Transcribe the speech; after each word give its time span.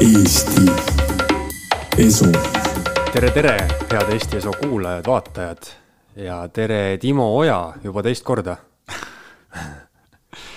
Eesti 0.00 0.60
Esu. 1.98 2.26
tere, 3.12 3.30
tere, 3.32 3.52
head 3.88 4.10
Eesti 4.12 4.36
Eso 4.36 4.50
kuulajad, 4.52 5.06
vaatajad 5.06 5.68
ja 6.20 6.48
tere, 6.52 6.98
Timo 7.00 7.30
Oja 7.38 7.72
juba 7.84 8.02
teist 8.04 8.24
korda. 8.24 8.58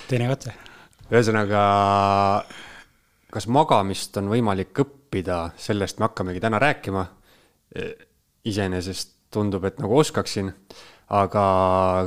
teine 0.10 0.28
katse. 0.28 0.52
ühesõnaga, 1.08 1.62
kas 3.32 3.48
magamist 3.48 4.20
on 4.20 4.28
võimalik 4.28 4.82
õppida, 4.84 5.38
sellest 5.56 6.04
me 6.04 6.10
hakkamegi 6.10 6.44
täna 6.44 6.60
rääkima. 6.60 7.06
iseenesest 8.44 9.14
tundub, 9.32 9.64
et 9.64 9.80
nagu 9.80 10.02
oskaksin, 10.02 10.52
aga 11.16 11.46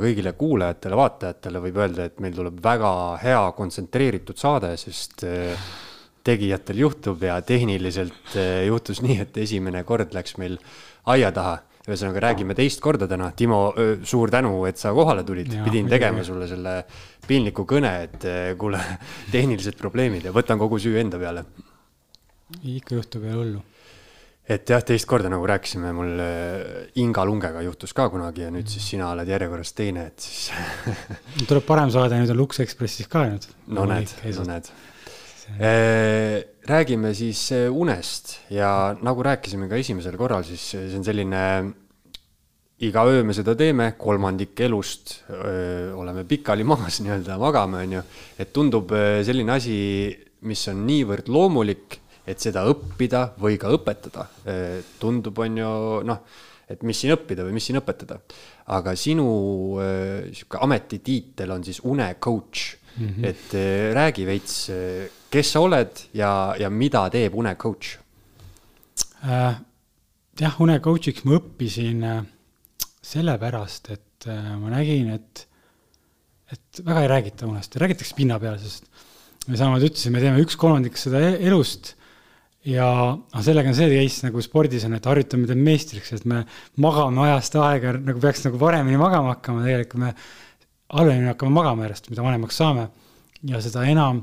kõigile 0.03 0.35
kuulajatele, 0.37 0.95
vaatajatele 1.01 1.63
võib 1.65 1.81
öelda, 1.81 2.05
et 2.05 2.19
meil 2.19 2.37
tuleb 2.37 2.61
väga 2.61 2.93
hea 3.23 3.41
kontsentreeritud 3.57 4.37
saade, 4.37 4.75
sest 4.77 5.25
eh, 5.25 5.57
tegijatel 6.23 6.79
juhtub 6.85 7.23
ja 7.23 7.37
tehniliselt 7.41 8.35
eh, 8.39 8.65
juhtus 8.67 9.03
nii, 9.03 9.19
et 9.25 9.37
esimene 9.43 9.83
kord 9.87 10.15
läks 10.15 10.37
meil 10.41 10.57
aia 11.11 11.31
taha. 11.35 11.61
ühesõnaga 11.83 12.21
räägime 12.23 12.55
teist 12.55 12.79
korda 12.79 13.09
täna. 13.11 13.33
Timo, 13.35 13.73
suur 14.07 14.31
tänu, 14.31 14.53
et 14.69 14.77
sa 14.79 14.93
kohale 14.95 15.25
tulid, 15.27 15.49
pidin 15.65 15.89
tegema 15.91 16.23
sulle 16.23 16.47
selle 16.47 16.77
piinliku 17.27 17.65
kõne, 17.67 17.91
et 18.07 18.25
eh, 18.27 18.53
kuule, 18.59 18.79
tehnilised 19.35 19.77
probleemid 19.79 20.27
ja 20.27 20.33
võtan 20.35 20.59
kogu 20.61 20.79
süü 20.81 20.97
enda 21.01 21.19
peale. 21.19 21.45
ikka 22.63 22.95
juhtub 22.95 23.23
ja 23.27 23.35
hullu. 23.35 23.61
et 24.47 24.69
jah, 24.69 24.83
teist 24.83 25.07
korda 25.07 25.29
nagu 25.31 25.45
rääkisime, 25.47 25.91
mul 25.95 26.23
eh, 26.23 27.01
Inga 27.03 27.25
Lungega 27.25 27.61
juhtus 27.67 27.93
ka 27.93 28.09
kunagi 28.09 28.43
ja 28.43 28.51
nüüd 28.51 28.67
siis 28.67 28.87
sina 28.93 29.11
oled 29.11 29.27
järjekorras 29.27 29.73
teine, 29.73 30.07
et 30.11 30.19
siis 30.19 30.51
tuleb 31.49 31.67
parem 31.67 31.91
saade, 31.91 32.19
nüüd 32.19 32.31
on 32.31 32.41
Lux 32.43 32.59
Expressis 32.63 33.07
ka 33.11 33.27
nüüd. 33.27 33.47
no 33.67 33.87
näed, 33.89 34.11
no 34.39 34.47
näed. 34.47 34.71
Räägime 36.67 37.13
siis 37.13 37.51
eh, 37.51 37.69
unest 37.71 38.37
ja 38.53 38.95
nagu 39.03 39.23
rääkisime 39.23 39.67
ka 39.69 39.79
esimesel 39.79 40.17
korral, 40.19 40.45
siis 40.47 40.63
see 40.73 40.91
on 40.97 41.03
selline, 41.05 41.41
iga 42.83 43.03
öö 43.07 43.23
me 43.27 43.35
seda 43.35 43.55
teeme, 43.59 43.93
kolmandik 43.99 44.59
elust 44.65 45.17
öö, 45.29 45.93
oleme 45.99 46.23
pikali 46.27 46.63
maas 46.71 47.01
nii-öelda, 47.03 47.37
magame, 47.41 47.83
on 47.83 47.97
ju. 47.97 48.05
et 48.39 48.53
tundub 48.55 48.93
selline 49.25 49.57
asi, 49.57 49.75
mis 50.47 50.63
on 50.71 50.85
niivõrd 50.87 51.29
loomulik, 51.31 51.99
et 52.27 52.39
seda 52.39 52.63
õppida 52.71 53.33
või 53.39 53.57
ka 53.59 53.67
õpetada. 53.75 54.29
tundub, 54.99 55.39
on 55.43 55.57
ju 55.59 55.71
noh, 56.07 56.21
et 56.71 56.83
mis 56.87 56.99
siin 56.99 57.11
õppida 57.15 57.43
või 57.43 57.57
mis 57.57 57.67
siin 57.67 57.79
õpetada. 57.81 58.21
aga 58.71 58.93
sinu 58.95 59.25
sihuke 60.31 60.61
ametitiitel 60.63 61.51
on 61.51 61.63
siis 61.63 61.81
une 61.83 62.15
coach 62.19 62.77
mm. 62.95 63.07
-hmm. 63.07 63.25
et 63.27 63.93
räägi 63.93 64.25
veits, 64.25 64.69
kes 65.33 65.53
sa 65.55 65.63
oled 65.65 66.03
ja, 66.17 66.53
ja 66.59 66.69
mida 66.69 67.07
teeb 67.13 67.35
une 67.37 67.55
coach? 67.59 67.97
äh,. 69.23 69.55
jah, 70.39 70.59
une 70.61 70.77
coach'iks 70.83 71.25
ma 71.25 71.39
õppisin 71.39 72.05
äh, 72.05 72.21
sellepärast, 73.03 73.89
et 73.95 74.27
äh, 74.29 74.53
ma 74.59 74.73
nägin, 74.73 75.09
et, 75.15 75.47
et 76.53 76.83
väga 76.85 77.03
ei 77.03 77.11
räägita 77.11 77.49
unest, 77.49 77.75
räägitakse 77.81 78.15
pinnapealsest. 78.17 78.87
me 79.47 79.59
samamoodi 79.59 79.89
ütlesime, 79.91 80.17
me 80.17 80.23
teeme 80.23 80.43
üks 80.45 80.55
kolmandik 80.59 80.97
seda 80.99 81.19
e- 81.19 81.39
elust 81.49 81.95
ja 82.63 82.87
noh, 83.11 83.41
sellega 83.43 83.73
on 83.73 83.75
see 83.75 83.89
case 83.91 84.27
nagu 84.27 84.43
spordis 84.43 84.85
on, 84.87 84.95
et 84.95 85.09
harjutame 85.09 85.49
teeb 85.49 85.59
meistriks, 85.59 86.13
et 86.15 86.27
me 86.29 86.43
magame 86.83 87.25
ajast 87.25 87.57
aega 87.59 87.97
nagu 87.97 88.21
peaks 88.23 88.45
nagu 88.45 88.61
paremini 88.61 89.01
magama 89.01 89.33
hakkama, 89.33 89.65
tegelikult 89.65 90.05
me 90.05 90.13
halvemini 90.93 91.33
hakkame 91.33 91.57
magama 91.57 91.87
järjest, 91.87 92.11
mida 92.13 92.23
vanemaks 92.23 92.61
saame. 92.61 92.87
ja 93.43 93.59
seda 93.59 93.83
enam 93.89 94.21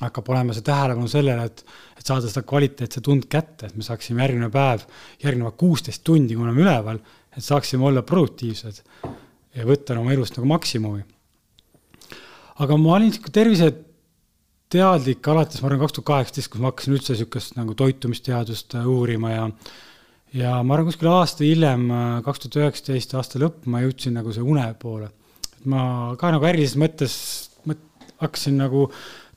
hakkab 0.00 0.30
olema 0.32 0.54
see 0.56 0.64
tähelepanu 0.64 1.08
sellele, 1.10 1.44
et, 1.50 1.64
et 1.98 2.06
saada 2.06 2.28
seda 2.30 2.42
kvaliteetset 2.48 3.08
und 3.12 3.26
kätte, 3.32 3.68
et 3.68 3.76
me 3.76 3.84
saaksime 3.84 4.24
järgmine 4.24 4.48
päev, 4.52 4.86
järgnevad 5.22 5.58
kuusteist 5.60 6.04
tundi, 6.06 6.36
kui 6.36 6.46
oleme 6.46 6.64
üleval, 6.64 7.00
et 7.36 7.44
saaksime 7.44 7.86
olla 7.90 8.02
produktiivsed 8.06 8.82
ja 9.56 9.66
võtta 9.68 9.98
oma 9.98 10.14
elust 10.14 10.38
nagu 10.38 10.48
maksimumi. 10.50 11.04
aga 12.60 12.76
ma 12.76 12.96
olin 12.96 13.12
sihuke 13.12 13.32
terviseteadlik 13.34 15.28
alates, 15.32 15.62
ma 15.62 15.70
arvan, 15.70 15.84
kaks 15.84 15.96
tuhat 15.98 16.08
kaheksateist, 16.10 16.50
kus 16.52 16.60
ma 16.60 16.72
hakkasin 16.72 16.96
üldse 16.96 17.16
sihukest 17.16 17.56
nagu 17.56 17.76
toitumisteadust 17.76 18.76
äh, 18.80 18.88
uurima 18.88 19.32
ja 19.32 19.46
ja 20.34 20.58
ma 20.62 20.76
arvan, 20.76 20.90
kuskil 20.90 21.10
aasta 21.10 21.44
hiljem, 21.44 21.88
kaks 22.24 22.44
tuhat 22.44 22.60
üheksateist 22.64 23.16
aasta 23.18 23.40
lõpp, 23.42 23.64
ma 23.66 23.82
jõudsin 23.84 24.14
nagu 24.16 24.32
see 24.32 24.44
une 24.44 24.66
poole. 24.78 25.10
et 25.58 25.66
ma 25.66 26.14
ka 26.18 26.30
nagu 26.30 26.46
ärilises 26.46 26.78
mõttes 26.78 27.14
mõt, 27.66 27.82
hakkasin 28.22 28.60
nagu 28.60 28.88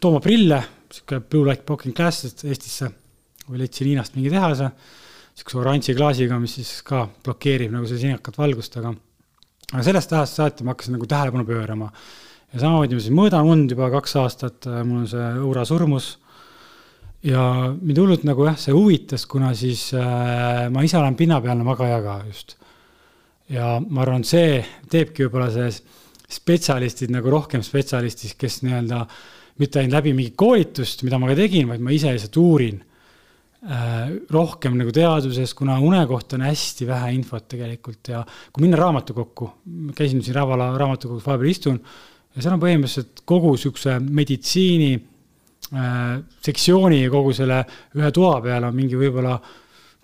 tooma 0.03 0.19
prille, 0.23 0.59
sihuke 0.91 1.21
blue 1.23 1.47
light 1.47 1.63
blocking 1.67 1.95
glasses 1.95 2.35
Eestisse 2.43 2.89
või 3.47 3.61
leidsin 3.61 3.89
Hiinast 3.89 4.17
mingi 4.17 4.31
tehase, 4.33 4.69
sihukese 5.33 5.59
oranži 5.61 5.95
klaasiga, 5.97 6.39
mis 6.41 6.57
siis 6.59 6.75
ka 6.85 7.05
blokeerib 7.25 7.71
nagu 7.73 7.87
seda 7.89 8.01
sinikat 8.01 8.37
valgust, 8.39 8.75
aga 8.81 8.93
aga 9.73 9.85
sellest 9.85 10.11
ajast 10.13 10.39
saati 10.39 10.65
ma 10.65 10.73
hakkasin 10.75 10.97
nagu 10.97 11.07
tähelepanu 11.09 11.45
pöörama. 11.47 11.87
ja 12.53 12.59
samamoodi 12.59 12.97
ma 12.97 13.05
siis 13.05 13.15
mõõdan 13.15 13.47
und 13.49 13.71
juba 13.71 13.89
kaks 13.95 14.15
aastat, 14.21 14.67
mul 14.85 15.03
on 15.03 15.07
see 15.09 15.29
õura 15.41 15.63
surmus 15.65 16.17
ja 17.23 17.71
mind 17.73 18.01
hullult 18.01 18.25
nagu 18.27 18.45
jah, 18.45 18.57
see 18.59 18.75
huvitas, 18.75 19.25
kuna 19.29 19.53
siis 19.57 19.87
äh, 19.95 20.67
ma 20.69 20.83
ise 20.83 20.99
olen 20.99 21.15
pinnapealne 21.19 21.65
magaja 21.65 22.01
ka 22.03 22.17
just. 22.27 22.57
ja 23.49 23.77
ma 23.87 24.03
arvan, 24.03 24.27
see 24.27 24.59
teebki 24.91 25.25
võib-olla 25.25 25.49
see 25.53 25.71
spetsialistid 26.33 27.13
nagu 27.13 27.31
rohkem 27.31 27.63
spetsialistid, 27.63 28.35
kes 28.39 28.61
nii-öelda 28.65 29.05
mitte 29.61 29.81
ainult 29.81 29.97
läbi 29.99 30.15
mingit 30.17 30.35
koolitust, 30.39 31.03
mida 31.05 31.19
ma 31.21 31.29
ka 31.29 31.37
tegin, 31.37 31.69
vaid 31.69 31.83
ma 31.83 31.93
ise 31.93 32.13
lihtsalt 32.13 32.37
uurin 32.41 32.79
äh, 32.81 34.13
rohkem 34.33 34.77
nagu 34.79 34.93
teaduses, 34.95 35.53
kuna 35.57 35.77
une 35.83 36.01
kohta 36.09 36.39
on 36.39 36.47
hästi 36.47 36.87
vähe 36.89 37.13
infot 37.17 37.47
tegelikult 37.51 38.13
ja 38.13 38.23
kui 38.51 38.65
minna 38.65 38.79
raamatukokku, 38.81 39.49
käisin 39.97 40.23
siin 40.25 40.37
Ravala 40.39 40.71
raamatukogus 40.79 41.25
vahepeal 41.27 41.53
istun 41.53 41.81
ja 42.33 42.41
seal 42.41 42.55
on 42.55 42.63
põhimõtteliselt 42.63 43.25
kogu 43.29 43.53
siukse 43.61 43.99
meditsiini 44.03 44.93
äh, 44.97 45.99
sektsiooni 46.45 47.03
ja 47.03 47.13
kogu 47.13 47.35
selle 47.37 47.61
ühe 47.99 48.13
toa 48.15 48.39
peal 48.45 48.69
on 48.69 48.77
mingi 48.77 48.97
võib-olla 48.99 49.37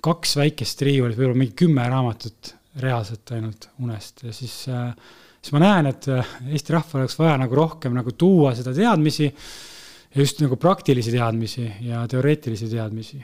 kaks 0.05 0.37
väikest 0.39 0.85
riiulit, 0.87 1.17
võib-olla 1.17 1.41
mingi 1.41 1.57
kümme 1.59 1.87
raamatut 1.89 2.53
reaalselt 2.79 3.33
ainult 3.35 3.67
unest 3.81 4.23
ja 4.23 4.35
siis 4.35 4.61
äh, 4.71 4.93
siis 5.39 5.55
ma 5.55 5.63
näen, 5.63 5.89
et 5.91 6.07
äh, 6.11 6.35
Eesti 6.51 6.75
rahval 6.75 7.05
oleks 7.05 7.17
vaja 7.19 7.39
nagu 7.41 7.57
rohkem 7.57 7.97
nagu 7.97 8.13
tuua 8.17 8.53
seda 8.57 8.73
teadmisi 8.75 9.27
ja 9.29 10.21
just 10.21 10.41
nagu 10.43 10.59
praktilisi 10.59 11.13
teadmisi 11.15 11.67
ja 11.87 12.05
teoreetilisi 12.09 12.69
teadmisi. 12.71 13.19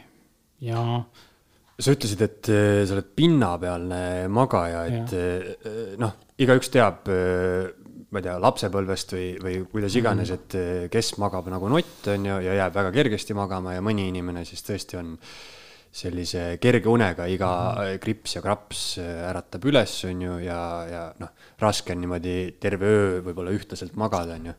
Ja 0.66 0.82
sa 1.76 1.92
ütlesid, 1.92 2.22
et 2.24 2.52
eh, 2.54 2.84
sa 2.88 2.96
oled 2.96 3.10
pinnapealne 3.18 4.04
magaja, 4.32 4.86
et 4.88 5.16
eh, 5.18 5.98
noh, 6.00 6.14
igaüks 6.40 6.72
teab, 6.72 7.10
ma 7.10 8.22
ei 8.22 8.24
tea, 8.24 8.36
lapsepõlvest 8.40 9.16
või, 9.16 9.28
või 9.44 9.58
kuidas 9.74 9.98
iganes, 10.00 10.32
et 10.36 10.56
eh, 10.60 10.86
kes 10.92 11.16
magab 11.22 11.50
nagu 11.52 11.70
nott, 11.72 12.08
on 12.14 12.30
ju, 12.30 12.40
ja 12.46 12.56
jääb 12.62 12.78
väga 12.78 12.94
kergesti 12.96 13.36
magama 13.38 13.76
ja 13.76 13.84
mõni 13.84 14.08
inimene 14.12 14.46
siis 14.48 14.64
tõesti 14.64 15.00
on 15.02 15.16
sellise 15.96 16.58
kerge 16.60 16.92
unega, 16.92 17.28
iga 17.32 17.50
krips 18.04 18.36
ja 18.36 18.42
kraps 18.44 18.82
äratab 19.00 19.64
üles, 19.70 19.94
on 20.10 20.26
ju, 20.26 20.34
ja, 20.44 20.60
ja 20.90 21.06
noh, 21.22 21.32
raske 21.62 21.96
on 21.96 22.04
niimoodi 22.04 22.36
terve 22.60 22.92
öö 22.92 23.24
võib-olla 23.30 23.56
ühtlaselt 23.56 23.96
magada, 24.00 24.36
on 24.36 24.52
ju 24.52 24.58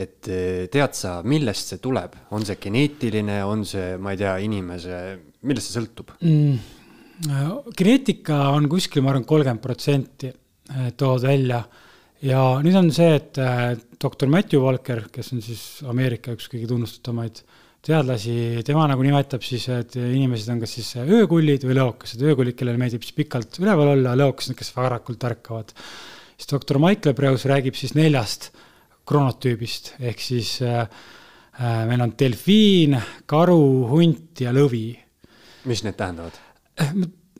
et 0.00 0.28
eh, 0.30 0.66
tead 0.72 0.96
sa, 0.96 1.18
millest 1.26 1.72
see 1.72 1.80
tuleb, 1.82 2.14
on 2.34 2.44
see 2.46 2.58
geneetiline, 2.62 3.40
on 3.46 3.64
see, 3.68 3.96
ma 4.00 4.14
ei 4.14 4.20
tea, 4.20 4.34
inimese, 4.46 5.00
millest 5.46 5.68
see 5.68 5.76
sõltub? 5.76 6.14
mm, 6.22 6.58
geneetika 7.76 8.46
on 8.54 8.68
kuskil, 8.70 9.04
ma 9.04 9.12
arvan, 9.14 9.26
kolmkümmend 9.28 9.64
protsenti 9.64 10.32
tood 10.96 11.24
välja. 11.26 11.64
Ja 12.24 12.40
nüüd 12.60 12.76
on 12.76 12.90
see, 12.92 13.14
et 13.16 13.38
äh, 13.40 13.72
doktor 14.00 14.28
Matthew 14.28 14.60
Walker, 14.62 15.06
kes 15.12 15.32
on 15.34 15.40
siis 15.44 15.80
Ameerika 15.88 16.34
üks 16.36 16.50
kõige 16.52 16.68
tunnustatamaid 16.68 17.40
teadlasi, 17.86 18.60
tema 18.66 18.86
nagu 18.90 19.04
nimetab 19.04 19.44
siis, 19.44 19.66
et 19.72 19.96
inimesed 19.96 20.52
on 20.52 20.60
kas 20.62 20.74
siis 20.76 20.90
öökullid 21.00 21.64
või 21.64 21.78
leokesed, 21.78 22.24
öökullid, 22.28 22.56
kellele 22.58 22.80
meeldib 22.80 23.04
siis 23.06 23.16
pikalt 23.16 23.60
üleval 23.62 23.94
olla, 23.94 24.16
leokesed, 24.20 24.56
kes 24.58 24.74
varakult 24.76 25.24
ärkavad. 25.30 25.72
siis 26.36 26.50
doktor 26.52 26.78
Michael 26.82 27.16
Breus 27.16 27.46
räägib 27.48 27.78
siis 27.78 27.94
neljast 27.96 28.50
kronotüübist 29.08 29.94
ehk 30.00 30.20
siis 30.20 30.58
äh, 30.62 30.82
äh, 31.60 31.84
meil 31.88 32.04
on 32.04 32.12
delfiin, 32.18 32.98
karu, 33.26 33.86
hunt 33.88 34.44
ja 34.44 34.52
lõvi 34.52 34.90
mis 35.68 35.82
need 35.84 35.96
tähendavad? 35.98 36.38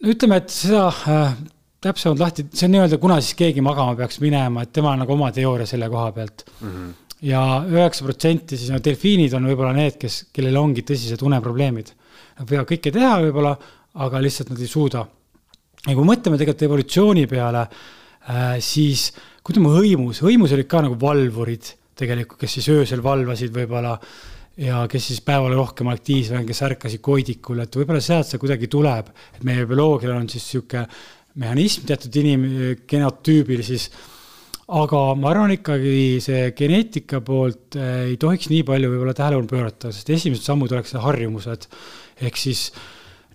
ütleme, 0.00 0.40
et 0.40 0.52
seda 0.52 0.87
äh, 0.88 1.37
täpsemalt 1.84 2.20
lahti, 2.20 2.46
see 2.52 2.66
on 2.69 2.75
nii-öelda, 2.76 2.98
kuna 3.00 3.20
siis 3.22 3.37
keegi 3.38 3.64
magama 3.64 3.96
peaks 3.98 4.20
minema, 4.20 4.64
et 4.64 4.72
temal 4.76 4.96
on 4.96 5.04
nagu 5.04 5.16
oma 5.16 5.31
teooria 5.37 5.69
selle 5.69 5.88
koha 5.92 6.10
pealt 6.16 6.44
mm. 6.60 6.69
-hmm. 6.69 7.10
Ja 7.26 7.40
üheksa 7.69 8.06
protsenti 8.06 8.58
siis 8.58 8.72
no 8.72 8.81
delfiinid 8.82 9.34
on 9.37 9.49
võib-olla 9.50 9.75
need, 9.76 9.99
kes, 10.00 10.22
kellel 10.34 10.56
ongi 10.61 10.84
tõsised 10.88 11.22
uneprobleemid. 11.26 11.93
Nad 12.40 12.49
võivad 12.49 12.69
kõike 12.70 12.93
teha 12.94 13.17
võib-olla, 13.26 13.55
aga 14.00 14.22
lihtsalt 14.22 14.52
nad 14.55 14.61
ei 14.62 14.70
suuda. 14.70 15.06
ja 15.87 15.94
kui 15.96 16.05
mõtleme 16.05 16.38
tegelikult 16.38 16.67
evolutsiooni 16.69 17.26
peale 17.26 17.62
äh,, 17.64 18.58
siis 18.61 19.11
kui 19.43 19.55
ütleme 19.55 19.72
hõimus, 19.75 20.20
hõimus 20.25 20.52
olid 20.52 20.69
ka 20.69 20.82
nagu 20.84 20.99
valvurid 21.00 21.72
tegelikult, 22.00 22.40
kes 22.40 22.58
siis 22.58 22.69
öösel 22.72 23.02
valvasid 23.05 23.52
võib-olla 23.55 23.94
ja 24.61 24.84
kes 24.90 25.06
siis 25.11 25.23
päeval 25.25 25.55
rohkem 25.56 25.88
aktiivsed 25.93 26.37
on, 26.37 26.46
kes 26.49 26.62
ärkasid 26.66 27.00
koidikul, 27.05 27.62
et 27.64 27.76
võib-olla 27.76 28.02
sealt 28.05 28.28
see 28.28 28.40
kuidagi 28.40 28.69
tuleb, 28.73 29.08
et 29.37 29.44
meie 29.46 29.66
bioloogial 29.69 30.16
on 30.16 30.28
siis 30.28 30.44
niisugune 30.44 30.87
mehhanism 31.40 31.87
teatud 31.88 32.16
inim-, 32.20 32.49
genotüübil 32.90 33.62
siis, 33.64 33.88
aga 34.70 35.00
ma 35.19 35.31
arvan 35.32 35.55
ikkagi 35.55 36.20
see 36.22 36.50
geneetika 36.58 37.20
poolt 37.26 37.76
ei 37.81 38.17
tohiks 38.20 38.50
nii 38.52 38.62
palju 38.69 38.93
võib-olla 38.93 39.14
tähelepanu 39.19 39.50
pöörata, 39.50 39.90
sest 39.94 40.12
esimesed 40.14 40.46
sammud 40.46 40.72
oleks 40.72 40.94
harjumused. 40.94 41.67
ehk 42.20 42.37
siis 42.38 42.69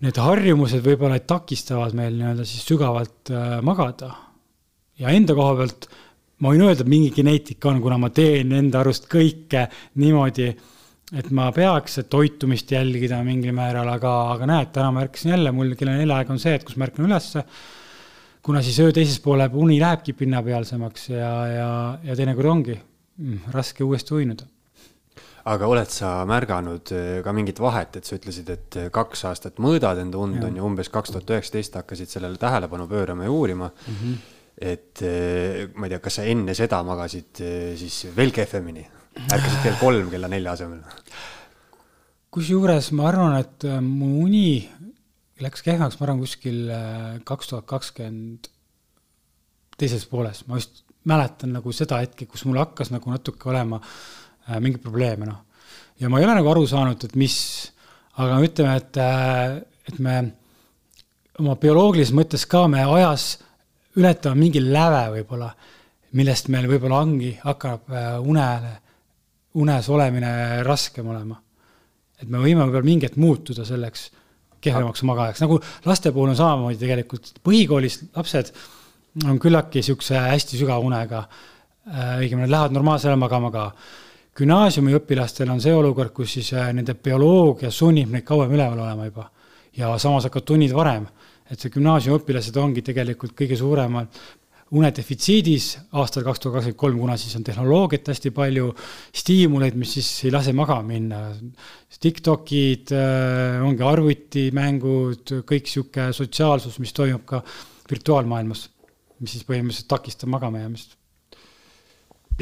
need 0.05 0.17
harjumused 0.19 0.83
võib-olla 0.85 1.19
takistavad 1.19 1.95
meil 1.97 2.15
nii-öelda 2.15 2.45
siis 2.47 2.63
sügavalt 2.67 3.31
äh, 3.31 3.59
magada. 3.61 4.13
ja 4.99 5.11
enda 5.11 5.35
koha 5.35 5.57
pealt 5.59 5.89
ma 6.39 6.51
võin 6.51 6.65
öelda, 6.67 6.83
et 6.83 6.91
mingi 6.91 7.11
geneetika 7.15 7.69
on, 7.71 7.81
kuna 7.83 7.97
ma 7.99 8.09
teen 8.09 8.51
enda 8.55 8.81
arust 8.83 9.09
kõike 9.11 9.67
niimoodi 9.99 10.49
et 11.13 11.29
ma 11.35 11.51
peaks 11.53 11.99
toitumist 12.09 12.71
jälgida 12.73 13.19
mingil 13.25 13.53
määral, 13.55 13.89
aga, 13.93 14.13
aga 14.33 14.49
näed, 14.49 14.71
täna 14.73 14.91
ma 14.93 15.03
ärkasin 15.05 15.35
jälle, 15.35 15.51
mul 15.53 15.75
kella 15.77 15.97
nelja 15.99 16.21
aeg 16.21 16.31
on 16.33 16.41
see, 16.41 16.55
et 16.57 16.65
kus 16.65 16.79
ma 16.79 16.88
ärkan 16.88 17.05
ülesse. 17.05 17.43
Kuna 18.45 18.62
siis 18.62 18.80
öö 18.80 18.92
teises 18.94 19.19
poole 19.19 19.47
uni 19.53 19.80
lähebki 19.81 20.13
pinnapealsemaks 20.13 21.09
ja, 21.09 21.31
ja, 21.50 21.69
ja 22.03 22.15
teinekord 22.18 22.51
ongi 22.51 22.75
mm, 22.77 23.39
raske 23.53 23.83
uuesti 23.83 24.13
uinuda. 24.13 24.45
aga 25.45 25.68
oled 25.69 25.89
sa 25.94 26.12
märganud 26.30 26.92
eh, 26.94 27.19
ka 27.25 27.33
mingit 27.33 27.59
vahet, 27.62 27.97
et 27.97 28.06
sa 28.06 28.18
ütlesid, 28.18 28.50
et 28.50 28.77
eh, 28.81 28.89
kaks 28.94 29.25
aastat 29.30 29.62
mõõdad 29.62 30.01
enda 30.01 30.21
und 30.21 30.42
on 30.44 30.57
ju 30.57 30.65
umbes 30.65 30.89
kaks 30.94 31.13
tuhat 31.13 31.36
üheksateist 31.36 31.77
hakkasid 31.81 32.09
sellele 32.09 32.42
tähelepanu 32.42 32.88
pöörama 32.89 33.27
ja 33.27 33.31
uurima 33.31 33.69
mm. 33.69 33.95
-hmm. 34.01 34.18
et 34.74 35.01
eh, 35.01 35.69
ma 35.75 35.86
ei 35.86 35.95
tea, 35.95 36.03
kas 36.07 36.21
sa 36.21 36.30
enne 36.33 36.53
seda 36.53 36.83
magasid 36.83 37.45
siis 37.81 38.07
veel 38.15 38.31
kehvemini? 38.31 38.88
ärkasid 39.15 39.63
kell 39.63 39.80
kolm 39.80 40.09
kella 40.12 40.27
nelja 40.27 40.51
asemel? 40.51 40.81
kusjuures 42.36 42.91
ma 42.91 43.07
arvan, 43.09 43.38
et 43.39 43.63
äh, 43.63 43.80
mu 43.80 44.25
uni 44.25 44.68
läks 45.43 45.63
kehvemaks, 45.65 45.97
ma 45.99 46.07
arvan, 46.07 46.21
kuskil 46.23 46.59
äh, 46.71 47.07
kaks 47.27 47.51
tuhat 47.51 47.67
kakskümmend 47.67 48.49
teises 49.79 50.05
pooles, 50.07 50.45
ma 50.47 50.59
just 50.59 50.85
mäletan 51.09 51.51
nagu 51.57 51.73
seda 51.75 51.99
hetke, 52.03 52.27
kus 52.29 52.45
mul 52.47 52.61
hakkas 52.61 52.93
nagu 52.93 53.11
natuke 53.11 53.51
olema 53.51 53.81
äh, 53.81 54.59
mingeid 54.63 54.83
probleeme, 54.83 55.27
noh. 55.27 55.43
ja 55.99 56.09
ma 56.11 56.21
ei 56.21 56.27
ole 56.27 56.37
nagu 56.39 56.51
aru 56.53 56.63
saanud, 56.69 57.03
et 57.03 57.17
mis, 57.19 57.37
aga 58.23 58.39
ütleme, 58.47 58.77
et, 58.79 59.01
et 59.91 59.99
me 59.99 60.15
oma 61.43 61.57
bioloogilises 61.59 62.15
mõttes 62.15 62.47
ka 62.47 62.63
me 62.71 62.85
ajas 62.88 63.33
ületame 63.99 64.45
mingi 64.45 64.63
läve 64.63 65.03
võib-olla, 65.17 65.51
millest 66.15 66.47
meil 66.51 66.67
võib-olla 66.71 67.01
ongi, 67.03 67.33
hakkab 67.43 67.91
unele 68.23 68.75
unes 69.59 69.88
olemine 69.91 70.29
raskem 70.67 71.07
olema. 71.11 71.41
et 72.19 72.29
me 72.29 72.39
võime 72.39 72.63
võib-olla 72.63 72.88
mingi 72.88 73.07
hetk 73.07 73.19
muutuda 73.19 73.65
selleks 73.67 74.09
kehvemaks 74.65 75.03
magajaks, 75.07 75.44
nagu 75.45 75.59
laste 75.85 76.12
puhul 76.15 76.33
on 76.33 76.39
samamoodi 76.39 76.79
tegelikult, 76.81 77.31
põhikoolis 77.45 78.01
lapsed 78.15 78.51
on 79.25 79.39
küllaltki 79.39 79.79
niisuguse 79.79 80.19
hästi 80.19 80.59
sügava 80.59 80.83
unega, 80.83 81.21
äh, 81.88 82.17
õigemini 82.23 82.50
lähevad 82.51 82.75
normaalsele 82.75 83.15
magama 83.19 83.51
ka. 83.53 83.69
gümnaasiumiõpilastel 84.35 85.47
on 85.50 85.62
see 85.63 85.71
olukord, 85.71 86.12
kus 86.12 86.33
siis 86.35 86.51
äh, 86.53 86.73
nende 86.75 86.94
bioloogia 86.94 87.71
sunnib 87.71 88.12
neid 88.12 88.25
kauem 88.27 88.51
üleval 88.51 88.81
olema 88.83 89.06
juba 89.06 89.29
ja 89.77 89.94
samas 90.00 90.27
hakkavad 90.27 90.45
tunnid 90.45 90.73
varem. 90.75 91.07
et 91.51 91.59
see 91.62 91.69
gümnaasiumiõpilased 91.69 92.56
ongi 92.57 92.81
tegelikult 92.81 93.35
kõige 93.38 93.57
suuremad 93.57 94.07
unedefitsiidis 94.75 95.68
aastal 96.00 96.25
kaks 96.25 96.42
tuhat 96.44 96.57
kakskümmend 96.57 96.80
kolm, 96.80 97.00
kuna 97.04 97.16
siis 97.19 97.36
on 97.38 97.45
tehnoloogiat 97.48 98.12
hästi 98.12 98.31
palju, 98.36 98.72
stiimuleid, 99.16 99.77
mis 99.80 99.95
siis 99.98 100.10
ei 100.25 100.33
lase 100.36 100.54
magama 100.57 100.86
minna. 100.89 101.22
Tiktokid, 102.06 102.92
äh, 102.95 103.62
ongi 103.63 103.86
arvutimängud, 103.88 105.38
kõik 105.48 105.72
sihuke 105.72 106.10
sotsiaalsus, 106.16 106.77
mis 106.83 106.94
toimub 106.95 107.24
ka 107.30 107.42
virtuaalmaailmas, 107.89 108.68
mis 109.22 109.38
siis 109.38 109.48
põhimõtteliselt 109.48 109.89
takistab 109.95 110.31
magama 110.33 110.63
jäämist 110.63 111.00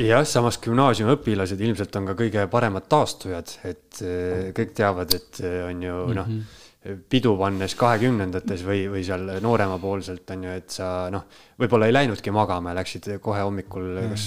jah, 0.01 0.23
samas 0.25 0.57
gümnaasiumiõpilased 0.57 1.59
ilmselt 1.61 1.95
on 1.99 2.07
ka 2.09 2.15
kõige 2.17 2.47
paremad 2.49 2.87
taastujad, 2.89 3.51
et 3.69 4.01
äh, 4.01 4.49
kõik 4.57 4.73
teavad, 4.73 5.13
et 5.13 5.41
äh, 5.45 5.59
on 5.67 5.83
ju 5.85 5.97
noh 6.17 6.27
mm 6.27 6.39
-hmm 6.39 6.62
pidu 6.83 7.31
pannes 7.39 7.73
kahekümnendates 7.79 8.63
või, 8.67 8.81
või 8.91 9.03
seal 9.07 9.29
nooremapoolselt 9.43 10.33
on 10.35 10.41
ju, 10.43 10.55
et 10.59 10.73
sa 10.73 10.87
noh, 11.13 11.23
võib-olla 11.59 11.87
ei 11.87 11.95
läinudki 11.95 12.31
magama 12.35 12.73
läksid 12.75 13.07
kohe 13.23 13.39
hommikul 13.45 13.85
mm. 13.87 14.09
kas 14.11 14.25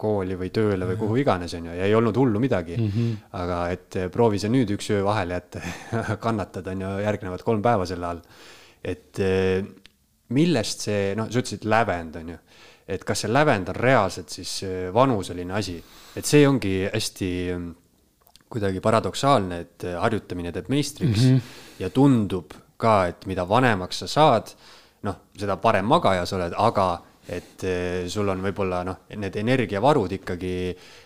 kooli 0.00 0.36
või 0.36 0.50
tööle 0.52 0.88
või 0.90 0.98
kuhu 1.00 1.16
iganes 1.22 1.54
on 1.56 1.70
ju, 1.70 1.76
ja 1.78 1.86
ei 1.88 1.94
olnud 1.96 2.18
hullu 2.20 2.42
midagi 2.42 2.76
mm. 2.76 2.90
-hmm. 2.90 3.14
aga 3.40 3.60
et 3.72 3.98
proovi 4.12 4.42
sa 4.42 4.50
nüüd 4.52 4.74
üks 4.76 4.90
öö 4.92 5.00
vahele 5.06 5.38
jätta 5.38 5.62
kannatad 6.26 6.68
on 6.74 6.84
ju 6.84 6.90
järgnevad 7.06 7.44
kolm 7.46 7.64
päeva 7.64 7.86
selle 7.88 8.10
all. 8.10 8.20
et 8.84 9.22
millest 10.28 10.84
see, 10.84 11.14
noh, 11.16 11.30
sa 11.30 11.40
ütlesid 11.40 11.64
lävend 11.64 12.20
on 12.20 12.34
ju, 12.34 12.36
et 12.88 13.04
kas 13.04 13.24
see 13.24 13.32
lävend 13.32 13.72
on 13.72 13.80
reaalselt 13.80 14.28
siis 14.28 14.58
vanuseline 14.92 15.56
asi, 15.56 15.78
et 16.16 16.28
see 16.28 16.44
ongi 16.48 16.82
hästi 16.84 17.30
kuidagi 18.54 18.80
paradoksaalne, 18.84 19.60
et 19.60 19.86
harjutamine 19.98 20.54
teeb 20.54 20.70
meistriks 20.72 21.26
mm. 21.26 21.36
-hmm 21.36 21.62
ja 21.78 21.90
tundub 21.94 22.54
ka, 22.80 22.94
et 23.10 23.26
mida 23.30 23.46
vanemaks 23.48 24.04
sa 24.04 24.10
saad, 24.10 24.54
noh, 25.06 25.20
seda 25.38 25.56
parem 25.62 25.86
magaja 25.88 26.24
sa 26.28 26.38
oled, 26.38 26.56
aga 26.58 26.88
et 27.34 27.64
eh, 27.64 28.04
sul 28.12 28.28
on 28.28 28.42
võib-olla 28.44 28.82
noh, 28.84 29.04
need 29.16 29.36
energiavarud 29.40 30.12
ikkagi, 30.18 30.54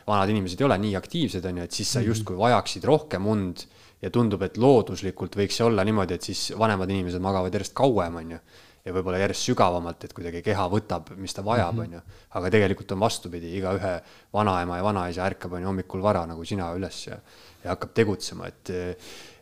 vanad 0.08 0.32
inimesed 0.32 0.60
ei 0.60 0.66
ole 0.66 0.78
nii 0.82 0.96
aktiivsed, 0.98 1.44
on 1.46 1.60
ju, 1.60 1.66
et 1.68 1.76
siis 1.76 1.92
sa 1.92 2.00
mhm. 2.00 2.08
justkui 2.10 2.38
vajaksid 2.38 2.86
rohkem 2.88 3.28
und 3.30 3.66
ja 4.02 4.10
tundub, 4.14 4.42
et 4.46 4.58
looduslikult 4.58 5.36
võiks 5.38 5.58
see 5.58 5.66
olla 5.66 5.84
niimoodi, 5.86 6.18
et 6.18 6.26
siis 6.30 6.48
vanemad 6.58 6.90
inimesed 6.90 7.22
magavad 7.22 7.54
järjest 7.54 7.74
kauem, 7.78 8.18
on 8.20 8.36
ju. 8.36 8.42
Ja 8.88 8.94
võib-olla 8.96 9.20
järjest 9.20 9.50
sügavamalt, 9.50 10.06
et 10.08 10.14
kuidagi 10.16 10.42
keha 10.46 10.64
võtab, 10.72 11.12
mis 11.20 11.36
ta 11.36 11.44
vajab, 11.46 11.76
mhm. 11.76 11.84
on 11.84 11.98
ju. 11.98 12.20
aga 12.40 12.52
tegelikult 12.56 12.96
on 12.96 13.02
vastupidi, 13.04 13.52
igaühe 13.60 13.94
vanaema 14.34 14.80
ja 14.80 14.86
vanaisa 14.88 15.26
ärkab, 15.28 15.56
on 15.56 15.64
ju, 15.64 15.70
hommikul 15.72 16.04
vara 16.04 16.24
nagu 16.28 16.44
sina 16.48 16.70
üles 16.76 17.02
ja, 17.06 17.18
ja 17.64 17.74
hakkab 17.74 17.94
tegutsema, 17.96 18.48
et 18.48 18.74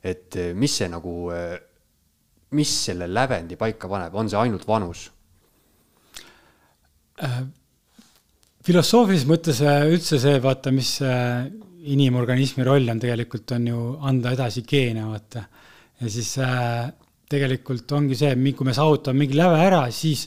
et 0.07 0.39
mis 0.55 0.75
see 0.83 0.87
nagu, 0.91 1.13
mis 2.57 2.73
selle 2.89 3.09
lävendi 3.11 3.59
paika 3.59 3.89
paneb, 3.91 4.15
on 4.15 4.31
see 4.31 4.39
ainult 4.39 4.67
vanus 4.69 5.09
äh,? 7.23 7.47
filosoofilises 8.67 9.29
mõttes 9.31 9.63
äh, 9.63 9.85
üldse 9.93 10.19
see, 10.23 10.39
vaata, 10.43 10.73
mis 10.75 10.97
äh, 11.05 11.47
inimorganismi 11.87 12.65
roll 12.67 12.89
on 12.91 13.01
tegelikult, 13.03 13.53
on 13.55 13.69
ju 13.71 13.83
anda 14.11 14.33
edasi 14.35 14.65
geene, 14.67 15.07
vaata. 15.07 15.45
ja 16.01 16.11
siis 16.13 16.33
äh, 16.43 16.89
tegelikult 17.31 17.97
ongi 17.97 18.19
see, 18.19 18.35
kui 18.57 18.69
me 18.69 18.75
saavutame 18.77 19.25
mingi 19.25 19.39
läve 19.39 19.63
ära, 19.63 19.87
siis 19.95 20.27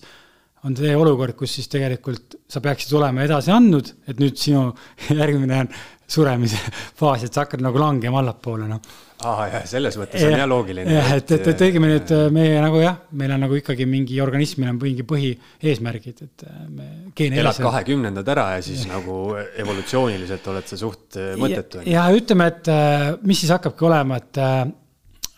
on 0.67 0.75
see 0.75 0.95
olukord, 0.95 1.37
kus 1.39 1.53
siis 1.55 1.69
tegelikult 1.71 2.35
sa 2.51 2.59
peaksid 2.63 2.91
olema 2.99 3.23
edasi 3.23 3.53
andnud, 3.55 3.93
et 4.11 4.19
nüüd 4.19 4.39
sinu 4.39 4.65
järgmine 5.21 5.63
on 5.65 5.71
suremise 6.09 6.59
faas, 6.99 7.23
et 7.23 7.33
sa 7.33 7.45
hakkad 7.45 7.63
nagu 7.63 7.79
langema 7.79 8.23
allapoole, 8.23 8.67
noh 8.69 9.07
aa 9.27 9.47
jah, 9.51 9.63
selles 9.67 9.97
mõttes 9.99 10.21
ja, 10.21 10.29
on 10.31 10.37
jah 10.39 10.47
loogiline. 10.47 10.93
jah, 10.95 11.09
et, 11.17 11.31
et, 11.35 11.47
et 11.51 11.63
õigemini, 11.65 11.97
et 11.99 12.11
meie 12.33 12.59
nagu 12.63 12.79
jah, 12.79 13.01
meil 13.19 13.33
on 13.35 13.43
nagu 13.43 13.57
ikkagi 13.59 13.87
mingi 13.89 14.19
organismil 14.23 14.71
on 14.71 14.79
mingi 14.79 15.03
põhieesmärgid, 15.07 16.21
et 16.23 16.45
äh, 16.47 16.61
me. 16.71 16.87
elad 17.27 17.59
kahekümnendad 17.59 18.31
ära 18.31 18.45
ja 18.55 18.61
siis 18.63 18.85
ja. 18.85 18.93
nagu 18.95 19.17
evolutsiooniliselt 19.35 20.47
oled 20.53 20.71
sa 20.71 20.79
suht 20.79 21.19
äh, 21.19 21.33
mõttetu. 21.39 21.83
ja 21.89 22.07
ütleme, 22.15 22.47
et 22.53 22.71
äh, 22.71 23.09
mis 23.27 23.43
siis 23.43 23.51
hakkabki 23.57 23.89
olema, 23.89 24.21
et 24.23 24.41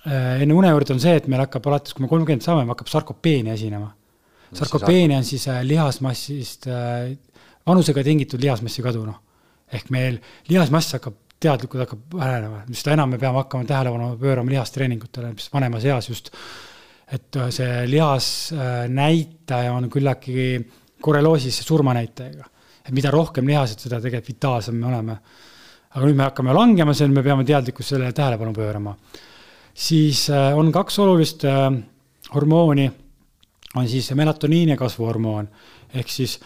enne 0.05 0.53
une 0.53 0.70
juurde 0.70 0.96
on 0.96 1.00
see, 1.00 1.15
et 1.20 1.27
meil 1.29 1.43
hakkab 1.43 1.67
alates, 1.70 1.93
kui 1.93 2.05
me 2.05 2.10
kolmkümmend 2.10 2.46
saame, 2.46 2.65
hakkab 2.70 2.89
sarkopeenia 2.89 3.53
esinema. 3.53 3.91
sarkopeenia 4.53 5.20
on 5.22 5.27
siis 5.27 5.46
lihasmassist, 5.67 6.65
vanusega 7.67 8.03
tingitud 8.03 8.41
lihasmassi 8.41 8.81
kadu, 8.81 9.05
noh. 9.05 9.20
ehk 9.72 9.91
meil 9.93 10.17
lihasmass 10.50 10.98
hakkab 10.98 11.20
teadlikult 11.41 11.86
hakkab 11.86 12.17
vähenema, 12.20 12.62
seda 12.77 12.96
enam 12.96 13.13
me 13.13 13.20
peame 13.22 13.41
hakkama 13.41 13.65
tähelepanu 13.70 14.12
pöörama 14.22 14.53
lihastreeningutele, 14.53 15.31
mis 15.38 15.50
vanemas 15.53 15.86
eas 15.89 16.10
just. 16.10 16.31
et 17.12 17.36
äh, 17.36 17.50
see 17.51 17.88
lihasnäitaja 17.91 19.74
on 19.74 19.89
küllaltki 19.91 20.62
korreloosis 21.01 21.58
surmanäitajaga. 21.65 22.46
et 22.86 22.93
mida 22.93 23.12
rohkem 23.12 23.48
lihased, 23.48 23.79
seda 23.79 24.00
tegelikult 24.01 24.36
vitaalsem 24.36 24.75
me 24.75 24.88
oleme. 24.88 25.17
aga 25.89 26.05
nüüd 26.05 26.15
me 26.15 26.27
hakkame 26.29 26.53
langema, 26.53 26.93
seal 26.93 27.10
me 27.10 27.24
peame 27.24 27.46
teadlikult 27.46 27.88
sellele 27.88 28.13
tähelepanu 28.13 28.53
pöörama. 28.53 28.96
Siis 29.81 30.29
äh, 30.29 30.51
on 30.57 30.71
kaks 30.71 31.00
olulist 31.00 31.45
äh, 31.45 31.69
hormooni, 32.33 32.91
on 33.75 33.88
siis 33.88 34.11
melatoniin 34.17 34.73
ja 34.73 34.77
kasvuhormoon, 34.77 35.47
ehk 35.93 36.11
siis 36.11 36.38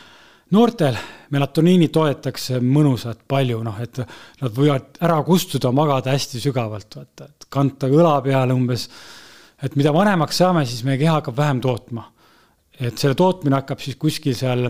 noortel 0.55 0.97
melatoniini 1.33 1.89
toodetakse 1.93 2.61
mõnusalt 2.61 3.23
palju, 3.27 3.61
noh, 3.65 3.77
et 3.81 3.99
nad 4.41 4.55
võivad 4.55 4.99
ära 5.03 5.17
kustuda, 5.25 5.71
magada 5.75 6.13
hästi 6.13 6.41
sügavalt, 6.43 6.99
vaata, 6.99 7.29
et 7.29 7.47
kanta 7.49 7.89
õla 7.91 8.17
peale 8.25 8.53
umbes. 8.53 8.89
et 9.63 9.75
mida 9.75 9.93
vanemaks 9.93 10.37
saame, 10.37 10.65
siis 10.65 10.83
meie 10.83 10.97
keha 11.01 11.19
hakkab 11.19 11.37
vähem 11.37 11.61
tootma. 11.61 12.11
et 12.79 12.97
selle 12.97 13.15
tootmine 13.15 13.55
hakkab 13.55 13.79
siis 13.79 13.95
kuskil 13.95 14.35
seal 14.35 14.69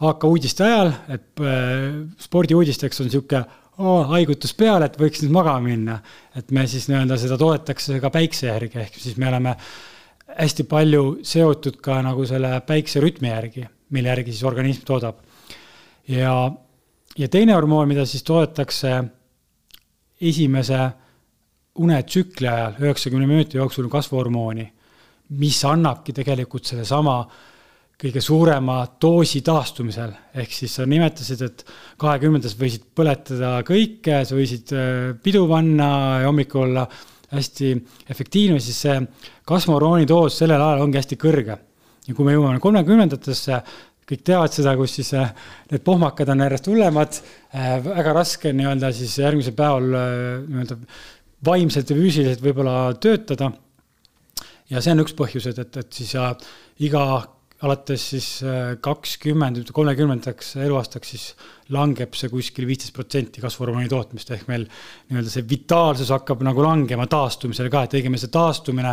AK 0.00 0.24
uudiste 0.24 0.64
ajal, 0.64 0.92
et 1.08 1.40
äh, 1.40 2.04
spordiuudisteks 2.20 3.00
on 3.00 3.10
sihuke 3.10 3.44
oo, 3.78 4.02
haigutus 4.12 4.54
peale, 4.56 4.88
et 4.88 4.98
võiks 5.00 5.22
nüüd 5.22 5.34
magama 5.34 5.60
minna. 5.68 5.98
et 6.36 6.50
me 6.50 6.66
siis 6.66 6.88
nii-öelda 6.88 7.18
seda 7.20 7.38
toetaks 7.38 7.90
ka 8.00 8.10
päikse 8.10 8.46
järgi, 8.48 8.78
ehk 8.84 8.98
siis 9.00 9.16
me 9.16 9.28
oleme 9.28 9.56
hästi 10.36 10.66
palju 10.68 11.04
seotud 11.24 11.80
ka 11.82 12.00
nagu 12.04 12.26
selle 12.26 12.60
päikserütmi 12.66 13.28
järgi, 13.28 13.66
mille 13.90 14.08
järgi 14.08 14.32
siis 14.32 14.44
organism 14.44 14.86
toodab. 14.86 15.16
ja, 16.08 16.52
ja 17.18 17.28
teine 17.28 17.54
hormoon, 17.54 17.88
mida 17.88 18.06
siis 18.06 18.22
toodetakse 18.22 19.02
esimese 20.20 20.80
unetsükli 21.76 22.48
ajal, 22.48 22.78
üheksakümne 22.80 23.26
minuti 23.26 23.58
jooksul 23.58 23.88
kasvuhormooni, 23.92 24.72
mis 25.36 25.64
annabki 25.64 26.12
tegelikult 26.16 26.64
sellesama 26.64 27.18
kõige 27.96 28.20
suurema 28.20 28.82
doosi 29.00 29.40
taastumisel, 29.44 30.12
ehk 30.36 30.52
siis 30.52 30.74
sa 30.76 30.84
nimetasid, 30.88 31.42
et 31.46 31.62
kahekümnendas 32.00 32.56
võisid 32.60 32.84
põletada 32.96 33.56
kõike, 33.66 34.20
sa 34.28 34.36
võisid 34.36 34.72
äh, 34.76 34.88
pidu 35.22 35.46
panna 35.48 35.88
ja 36.20 36.28
hommikul 36.28 36.66
olla 36.66 36.84
hästi 37.32 37.72
efektiivne, 38.12 38.60
siis 38.62 38.82
see 38.84 38.98
kasvuhormooni 39.48 40.06
doos 40.08 40.36
sellel 40.38 40.60
ajal 40.62 40.84
ongi 40.84 41.00
hästi 41.00 41.18
kõrge. 41.20 41.56
ja 42.06 42.14
kui 42.14 42.26
me 42.26 42.34
jõuame 42.36 42.60
kolmekümnendatesse, 42.62 43.60
kõik 44.06 44.22
teavad 44.28 44.52
seda, 44.52 44.76
kus 44.76 44.98
siis 45.00 45.14
äh, 45.16 45.32
need 45.72 45.84
pohmakad 45.86 46.28
on 46.34 46.44
järjest 46.44 46.68
hullemad, 46.68 47.20
äh, 47.56 47.78
väga 47.84 48.12
raske 48.12 48.52
nii-öelda 48.52 48.92
siis 48.92 49.16
järgmisel 49.22 49.56
päeval 49.56 49.88
nii-öelda 50.44 50.76
vaimselt 51.48 51.88
ja 51.90 51.96
füüsiliselt 51.96 52.44
võib-olla 52.44 52.92
töötada. 53.00 53.50
ja 54.68 54.84
see 54.84 54.92
on 54.92 55.00
üks 55.00 55.16
põhjus, 55.16 55.48
et, 55.48 55.64
et, 55.64 55.88
siis 55.96 56.12
iga 56.84 57.06
alates 57.64 58.02
siis 58.10 58.26
äh, 58.44 58.74
kakskümmend, 58.84 59.70
kolmekümnendaks 59.72 60.56
eluaastaks 60.60 61.12
siis 61.14 61.26
langeb 61.72 62.14
see 62.18 62.28
kuskil 62.28 62.66
viisteist 62.68 62.92
protsenti 62.94 63.40
kasvuhormooni 63.40 63.88
tootmist, 63.88 64.30
ehk 64.34 64.44
meil 64.50 64.66
nii-öelda 64.66 65.32
see 65.32 65.46
vitaalsus 65.48 66.12
hakkab 66.12 66.44
nagu 66.44 66.64
langema 66.64 67.06
taastumisele 67.10 67.72
ka, 67.72 67.86
et 67.86 67.96
õigemini 67.96 68.20
see 68.20 68.34
taastumine 68.34 68.92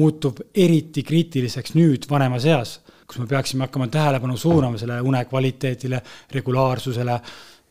muutub 0.00 0.42
eriti 0.50 1.04
kriitiliseks 1.06 1.76
nüüd 1.78 2.08
vanemas 2.10 2.48
eas, 2.50 2.80
kus 3.06 3.22
me 3.22 3.30
peaksime 3.30 3.68
hakkama 3.68 3.86
tähelepanu 3.94 4.36
suunama 4.38 4.80
selle 4.80 4.98
une 5.06 5.22
kvaliteedile, 5.30 6.02
regulaarsusele, 6.34 7.16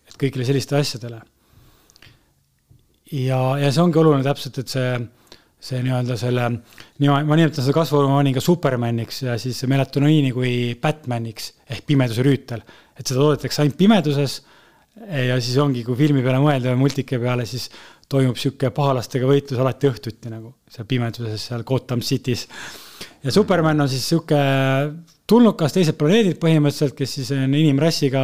et 0.08 0.20
kõigile 0.24 0.48
sellistele 0.48 0.84
asjadele. 0.86 1.22
ja, 3.12 3.44
ja 3.60 3.72
see 3.72 3.84
ongi 3.84 4.00
oluline 4.00 4.24
täpselt, 4.24 4.64
et 4.64 4.72
see 4.72 4.92
see 5.60 5.82
nii-öelda 5.84 6.16
selle, 6.20 6.46
ma 7.04 7.36
nimetan 7.36 7.60
seda 7.60 7.76
kasvuhormooniga 7.76 8.42
supermaniks 8.44 9.24
ja 9.26 9.36
siis 9.42 9.60
melatoniini 9.68 10.32
kui 10.36 10.54
Batmaniks 10.80 11.52
ehk 11.68 11.84
pimeduse 11.90 12.24
rüütel. 12.24 12.64
et 12.96 13.08
seda 13.08 13.20
toodetakse 13.20 13.64
ainult 13.64 13.78
pimeduses 13.80 14.40
ja 15.28 15.36
siis 15.40 15.58
ongi, 15.60 15.84
kui 15.88 15.96
filmi 16.00 16.24
peale 16.24 16.40
mõelda 16.44 16.74
või 16.74 16.86
multike 16.86 17.20
peale, 17.20 17.46
siis 17.48 17.70
toimub 18.10 18.40
niisugune 18.40 18.72
pahalastega 18.76 19.28
võitlus 19.30 19.62
alati 19.62 19.92
õhtuti 19.92 20.32
nagu 20.32 20.56
seal 20.72 20.88
pimeduses 20.90 21.46
seal 21.52 21.64
Gotham 21.68 22.02
City's. 22.02 22.48
ja 23.24 23.32
Superman 23.32 23.84
on 23.84 23.92
siis 23.92 24.08
niisugune 24.08 25.19
tulnukas 25.30 25.74
teiselt 25.76 25.98
planeedilt 26.00 26.40
põhimõtteliselt, 26.42 26.96
kes 26.98 27.16
siis 27.20 27.32
on 27.36 27.54
inimrassiga 27.56 28.24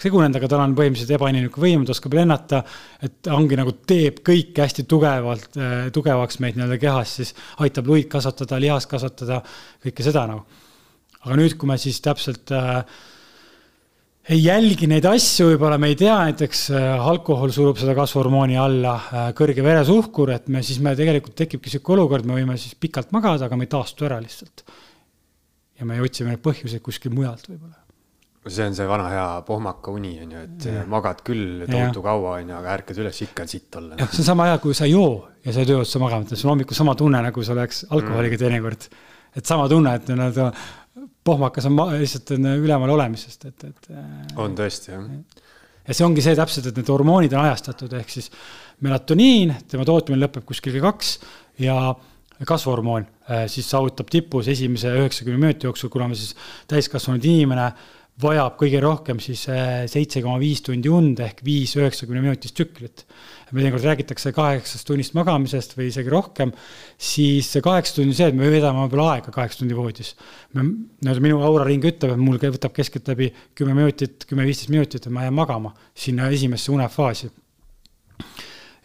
segunenud, 0.00 0.38
aga 0.38 0.50
tal 0.50 0.62
on 0.64 0.74
põhimõtteliselt 0.78 1.16
ebainimlik 1.16 1.56
võim, 1.60 1.86
ta 1.86 1.94
oskab 1.94 2.14
lennata. 2.18 2.62
et 3.02 3.30
ongi 3.34 3.58
nagu 3.58 3.74
teeb 3.86 4.20
kõike 4.26 4.62
hästi 4.64 4.86
tugevalt, 4.90 5.56
äh, 5.58 5.88
tugevaks 5.94 6.38
meid 6.44 6.58
nii-öelda 6.58 6.78
kehas, 6.82 7.16
siis 7.20 7.34
aitab 7.64 7.90
luid 7.90 8.08
kasvatada, 8.12 8.60
lihast 8.62 8.90
kasvatada, 8.90 9.42
kõike 9.84 10.06
seda 10.06 10.28
nagu. 10.30 10.46
aga 11.24 11.40
nüüd, 11.40 11.56
kui 11.58 11.68
me 11.68 11.78
siis 11.80 12.00
täpselt 12.04 12.52
äh, 12.52 12.84
ei 14.28 14.40
jälgi 14.44 14.86
neid 14.88 15.04
asju, 15.08 15.50
võib-olla 15.50 15.76
me 15.80 15.90
ei 15.92 15.98
tea, 16.00 16.14
näiteks 16.30 16.70
alkohol 16.72 17.50
surub 17.52 17.76
seda 17.80 17.92
kasvuhormooni 17.98 18.56
alla, 18.56 18.94
kõrge 19.36 19.64
veresuhkur, 19.64 20.32
et 20.32 20.48
me 20.48 20.62
siis 20.64 20.78
me 20.80 20.94
tegelikult 20.96 21.36
tekibki 21.36 21.72
sihuke 21.72 21.92
olukord, 21.98 22.24
me 22.24 22.38
võime 22.38 22.56
siis 22.56 22.78
pikalt 22.78 23.12
magada, 23.12 23.50
aga 23.50 23.58
me 23.58 23.66
ei 23.66 23.74
taastu 23.74 24.08
ära 24.08 24.22
lihtsalt 24.22 24.64
ja 25.78 25.88
me 25.88 26.00
otsime 26.02 26.36
põhjuseid 26.42 26.82
kuskilt 26.84 27.14
mujalt 27.16 27.48
võib-olla. 27.50 27.80
see 28.44 28.66
on 28.68 28.76
see 28.76 28.86
vana 28.88 29.08
hea 29.08 29.26
pohmaka 29.46 29.94
uni, 29.94 30.14
on 30.22 30.34
ju, 30.36 30.42
et 30.48 30.68
ja. 30.68 30.84
magad 30.90 31.22
küll 31.26 31.64
tohutu 31.64 32.04
kaua, 32.04 32.36
on 32.40 32.52
ju, 32.52 32.56
aga 32.58 32.74
ärkad 32.78 33.00
üles, 33.00 33.20
ikka 33.26 33.46
on 33.46 33.50
sitt 33.50 33.80
olla. 33.80 33.98
jah, 34.00 34.12
see 34.12 34.22
on 34.24 34.30
sama 34.30 34.48
hea, 34.50 34.60
kui 34.62 34.76
sa 34.76 34.88
ei 34.88 34.94
joo 34.94 35.10
ja 35.44 35.54
sa 35.54 35.64
ei 35.64 35.70
töö 35.70 35.82
otsa 35.82 36.02
magama, 36.02 36.28
sul 36.30 36.50
on 36.50 36.54
hommikul 36.54 36.78
sama 36.78 36.94
tunne, 36.98 37.20
nagu 37.24 37.44
sul 37.44 37.58
oleks 37.58 37.84
alkoholiga 37.88 38.36
mm. 38.36 38.42
teinekord. 38.44 38.88
et 39.34 39.46
sama 39.50 39.68
tunne, 39.72 39.94
et 39.98 40.12
nii-öelda 40.12 40.50
pohmakas 41.24 41.66
on 41.70 41.80
lihtsalt 41.96 42.34
on 42.36 42.50
ülemal 42.52 42.92
olemisest, 42.94 43.48
et, 43.48 43.64
et. 43.70 43.88
on 44.40 44.54
tõesti, 44.56 44.92
jah. 44.92 45.06
ja 45.88 45.96
see 45.96 46.06
ongi 46.06 46.24
see 46.24 46.36
täpselt, 46.38 46.68
et 46.70 46.80
need 46.80 46.92
hormoonid 46.92 47.32
on 47.34 47.46
ajastatud, 47.48 47.96
ehk 48.00 48.12
siis 48.12 48.30
melatoniin, 48.84 49.54
tema 49.70 49.86
tootmine 49.88 50.20
lõpeb 50.26 50.44
kuskil 50.48 50.76
kell 50.76 50.84
kaks 50.84 51.16
ja 51.64 51.78
kasvuhormoon 52.42 53.06
äh, 53.30 53.44
siis 53.50 53.68
saavutab 53.70 54.10
tipus 54.10 54.48
esimese 54.50 54.90
üheksakümne 54.98 55.38
minuti 55.38 55.68
jooksul, 55.68 55.92
kuna 55.92 56.08
me 56.10 56.18
siis 56.18 56.34
täiskasvanud 56.70 57.24
inimene 57.24 57.70
vajab 58.22 58.54
kõige 58.60 58.78
rohkem 58.82 59.18
siis 59.22 59.42
äh, 59.50 59.84
seitse 59.90 60.22
koma 60.22 60.38
viis 60.38 60.62
tundi 60.62 60.90
und 60.92 61.18
ehk 61.22 61.40
viis 61.46 61.72
üheksakümne 61.78 62.22
minutist 62.22 62.54
tsüklit. 62.54 63.04
me 63.50 63.60
teinekord 63.60 63.84
räägitakse 63.86 64.32
kaheksast 64.34 64.86
tunnist 64.86 65.14
magamisest 65.14 65.76
või 65.76 65.88
isegi 65.90 66.10
rohkem, 66.10 66.50
siis 66.98 67.50
see 67.54 67.62
kaheksa 67.62 67.96
tundi 67.96 68.10
on 68.10 68.18
see, 68.18 68.28
et 68.30 68.38
me 68.38 68.50
veedame 68.50 68.84
võib-olla 68.84 69.12
aega 69.14 69.34
kaheksa 69.34 69.60
tundi 69.62 69.76
voodis. 69.78 70.14
nii-öelda 70.54 71.22
minu 71.22 71.42
auraring 71.42 71.86
ütleb, 71.90 72.14
et 72.14 72.22
mul 72.22 72.38
võtab 72.42 72.74
keskeltläbi 72.74 73.32
kümme 73.54 73.74
minutit, 73.78 74.26
kümme-viisteist 74.30 74.70
minutit, 74.74 75.06
et 75.06 75.12
ma 75.12 75.26
jään 75.26 75.34
magama 75.34 75.74
sinna 75.94 76.30
esimesse 76.30 76.72
unefaasi. 76.72 77.30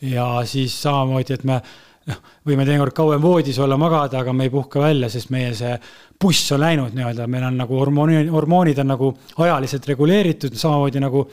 ja 0.02 0.42
siis 0.46 0.82
samamoodi, 0.82 1.34
et 1.34 1.44
me 1.44 1.62
noh, 2.10 2.20
võime 2.48 2.66
teinekord 2.68 2.96
kauem 2.98 3.22
voodis 3.24 3.60
olla, 3.62 3.78
magada, 3.80 4.24
aga 4.24 4.34
me 4.36 4.48
ei 4.48 4.54
puhka 4.54 4.82
välja, 4.84 5.10
sest 5.12 5.32
meie 5.34 5.52
see 5.58 5.76
buss 6.20 6.52
on 6.56 6.64
läinud 6.64 6.96
nii-öelda, 6.98 7.28
meil 7.32 7.48
on 7.50 7.60
nagu 7.62 7.78
hormooni, 7.80 8.26
hormoonid 8.34 8.82
on 8.84 8.92
nagu 8.94 9.12
ajaliselt 9.46 9.88
reguleeritud, 9.92 10.58
samamoodi 10.60 11.04
nagu 11.04 11.26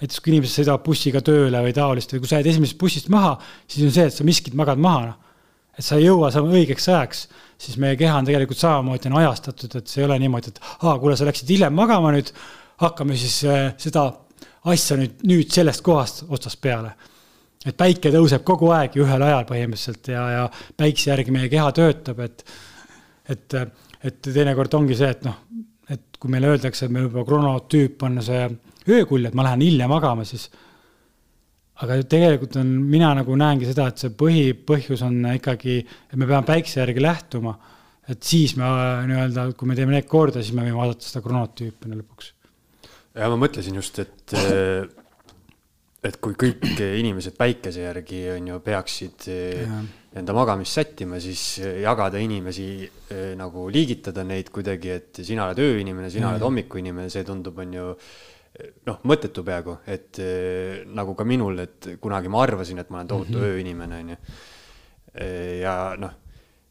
näiteks 0.00 0.20
kui 0.20 0.34
inimesed 0.34 0.58
sõidavad 0.58 0.82
bussiga 0.84 1.22
tööle 1.24 1.60
või 1.64 1.74
taolist 1.76 2.12
või 2.12 2.24
kui 2.24 2.30
sa 2.30 2.40
jääd 2.40 2.50
esimesest 2.50 2.80
bussist 2.80 3.12
maha, 3.14 3.36
siis 3.70 3.86
on 3.86 3.94
see, 3.94 4.08
et 4.10 4.16
sa 4.16 4.26
miskit 4.26 4.56
magad 4.58 4.80
maha, 4.82 5.12
noh. 5.12 5.38
et 5.78 5.86
sa 5.86 6.00
ei 6.00 6.08
jõua 6.08 6.32
õigeks 6.42 6.90
ajaks, 6.90 7.24
siis 7.64 7.78
meie 7.80 7.96
keha 8.00 8.18
on 8.18 8.28
tegelikult 8.28 8.60
samamoodi 8.60 9.10
on 9.12 9.20
ajastatud, 9.22 9.78
et 9.78 9.88
see 9.88 10.02
ei 10.02 10.08
ole 10.08 10.18
niimoodi, 10.22 10.50
et 10.50 10.60
aa, 10.82 10.98
kuule, 10.98 11.16
sa 11.16 11.28
läksid 11.28 11.54
hiljem 11.54 11.74
magama 11.78 12.12
nüüd, 12.14 12.34
hakkame 12.82 13.16
siis 13.16 13.38
äh, 13.46 13.70
seda 13.80 14.08
asja 14.70 14.98
nüüd, 14.98 15.22
nüüd 15.28 15.52
sellest 15.54 15.84
kohast 15.86 16.24
otsast 16.28 16.60
peale 16.64 16.96
et 17.64 17.76
päike 17.76 18.12
tõuseb 18.12 18.44
kogu 18.46 18.70
aeg 18.76 18.96
ja 18.96 19.04
ühel 19.04 19.24
ajal 19.26 19.46
põhimõtteliselt 19.48 20.12
ja, 20.12 20.24
ja 20.34 20.44
päikse 20.76 21.10
järgi 21.10 21.34
meie 21.34 21.48
keha 21.52 21.70
töötab, 21.76 22.20
et, 22.26 22.44
et, 23.32 23.56
et 24.04 24.20
teinekord 24.28 24.76
ongi 24.80 24.98
see, 24.98 25.10
et 25.16 25.24
noh, 25.24 25.38
et 25.90 26.20
kui 26.20 26.32
meile 26.32 26.52
öeldakse, 26.52 26.86
et 26.86 26.94
meil 26.94 27.08
juba 27.08 27.24
kronotüüp 27.28 28.04
on 28.06 28.20
see 28.24 28.44
öökull, 28.92 29.28
et 29.28 29.36
ma 29.36 29.46
lähen 29.48 29.64
hilja 29.64 29.88
magama, 29.90 30.26
siis 30.28 30.48
aga 31.82 31.98
tegelikult 32.06 32.58
on, 32.60 32.70
mina 32.90 33.10
nagu 33.18 33.36
näengi 33.38 33.68
seda, 33.70 33.88
et 33.90 34.02
see 34.02 34.12
põhipõhjus 34.14 35.02
on 35.06 35.22
ikkagi, 35.34 35.80
et 35.82 36.18
me 36.20 36.28
peame 36.28 36.46
päikse 36.48 36.82
järgi 36.82 37.02
lähtuma. 37.02 37.56
et 38.04 38.20
siis 38.22 38.52
me 38.60 38.66
nii-öelda, 39.08 39.46
kui 39.56 39.68
me 39.68 39.74
teeme 39.74 39.94
need 39.94 40.04
korda, 40.04 40.42
siis 40.42 40.52
me 40.52 40.66
võime 40.66 40.76
vaadata 40.76 41.06
seda 41.06 41.22
kronotüüpi 41.24 41.88
lõpuks. 41.94 42.34
ja 43.16 43.30
ma 43.32 43.40
mõtlesin 43.40 43.80
just, 43.80 43.98
et 44.04 44.36
et 46.04 46.18
kui 46.22 46.36
kõik 46.36 46.64
inimesed 46.84 47.36
päikese 47.38 47.86
järgi 47.86 48.20
on 48.34 48.50
ju, 48.52 48.58
peaksid 48.64 49.26
ja. 49.30 49.80
enda 50.20 50.36
magamist 50.36 50.76
sättima, 50.76 51.20
siis 51.22 51.58
jagada 51.82 52.20
inimesi 52.20 52.68
eh, 52.84 53.32
nagu 53.38 53.66
liigitada 53.72 54.24
neid 54.26 54.52
kuidagi, 54.54 54.92
et 54.98 55.24
sina 55.24 55.48
oled 55.48 55.62
ööinimene, 55.64 56.10
sina 56.12 56.28
ja. 56.28 56.34
oled 56.34 56.44
hommikuinimene, 56.44 57.12
see 57.12 57.24
tundub, 57.26 57.58
on 57.64 57.76
ju 57.78 57.86
noh, 58.86 58.98
mõttetu 59.10 59.42
peaaegu, 59.46 59.78
et 59.90 60.20
eh, 60.22 60.82
nagu 60.94 61.16
ka 61.18 61.26
minul, 61.26 61.64
et 61.64 61.94
kunagi 62.02 62.30
ma 62.32 62.44
arvasin, 62.44 62.82
et 62.84 62.92
ma 62.92 63.00
olen 63.00 63.14
tohutu 63.14 63.38
mm 63.38 63.40
-hmm. 63.40 63.54
ööinimene, 63.54 64.02
on 64.04 64.12
ju. 64.14 64.20
Eh, 65.14 65.60
ja 65.62 65.94
noh 65.98 66.23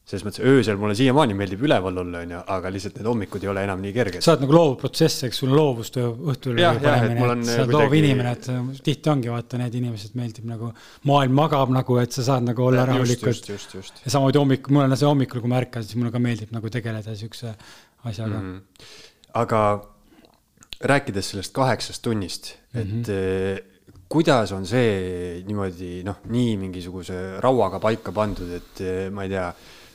selles 0.03 0.25
mõttes 0.27 0.43
öösel 0.43 0.75
mulle 0.79 0.95
siiamaani 0.99 1.35
meeldib 1.37 1.61
üleval 1.63 1.95
olla, 2.01 2.21
onju, 2.25 2.39
aga 2.51 2.71
lihtsalt 2.75 2.97
need 2.99 3.07
hommikud 3.07 3.43
ei 3.45 3.49
ole 3.53 3.61
enam 3.63 3.79
nii 3.79 3.93
kerged. 3.95 4.23
sa 4.25 4.33
oled 4.33 4.43
nagu 4.43 4.55
loov 4.57 4.73
protsess, 4.81 5.23
eks 5.29 5.37
sul 5.39 5.53
loovust 5.55 5.95
õhtul. 6.01 6.59
jah, 6.59 6.75
jah, 6.83 7.05
et 7.07 7.13
mul 7.15 7.31
on. 7.31 7.43
sa 7.47 7.61
oled 7.61 7.71
kuidagi... 7.71 7.77
loov 7.77 7.95
inimene, 8.01 8.33
et 8.35 8.81
tihti 8.83 9.11
ongi 9.13 9.31
vaata, 9.31 9.61
need 9.61 9.77
inimesed 9.79 10.17
meeldib 10.19 10.49
nagu, 10.49 10.73
maailm 11.07 11.39
magab 11.39 11.71
nagu, 11.71 11.95
et 12.03 12.15
sa 12.15 12.25
saad 12.27 12.43
nagu 12.49 12.65
olla 12.65 12.83
rahulikult. 12.89 13.47
ja 14.03 14.11
samamoodi 14.11 14.41
hommikul, 14.41 14.75
mul 14.75 14.89
on 14.89 14.99
see 14.99 15.07
hommikul, 15.07 15.43
kui 15.43 15.51
ma 15.53 15.61
ärkan, 15.63 15.85
siis 15.87 15.95
mulle 15.95 16.11
ka 16.11 16.21
meeldib 16.23 16.51
nagu 16.51 16.71
tegeleda 16.73 17.15
siukse 17.15 17.53
asjaga 18.03 18.41
mm. 18.41 18.49
-hmm. 18.49 18.89
aga 19.39 19.61
rääkides 20.83 21.29
sellest 21.31 21.53
kaheksast 21.55 22.03
tunnist, 22.03 22.57
et 22.73 22.83
mm 22.83 23.03
-hmm 23.05 23.69
kuidas 24.13 24.51
on 24.51 24.65
see 24.65 25.41
niimoodi 25.47 26.03
noh, 26.05 26.19
nii 26.29 26.57
mingisuguse 26.61 27.39
rauaga 27.41 27.79
paika 27.79 28.11
pandud, 28.11 28.51
et 28.53 28.81
ma 29.09 29.23
ei 29.23 29.31
tea 29.31 29.47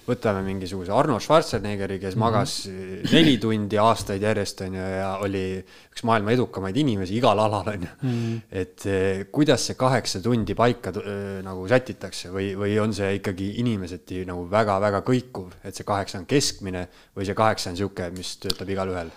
võtame 0.08 0.42
mingisuguse 0.46 0.92
Arnold 0.94 1.22
Schwarzeneggeri, 1.24 1.98
kes 2.00 2.16
mm 2.16 2.22
-hmm. 2.22 2.24
magas 2.24 3.12
neli 3.12 3.36
tundi 3.38 3.78
aastaid 3.78 4.22
järjest, 4.22 4.60
on 4.66 4.74
ju, 4.78 4.88
ja 4.98 5.10
oli 5.24 5.44
üks 5.60 6.04
maailma 6.08 6.32
edukamaid 6.32 6.76
inimesi 6.76 7.16
igal 7.18 7.38
alal, 7.38 7.72
on 7.74 7.86
ju. 7.86 7.92
Mhm. 8.02 8.36
et 8.50 8.86
eh, 8.86 9.24
kuidas 9.32 9.66
see 9.66 9.74
kaheksa 9.74 10.20
tundi 10.24 10.54
paika 10.54 10.90
äh, 10.90 11.40
nagu 11.44 11.68
sätitakse 11.68 12.32
või, 12.32 12.54
või 12.56 12.78
on 12.80 12.94
see 12.94 13.14
ikkagi 13.20 13.54
inimeseti 13.60 14.24
nagu 14.28 14.48
väga-väga 14.50 15.02
kõikuv, 15.06 15.52
et 15.64 15.74
see 15.74 15.84
kaheksa 15.84 16.18
on 16.18 16.26
keskmine 16.26 16.88
või 17.16 17.26
see 17.26 17.34
kaheksa 17.34 17.70
on 17.70 17.76
niisugune, 17.76 18.10
mis 18.16 18.36
töötab 18.42 18.68
igalühel? 18.68 19.10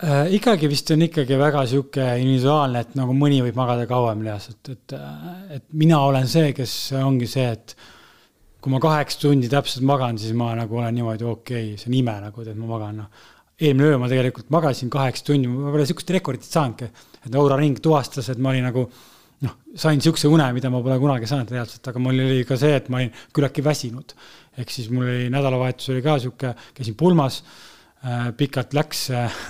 Äh, 0.00 0.32
ikkagi 0.32 0.68
vist 0.72 0.90
on 0.94 1.02
ikkagi 1.04 1.36
väga 1.36 1.66
sihuke 1.68 2.04
individuaalne, 2.22 2.80
et 2.86 2.94
nagu 2.96 3.12
mõni 3.12 3.42
võib 3.44 3.56
magada 3.58 3.84
kauem 3.86 4.22
et, 4.32 4.68
et, 4.72 4.94
et 5.56 5.64
mina 5.76 5.98
olen 6.00 6.28
see, 6.28 6.54
kes 6.56 6.92
ongi 6.96 7.28
see, 7.28 7.50
et 7.52 7.76
kui 8.60 8.72
ma 8.72 8.80
kaheksa 8.82 9.22
tundi 9.22 9.48
täpselt 9.50 9.84
magan, 9.88 10.18
siis 10.20 10.34
ma 10.36 10.52
nagu 10.58 10.80
olen 10.80 10.96
niimoodi 10.96 11.26
okei 11.26 11.70
okay,, 11.70 11.78
see 11.80 11.90
on 11.90 11.96
ime 12.00 12.16
nagu, 12.26 12.44
et 12.44 12.58
ma 12.58 12.68
magan, 12.68 12.98
noh. 13.02 13.28
eelmine 13.60 13.92
öö 13.92 14.00
ma 14.00 14.08
tegelikult 14.08 14.50
magasin 14.52 14.90
kaheksa 14.92 15.24
tundi, 15.30 15.48
ma 15.48 15.72
pole 15.72 15.86
sihukest 15.88 16.12
rekordit 16.16 16.48
saanudki. 16.48 16.90
et 17.26 17.34
Aura 17.34 17.56
Ring 17.60 17.80
tuvastas, 17.80 18.28
et 18.32 18.38
ma 18.38 18.52
olin 18.52 18.64
nagu 18.68 18.86
noh, 19.46 19.56
sain 19.76 20.00
sihukese 20.00 20.28
une, 20.28 20.46
mida 20.56 20.70
ma 20.72 20.82
pole 20.84 20.98
kunagi 21.00 21.28
saanud 21.28 21.52
reaalselt, 21.56 21.88
aga 21.92 22.02
mul 22.02 22.24
oli 22.26 22.44
ka 22.48 22.58
see, 22.60 22.76
et 22.76 22.88
ma 22.92 23.00
olin 23.00 23.12
küllaltki 23.32 23.64
väsinud. 23.64 24.16
ehk 24.60 24.72
siis 24.72 24.90
mul 24.92 25.08
oli 25.08 25.28
nädalavahetus 25.32 25.92
oli 25.94 26.02
ka 26.04 26.18
sihuke, 26.20 26.54
käisin 26.76 26.96
pulmas 27.00 27.40
äh,, 28.04 28.28
pikalt 28.36 28.74
läks 28.76 29.06
äh, 29.16 29.44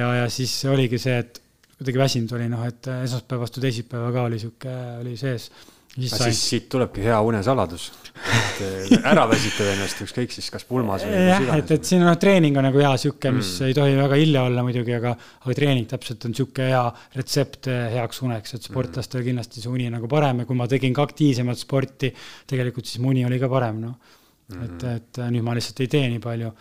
ja, 0.00 0.12
ja 0.22 0.26
siis 0.30 0.58
oligi 0.70 1.00
see, 1.02 1.18
et 1.18 1.40
kuidagi 1.76 1.98
väsinud 1.98 2.36
oli 2.36 2.50
noh, 2.52 2.62
et 2.68 2.86
esmaspäevast 3.02 3.58
või 3.58 3.66
teisipäeva 3.66 4.12
ka 4.14 4.28
oli 4.28 4.38
sihuke, 4.40 4.76
oli 5.00 5.16
sees 5.20 5.50
siis, 5.96 6.16
siis 6.20 6.40
siit 6.50 6.68
tulebki 6.72 7.04
hea 7.04 7.16
unesaladus, 7.24 7.86
et 8.16 8.60
eh, 8.64 8.92
ära 9.12 9.24
väsitada 9.30 9.72
ennast 9.74 10.00
ükskõik 10.04 10.34
siis 10.34 10.48
kas 10.52 10.66
pulmas 10.68 11.04
või 11.06 11.22
jah, 11.28 11.46
et, 11.56 11.72
et 11.76 11.88
siin 11.88 12.04
on 12.04 12.10
noh, 12.10 12.18
treening 12.20 12.56
on 12.60 12.68
nagu 12.68 12.80
hea 12.82 12.92
sihuke, 13.00 13.32
mis 13.34 13.52
mm. 13.58 13.70
ei 13.70 13.76
tohi 13.76 13.96
väga 13.98 14.20
hilja 14.20 14.44
olla 14.48 14.64
muidugi, 14.66 14.94
aga, 14.96 15.14
aga 15.44 15.56
treening 15.58 15.88
täpselt 15.90 16.28
on 16.28 16.36
sihuke 16.36 16.68
hea 16.70 16.82
retsept 17.16 17.70
eh, 17.72 17.86
heaks 17.96 18.22
uneks, 18.26 18.56
et 18.58 18.68
sportlastel 18.68 19.22
mm. 19.22 19.28
kindlasti 19.30 19.64
see 19.64 19.72
uni 19.72 19.88
nagu 19.92 20.10
parem 20.10 20.42
ja 20.42 20.48
kui 20.48 20.58
ma 20.58 20.68
tegin 20.70 20.96
ka 20.96 21.06
aktiivsemat 21.06 21.62
sporti, 21.62 22.12
tegelikult 22.50 22.88
siis 22.88 23.02
mu 23.04 23.14
uni 23.14 23.24
oli 23.28 23.40
ka 23.42 23.50
parem, 23.52 23.80
noh 23.86 23.94
mm. 23.96 24.58
-hmm. 24.58 24.66
et, 24.66 24.90
et 24.96 25.22
nüüd 25.32 25.46
ma 25.46 25.56
lihtsalt 25.56 25.84
ei 25.84 25.92
tee 25.96 26.10
nii 26.14 26.22
palju. 26.24 26.52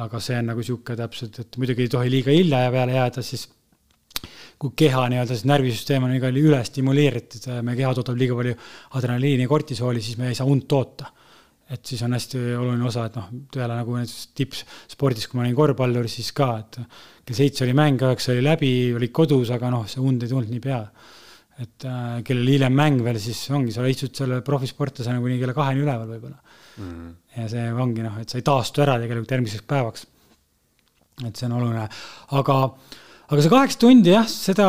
aga 0.00 0.18
see 0.20 0.38
on 0.40 0.46
nagu 0.48 0.62
sihuke 0.64 0.94
täpselt, 0.96 1.38
et 1.42 1.56
muidugi 1.60 1.84
ei 1.84 1.90
tohi 1.92 2.10
liiga 2.10 2.32
hilja 2.32 2.70
peale 2.72 2.94
jääda, 2.96 3.22
siis 3.22 3.42
kui 4.60 4.72
keha 4.78 5.08
nii-öelda 5.10 5.34
siis 5.34 5.48
närvisüsteem 5.50 6.06
on 6.06 6.14
igal 6.16 6.36
üle 6.38 6.60
stimuleeritud, 6.66 7.48
meie 7.66 7.78
keha 7.80 7.92
toodab 7.96 8.18
liiga 8.20 8.36
palju 8.38 8.54
adrenaliini 8.98 9.46
ja 9.46 9.50
kortisooli, 9.50 10.02
siis 10.04 10.18
me 10.20 10.30
ei 10.30 10.38
saa 10.38 10.48
und 10.50 10.68
toota. 10.70 11.10
et 11.74 11.80
siis 11.88 12.02
on 12.04 12.12
hästi 12.12 12.38
oluline 12.60 12.84
osa, 12.84 13.06
et 13.08 13.14
noh, 13.16 13.28
peale 13.50 13.72
nagu 13.78 13.94
näiteks 13.96 14.34
tippspordis, 14.36 15.24
kui 15.26 15.38
ma 15.38 15.46
olin 15.46 15.54
korvpallur, 15.56 16.04
siis 16.12 16.28
ka, 16.36 16.48
et 16.60 16.76
kell 17.24 17.38
seitse 17.38 17.64
oli 17.64 17.72
mäng, 17.74 18.02
üheksa 18.04 18.34
oli 18.34 18.42
läbi, 18.44 18.72
olid 18.94 19.12
kodus, 19.16 19.48
aga 19.54 19.70
noh, 19.72 19.86
see 19.88 20.02
und 20.04 20.22
ei 20.22 20.30
tulnud 20.30 20.52
nii 20.52 20.60
pea. 20.62 20.82
et 21.54 21.84
äh, 21.86 22.18
kellel 22.26 22.48
hiljem 22.50 22.74
mäng 22.74 23.00
veel, 23.06 23.16
siis 23.22 23.40
ongi, 23.54 23.72
sa 23.72 23.84
istud 23.86 24.10
selle 24.18 24.40
profisportlasena 24.42 25.20
kuni 25.22 25.38
kella 25.38 25.54
kaheni 25.54 25.84
üleval 25.84 26.08
võib-olla 26.10 26.34
mm. 26.34 26.88
-hmm. 26.88 27.12
ja 27.36 27.44
see 27.52 27.68
ongi 27.72 28.02
noh, 28.02 28.16
et 28.18 28.28
sa 28.28 28.40
ei 28.40 28.46
taastu 28.46 28.82
ära 28.82 28.96
tegelikult 28.98 29.30
järgmiseks 29.36 29.62
päevaks. 29.70 30.06
et 31.24 31.36
see 31.36 31.46
on 31.46 31.54
oluline, 31.60 31.86
aga 32.40 32.56
aga 33.34 33.42
see 33.42 33.50
kaheksa 33.50 33.80
tundi 33.82 34.12
jah, 34.12 34.26
seda, 34.30 34.66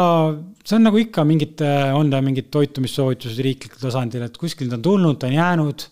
see 0.66 0.78
on 0.78 0.88
nagu 0.88 1.00
ikka 1.00 1.26
mingite, 1.28 1.68
on 1.94 2.10
ta 2.10 2.22
mingid 2.26 2.48
toitumissoovitused 2.54 3.42
riiklikul 3.46 3.84
tasandil, 3.84 4.26
et 4.26 4.40
kuskilt 4.42 4.74
on 4.74 4.86
tulnud, 4.86 5.20
ta 5.22 5.30
on 5.30 5.38
jäänud. 5.38 5.86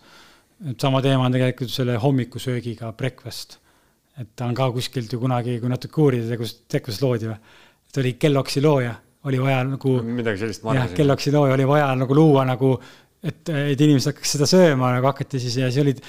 et 0.71 0.79
sama 0.79 1.01
teema 1.03 1.27
on 1.27 1.33
tegelikult 1.35 1.71
selle 1.73 1.97
hommikusöögiga 1.99 2.93
breakfast. 2.97 3.59
et 4.17 4.29
ta 4.35 4.47
on 4.47 4.55
ka 4.57 4.71
kuskilt 4.71 5.13
ju 5.13 5.19
kunagi, 5.19 5.59
kui 5.59 5.69
natuke 5.69 6.01
uurida, 6.01 6.27
tegus, 6.29 6.55
tegus 6.69 7.01
loodi 7.01 7.29
või. 7.29 7.37
ta 7.93 8.01
oli 8.01 8.13
Kelloggsi 8.17 8.61
looja, 8.65 8.95
oli 9.29 9.41
vaja 9.41 9.63
nagu. 9.69 9.95
midagi 10.01 10.45
sellist. 10.45 10.65
jah, 10.65 10.93
Kelloggsi 10.97 11.33
looja 11.35 11.53
oli 11.53 11.67
vaja 11.69 11.91
nagu 11.99 12.17
luua 12.17 12.45
nagu, 12.49 12.73
et, 13.21 13.43
et 13.49 13.81
inimesed 13.81 14.13
hakkaks 14.13 14.37
seda 14.37 14.49
sööma, 14.49 14.95
nagu 14.97 15.11
hakati 15.11 15.41
siis 15.41 15.59
ja 15.61 15.69
siis 15.69 15.83
olid 15.85 16.01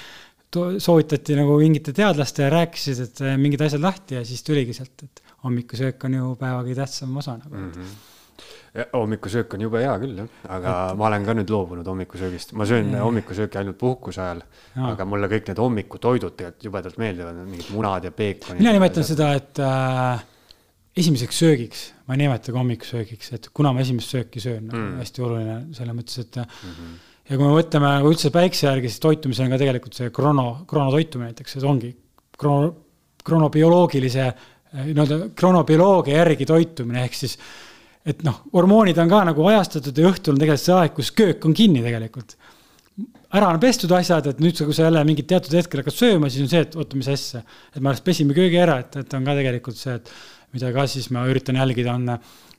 soovitati 0.55 1.35
nagu 1.35 1.59
mingite 1.59 1.91
teadlaste 1.93 2.45
ja 2.45 2.49
rääkisid, 2.53 3.05
et 3.05 3.23
mingid 3.37 3.61
asjad 3.61 3.83
lahti 3.83 4.15
ja 4.15 4.25
siis 4.25 4.41
tuligi 4.45 4.73
sealt, 4.73 5.03
et 5.03 5.24
hommikusöök 5.45 6.03
on 6.09 6.19
ju 6.19 6.35
päeva 6.41 6.65
kõige 6.65 6.81
tähtsam 6.81 7.17
osa 7.21 7.39
nagu 7.39 7.55
mm. 7.55 7.71
-hmm 7.71 8.11
Ja, 8.75 8.83
hommikusöök 8.91 9.53
on 9.55 9.61
jube 9.63 9.79
hea 9.79 9.93
küll 10.01 10.17
jah, 10.19 10.31
aga 10.51 10.71
et... 10.91 10.97
ma 10.99 11.05
olen 11.07 11.25
ka 11.27 11.33
nüüd 11.37 11.51
loobunud 11.53 11.87
hommikusöögist, 11.87 12.51
ma 12.59 12.65
söön 12.67 12.89
ja. 12.91 13.03
hommikusööki 13.05 13.61
ainult 13.61 13.77
puhkuse 13.79 14.19
ajal. 14.19 14.41
aga 14.89 15.05
mulle 15.07 15.29
kõik 15.31 15.47
need 15.47 15.61
hommikutoidud 15.63 16.35
tegelikult 16.35 16.65
jubedalt 16.67 16.97
meeldivad, 16.99 17.37
mingid 17.47 17.69
munad 17.71 18.03
ja 18.03 18.11
peekon. 18.11 18.59
mina 18.59 18.73
nimetan 18.75 19.07
seda, 19.07 19.29
et 19.39 19.61
äh, 19.63 20.25
esimeseks 20.99 21.39
söögiks, 21.39 21.85
ma 22.03 22.17
ei 22.17 22.25
nimeta 22.25 22.51
ka 22.51 22.59
hommikusöögiks, 22.59 23.31
et 23.37 23.47
kuna 23.55 23.71
ma 23.71 23.83
esimest 23.85 24.11
sööki 24.11 24.43
söön 24.43 24.67
mm., 24.67 24.97
hästi 24.99 25.23
oluline 25.23 25.57
selles 25.77 25.95
mõttes, 26.01 26.19
et 26.25 26.41
mm. 26.43 26.73
-hmm. 26.73 26.97
ja 27.29 27.37
kui 27.37 27.45
me 27.45 27.53
mõtleme 27.55 27.93
nagu 27.95 28.11
üldse 28.11 28.33
päikse 28.35 28.67
järgi, 28.67 28.91
siis 28.91 29.05
toitumisel 29.07 29.47
on 29.47 29.55
ka 29.55 29.61
tegelikult 29.63 29.95
see 29.95 30.11
krono, 30.19 30.49
kronotoitumine 30.67 31.31
näiteks, 31.31 31.55
see 31.55 31.63
ongi 31.71 31.95
krono, 32.35 32.75
kronobioloogilise 33.23 34.27
nii-öelda 34.75 35.19
kronobioloogia 35.37 36.19
järgi 36.21 36.47
toitumine, 36.49 37.05
ehk 37.05 37.17
siis 37.17 37.37
et 38.05 38.21
noh, 38.25 38.43
hormoonid 38.53 38.99
on 39.01 39.09
ka 39.09 39.23
nagu 39.31 39.47
ajastatud 39.49 39.97
ja 39.97 40.11
õhtul 40.11 40.35
on 40.35 40.41
tegelikult 40.41 40.65
see 40.65 40.75
aeg, 40.77 40.93
kus 40.97 41.11
köök 41.15 41.47
on 41.49 41.55
kinni 41.57 41.81
tegelikult. 41.85 42.35
ära 43.35 43.49
on 43.49 43.59
pestud 43.59 43.91
asjad, 43.91 44.29
et 44.31 44.39
nüüd, 44.39 44.55
kui 44.55 44.75
sa 44.75 44.85
jälle 44.85 45.01
mingit 45.07 45.27
teatud 45.27 45.55
hetkel 45.57 45.81
hakkad 45.81 45.95
sööma, 45.95 46.29
siis 46.31 46.45
on 46.45 46.51
see, 46.51 46.61
et 46.63 46.75
oota, 46.77 46.95
mis 46.95 47.09
asja. 47.11 47.41
et 47.73 47.81
me 47.81 47.91
alles 47.91 48.03
pesime 48.05 48.37
köögi 48.37 48.61
ära, 48.61 48.77
et, 48.83 48.95
et 49.01 49.17
on 49.17 49.25
ka 49.25 49.35
tegelikult 49.35 49.79
see, 49.79 49.97
et 49.97 50.13
mida 50.55 50.71
ka 50.75 50.85
siis 50.87 51.09
ma 51.11 51.25
üritan 51.27 51.59
jälgida, 51.59 51.97
on 51.97 52.13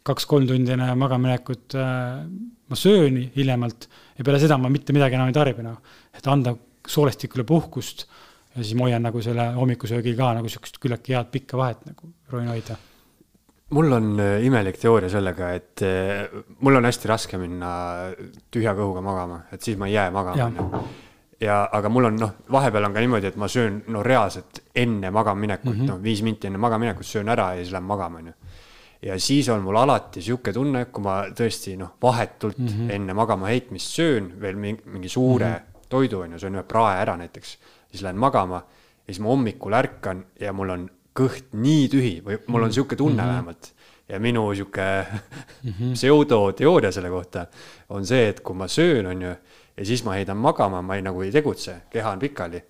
kaks-kolm 0.07 0.47
tundi 0.51 0.75
enne 0.75 0.91
magamaminekut 0.99 1.79
äh, 1.81 2.27
ma 2.69 2.79
söön 2.79 3.19
hiljemalt 3.35 3.89
ja 4.19 4.27
peale 4.27 4.41
seda 4.43 4.59
ma 4.61 4.71
mitte 4.73 4.95
midagi 4.97 5.19
enam 5.19 5.31
ei 5.31 5.37
tarbi, 5.37 5.65
noh. 5.65 5.79
et 6.15 6.27
anda 6.31 6.55
soolestikule 6.87 7.47
puhkust 7.47 8.07
ja 8.57 8.65
siis 8.65 8.75
ma 8.75 8.89
hoian 8.89 9.03
nagu 9.03 9.23
selle 9.23 9.49
hommikusöögil 9.57 10.17
ka 10.17 10.35
nagu 10.41 10.49
sihukest 10.49 10.79
küllaltki 10.83 11.17
head 11.17 11.33
pikka 11.33 11.57
vahet 11.61 11.87
nagu 11.87 12.13
proovin 12.29 12.49
hoida. 12.49 12.77
mul 13.71 13.93
on 13.93 14.21
äh, 14.21 14.45
imelik 14.45 14.79
teooria 14.79 15.09
sellega, 15.11 15.51
et 15.55 15.83
äh, 15.83 16.45
mul 16.61 16.77
on 16.77 16.85
hästi 16.85 17.09
raske 17.09 17.39
minna 17.39 17.73
tühja 18.51 18.75
kõhuga 18.79 19.03
magama, 19.03 19.43
et 19.53 19.63
siis 19.63 19.79
ma 19.79 19.91
ei 19.91 19.99
jää 19.99 20.11
magama, 20.11 20.47
onju 20.51 20.87
ja 21.41 21.69
aga 21.73 21.89
mul 21.93 22.09
on 22.09 22.17
noh, 22.21 22.33
vahepeal 22.53 22.89
on 22.89 22.95
ka 22.95 23.03
niimoodi, 23.05 23.31
et 23.31 23.37
ma 23.41 23.49
söön 23.51 23.81
no 23.93 24.03
reaalselt 24.05 24.63
enne 24.75 25.11
magamaminekut 25.13 25.75
mm, 25.75 25.81
-hmm. 25.81 25.91
noh 25.91 26.03
viis 26.03 26.23
minti 26.23 26.47
enne 26.47 26.59
magamaminekut 26.59 27.07
söön 27.07 27.29
ära 27.29 27.51
ja 27.55 27.65
siis 27.65 27.73
lähen 27.73 27.85
magama, 27.85 28.19
onju. 28.19 28.33
ja 29.03 29.19
siis 29.21 29.49
on 29.49 29.63
mul 29.63 29.77
alati 29.77 30.23
sihuke 30.23 30.53
tunne, 30.53 30.85
kui 30.85 31.05
ma 31.05 31.23
tõesti 31.29 31.77
noh, 31.77 31.97
vahetult 32.03 32.59
mm 32.59 32.67
-hmm. 32.67 32.93
enne 32.93 33.15
magama 33.15 33.47
heitmist 33.47 33.87
söön 33.87 34.33
veel 34.41 34.57
mingi, 34.57 34.83
mingi 34.85 35.09
suure 35.09 35.47
mm 35.47 35.55
-hmm. 35.55 35.89
toidu, 35.89 36.21
onju, 36.21 36.39
söön 36.39 36.55
ühe 36.55 36.63
prae 36.63 37.01
ära 37.01 37.17
näiteks 37.17 37.59
siis 37.91 38.03
lähen 38.03 38.19
magama 38.19 38.63
ja 39.07 39.15
siis 39.15 39.21
ma 39.21 39.29
hommikul 39.29 39.73
ärkan 39.79 40.25
ja 40.41 40.53
mul 40.53 40.75
on 40.75 40.87
kõht 41.17 41.55
nii 41.57 41.89
tühi 41.91 42.15
või 42.25 42.39
mul 42.53 42.69
on 42.69 42.75
sihuke 42.75 42.97
tunne 42.97 43.23
mm 43.23 43.29
-hmm. 43.29 43.33
vähemalt. 43.33 43.73
ja 44.09 44.21
minu 44.21 44.55
sihuke 44.55 45.07
mm 45.63 45.73
-hmm. 45.73 45.93
pseudoteooria 45.99 46.93
selle 46.93 47.11
kohta 47.11 47.47
on 47.89 48.07
see, 48.07 48.29
et 48.29 48.41
kui 48.41 48.55
ma 48.57 48.69
söön, 48.69 49.07
on 49.07 49.23
ju, 49.23 49.35
ja 49.77 49.85
siis 49.85 50.05
ma 50.05 50.13
heidan 50.13 50.37
magama, 50.37 50.83
ma 50.83 50.97
ei, 50.97 51.03
nagu 51.03 51.23
ei 51.23 51.33
tegutse, 51.33 51.77
keha 51.91 52.11
on 52.11 52.19
pikali, 52.19 52.63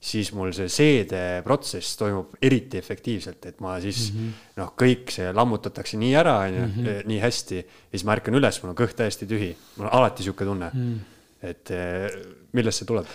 siis 0.00 0.32
mul 0.32 0.52
see 0.52 0.68
seedeprotsess 0.68 1.96
toimub 1.96 2.34
eriti 2.42 2.78
efektiivselt, 2.78 3.46
et 3.46 3.60
ma 3.60 3.80
siis 3.80 4.12
mm 4.12 4.20
-hmm. 4.20 4.32
noh, 4.56 4.74
kõik 4.82 5.10
see 5.10 5.32
lammutatakse 5.32 5.96
nii 5.96 6.14
ära, 6.16 6.38
on 6.38 6.54
ju, 6.54 6.66
mhm. 6.66 7.08
nii 7.08 7.20
hästi, 7.20 7.56
ja 7.56 7.90
siis 7.90 8.04
ma 8.04 8.12
ärkan 8.12 8.34
üles, 8.34 8.62
mul 8.62 8.70
on 8.70 8.76
kõht 8.76 8.96
täiesti 8.96 9.26
tühi. 9.26 9.56
mul 9.76 9.86
on 9.86 9.92
alati 9.92 10.22
sihuke 10.22 10.44
tunne 10.44 10.70
mm, 10.74 10.94
-hmm. 10.94 11.48
et 11.48 11.70
eh, 11.70 12.10
millest 12.52 12.78
see 12.78 12.86
tuleb 12.86 13.06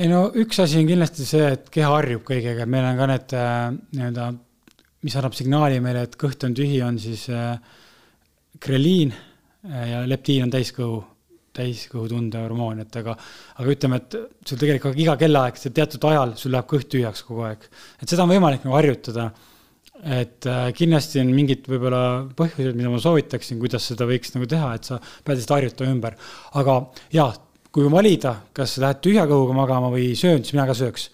ei 0.00 0.08
no 0.08 0.22
üks 0.40 0.60
asi 0.62 0.80
on 0.80 0.88
kindlasti 0.88 1.26
see, 1.28 1.52
et 1.56 1.68
keha 1.72 1.90
harjub 1.92 2.24
kõigega, 2.28 2.64
meil 2.70 2.86
on 2.88 2.98
ka 3.00 3.08
need 3.10 3.34
äh, 3.36 3.60
nii-öelda, 3.98 4.28
mis 5.04 5.16
annab 5.18 5.36
signaali 5.36 5.82
meile, 5.84 6.06
et 6.06 6.16
kõht 6.20 6.46
on 6.48 6.56
tühi, 6.56 6.78
on 6.84 6.98
siis 7.02 7.26
äh, 7.32 7.56
greliin 8.62 9.12
äh, 9.12 9.84
ja 9.90 10.02
leptiin 10.08 10.46
on 10.46 10.54
täiskõhu, 10.54 11.02
täiskõhutunde 11.52 12.40
hormoon, 12.40 12.80
et 12.86 13.00
aga, 13.02 13.18
aga 13.60 13.74
ütleme, 13.74 14.00
et 14.00 14.18
sul 14.48 14.60
tegelikult 14.62 14.96
iga 15.02 15.18
kellaaeg, 15.20 15.60
teatud 15.68 16.08
ajal 16.08 16.36
sul 16.40 16.54
läheb 16.56 16.70
kõht 16.70 16.88
tühjaks 16.94 17.26
kogu 17.28 17.44
aeg. 17.50 17.68
et 18.00 18.08
seda 18.08 18.24
on 18.24 18.32
võimalik 18.32 18.64
nagu 18.64 18.78
harjutada. 18.78 19.32
et 20.02 20.48
kindlasti 20.74 21.20
on 21.20 21.28
mingid 21.36 21.68
võib-olla 21.68 22.24
põhjused, 22.34 22.74
mida 22.74 22.88
ma 22.90 22.98
soovitaksin, 22.98 23.60
kuidas 23.60 23.84
seda 23.86 24.08
võiks 24.08 24.32
nagu 24.34 24.48
teha, 24.48 24.72
et 24.74 24.88
sa 24.88 24.96
pead 24.98 25.36
lihtsalt 25.36 25.58
harjutama 25.58 25.92
ümber. 25.92 26.16
aga 26.58 26.80
jaa 27.12 27.28
kui 27.72 27.88
valida, 27.92 28.34
kas 28.56 28.76
lähed 28.82 29.00
tühja 29.04 29.24
kõhuga 29.28 29.56
magama 29.56 29.88
või 29.92 30.12
söön, 30.18 30.42
siis 30.44 30.56
mina 30.56 30.66
ka 30.68 30.76
sööks. 30.76 31.10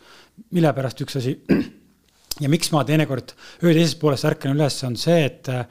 mille 0.54 0.72
pärast 0.72 1.00
üks 1.02 1.16
asi 1.18 1.34
ja 2.42 2.48
miks 2.48 2.70
ma 2.72 2.84
teinekord 2.86 3.34
öö 3.62 3.72
teisest 3.72 3.98
poolest 4.00 4.26
ärkan 4.28 4.54
üles, 4.54 4.76
on 4.86 4.96
see, 4.96 5.24
et 5.24 5.48
äh, 5.50 5.66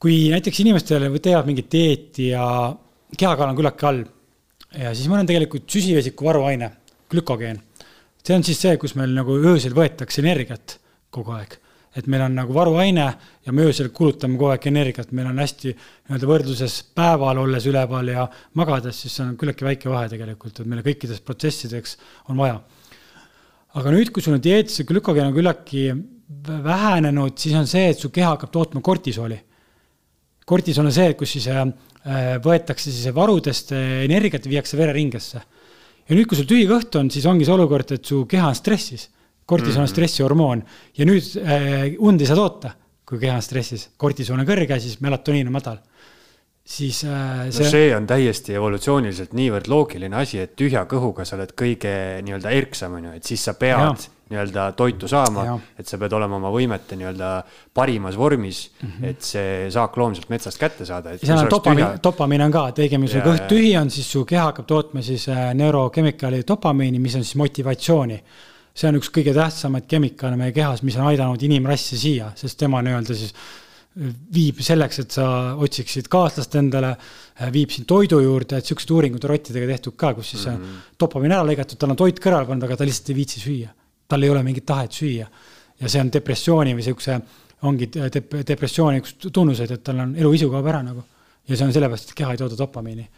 kui 0.00 0.28
näiteks 0.32 0.60
inimestel 0.64 1.08
teevad 1.20 1.48
mingit 1.48 1.70
dieeti 1.72 2.30
ja 2.32 2.74
kehakaal 3.16 3.50
on 3.50 3.56
küllaltki 3.58 3.88
all 3.88 4.04
ja 4.76 4.92
siis 4.94 5.08
meil 5.08 5.24
on 5.24 5.30
tegelikult 5.30 5.68
süsivesiku 5.70 6.28
varuaine, 6.28 6.70
glükogeen. 7.10 7.62
see 8.24 8.36
on 8.36 8.44
siis 8.44 8.60
see, 8.60 8.76
kus 8.76 8.94
meil 8.94 9.14
nagu 9.16 9.36
öösel 9.40 9.76
võetakse 9.76 10.20
energiat 10.24 10.78
kogu 11.10 11.32
aeg 11.32 11.56
et 11.98 12.06
meil 12.10 12.22
on 12.28 12.36
nagu 12.38 12.54
varuaine 12.54 13.06
ja 13.46 13.54
me 13.54 13.64
öösel 13.66 13.90
kulutame 13.94 14.38
kogu 14.38 14.52
aeg 14.52 14.68
energiat, 14.70 15.10
meil 15.16 15.30
on 15.30 15.40
hästi 15.42 15.72
nii-öelda 15.72 16.28
võrdluses 16.30 16.76
päeval 16.96 17.40
olles 17.42 17.66
üleval 17.66 18.12
ja 18.12 18.26
magades, 18.58 19.00
siis 19.02 19.16
see 19.18 19.24
on 19.24 19.34
küllaltki 19.40 19.66
väike 19.66 19.90
vahe 19.90 20.10
tegelikult, 20.12 20.60
et 20.60 20.70
meile 20.70 20.84
kõikideks 20.86 21.24
protsessideks 21.26 21.96
on 22.30 22.38
vaja. 22.38 22.60
aga 23.78 23.90
nüüd, 23.94 24.12
kui 24.14 24.22
sul 24.24 24.36
on 24.38 24.44
dieetis 24.44 24.86
glükogeen 24.86 25.28
on 25.28 25.34
küllaltki 25.36 25.90
vähenenud, 26.64 27.36
siis 27.40 27.58
on 27.58 27.66
see, 27.66 27.90
et 27.90 27.98
su 27.98 28.12
keha 28.14 28.36
hakkab 28.36 28.54
tootma 28.54 28.80
kortisooli. 28.84 29.40
kortisool 30.46 30.86
on 30.86 30.94
see, 30.94 31.12
kus 31.18 31.34
siis 31.34 31.50
äh, 31.50 31.66
võetakse 32.44 32.92
siis 32.92 33.14
varudest 33.14 33.72
energiat 33.74 34.46
ja 34.46 34.54
viiakse 34.54 34.78
vereringesse. 34.78 35.42
ja 36.08 36.14
nüüd, 36.14 36.30
kui 36.30 36.38
sul 36.38 36.46
tühi 36.46 36.66
kõht 36.70 36.94
on, 37.00 37.10
siis 37.10 37.26
ongi 37.26 37.44
see 37.44 37.58
olukord, 37.58 37.90
et 37.90 38.04
su 38.04 38.22
keha 38.30 38.54
on 38.54 38.54
stressis 38.54 39.10
kortisoon 39.48 39.82
on 39.82 39.88
mm. 39.88 39.94
stressihormoon 39.94 40.64
ja 40.98 41.08
nüüd 41.08 41.28
äh, 41.40 41.94
und 42.04 42.20
ei 42.20 42.28
saa 42.28 42.38
toota, 42.38 42.74
kui 43.08 43.20
keha 43.22 43.38
on 43.38 43.44
stressis. 43.44 43.88
kortisoon 43.96 44.44
on 44.44 44.48
kõrge, 44.48 44.80
siis 44.82 45.00
melatoniin 45.04 45.48
on 45.48 45.56
madal. 45.56 45.78
siis 46.68 47.00
äh, 47.08 47.48
see 47.48 47.64
no 47.64 47.70
see 47.72 47.88
on 47.96 48.06
täiesti 48.06 48.58
evolutsiooniliselt 48.58 49.32
niivõrd 49.32 49.70
loogiline 49.72 50.16
asi, 50.20 50.42
et 50.44 50.52
tühja 50.56 50.84
kõhuga 50.90 51.24
sa 51.24 51.38
oled 51.38 51.54
kõige 51.56 51.92
nii-öelda 52.26 52.52
erksam, 52.52 52.98
on 52.98 53.08
ju, 53.08 53.12
et 53.16 53.24
siis 53.24 53.44
sa 53.48 53.54
pead 53.56 54.04
nii-öelda 54.28 54.66
toitu 54.76 55.08
saama, 55.08 55.54
et 55.80 55.88
sa 55.88 55.96
pead 55.96 56.12
olema 56.12 56.36
oma 56.36 56.50
võimete 56.52 56.98
nii-öelda 57.00 57.30
parimas 57.74 58.18
vormis 58.20 58.66
mm, 58.68 58.90
-hmm. 58.90 59.08
et 59.08 59.24
see 59.24 59.70
saakloom 59.72 60.18
sealt 60.18 60.28
metsast 60.28 60.60
kätte 60.60 60.84
saada. 60.84 61.16
seal 61.16 61.38
on 61.38 61.48
dopamiin 61.50 61.86
tühja..., 61.86 62.02
dopamiin 62.04 62.44
on 62.44 62.52
ka, 62.52 62.66
et 62.68 62.84
õigemini 62.84 63.14
su 63.14 63.24
kõht 63.24 63.48
tühi 63.48 63.72
on, 63.80 63.90
siis 63.90 64.12
su 64.12 64.26
keha 64.28 64.50
hakkab 64.50 64.68
tootma 64.68 65.02
siis 65.02 65.24
äh, 65.32 65.54
neurokemikaali 65.54 66.44
dopamiini, 66.48 66.98
mis 66.98 67.16
on 67.16 67.24
siis 67.24 67.40
motivatsiooni 67.40 68.22
see 68.78 68.90
on 68.90 68.98
üks 69.00 69.10
kõige 69.14 69.34
tähtsamaid 69.34 69.88
kemikaale 69.90 70.38
meie 70.38 70.54
kehas, 70.54 70.84
mis 70.86 70.96
on 70.98 71.08
aidanud 71.10 71.42
inimrassi 71.42 71.98
siia, 71.98 72.30
sest 72.38 72.58
tema 72.60 72.82
nii-öelda 72.84 73.16
siis 73.16 73.32
äh, 73.34 73.48
viib 74.34 74.60
selleks, 74.64 75.00
et 75.02 75.16
sa 75.16 75.26
otsiksid 75.58 76.08
kaaslast 76.12 76.54
endale, 76.60 76.92
äh, 76.94 77.50
viib 77.54 77.72
sind 77.74 77.88
toidu 77.90 78.20
juurde, 78.22 78.60
et 78.60 78.70
siuksed 78.70 78.92
uuringud 78.94 79.26
on 79.26 79.32
rottidega 79.34 79.70
tehtud 79.72 79.98
ka, 79.98 80.12
kus 80.14 80.32
siis 80.34 80.46
mm 80.46 80.56
-hmm. 80.56 80.86
dopamiin 81.00 81.34
ära 81.34 81.46
lõigatud, 81.50 81.78
tal 81.78 81.94
on 81.94 81.98
toit 81.98 82.20
kõrvale 82.22 82.46
pandud, 82.46 82.68
aga 82.68 82.76
ta 82.76 82.86
lihtsalt 82.86 83.10
ei 83.10 83.18
viitsi 83.18 83.40
süüa. 83.40 83.68
tal 84.08 84.22
ei 84.22 84.30
ole 84.30 84.42
mingit 84.42 84.66
tahet 84.66 84.92
süüa. 84.92 85.26
ja 85.80 85.88
see 85.88 86.00
on 86.00 86.12
depressiooni 86.12 86.74
või 86.74 86.82
siukse, 86.82 87.20
ongi 87.62 87.86
dep-, 87.86 88.42
depressiooni 88.46 88.98
üks 88.98 89.14
tunnuseid, 89.32 89.70
et 89.70 89.84
tal 89.84 89.98
on 89.98 90.16
eluisu 90.16 90.50
kaob 90.50 90.66
ära 90.66 90.82
nagu. 90.82 91.04
ja 91.48 91.56
see 91.56 91.66
on 91.66 91.72
sellepärast, 91.72 92.10
et 92.10 92.14
keha 92.14 92.32
ei 92.32 92.38
tooda 92.38 92.56
dopamiini 92.58 93.08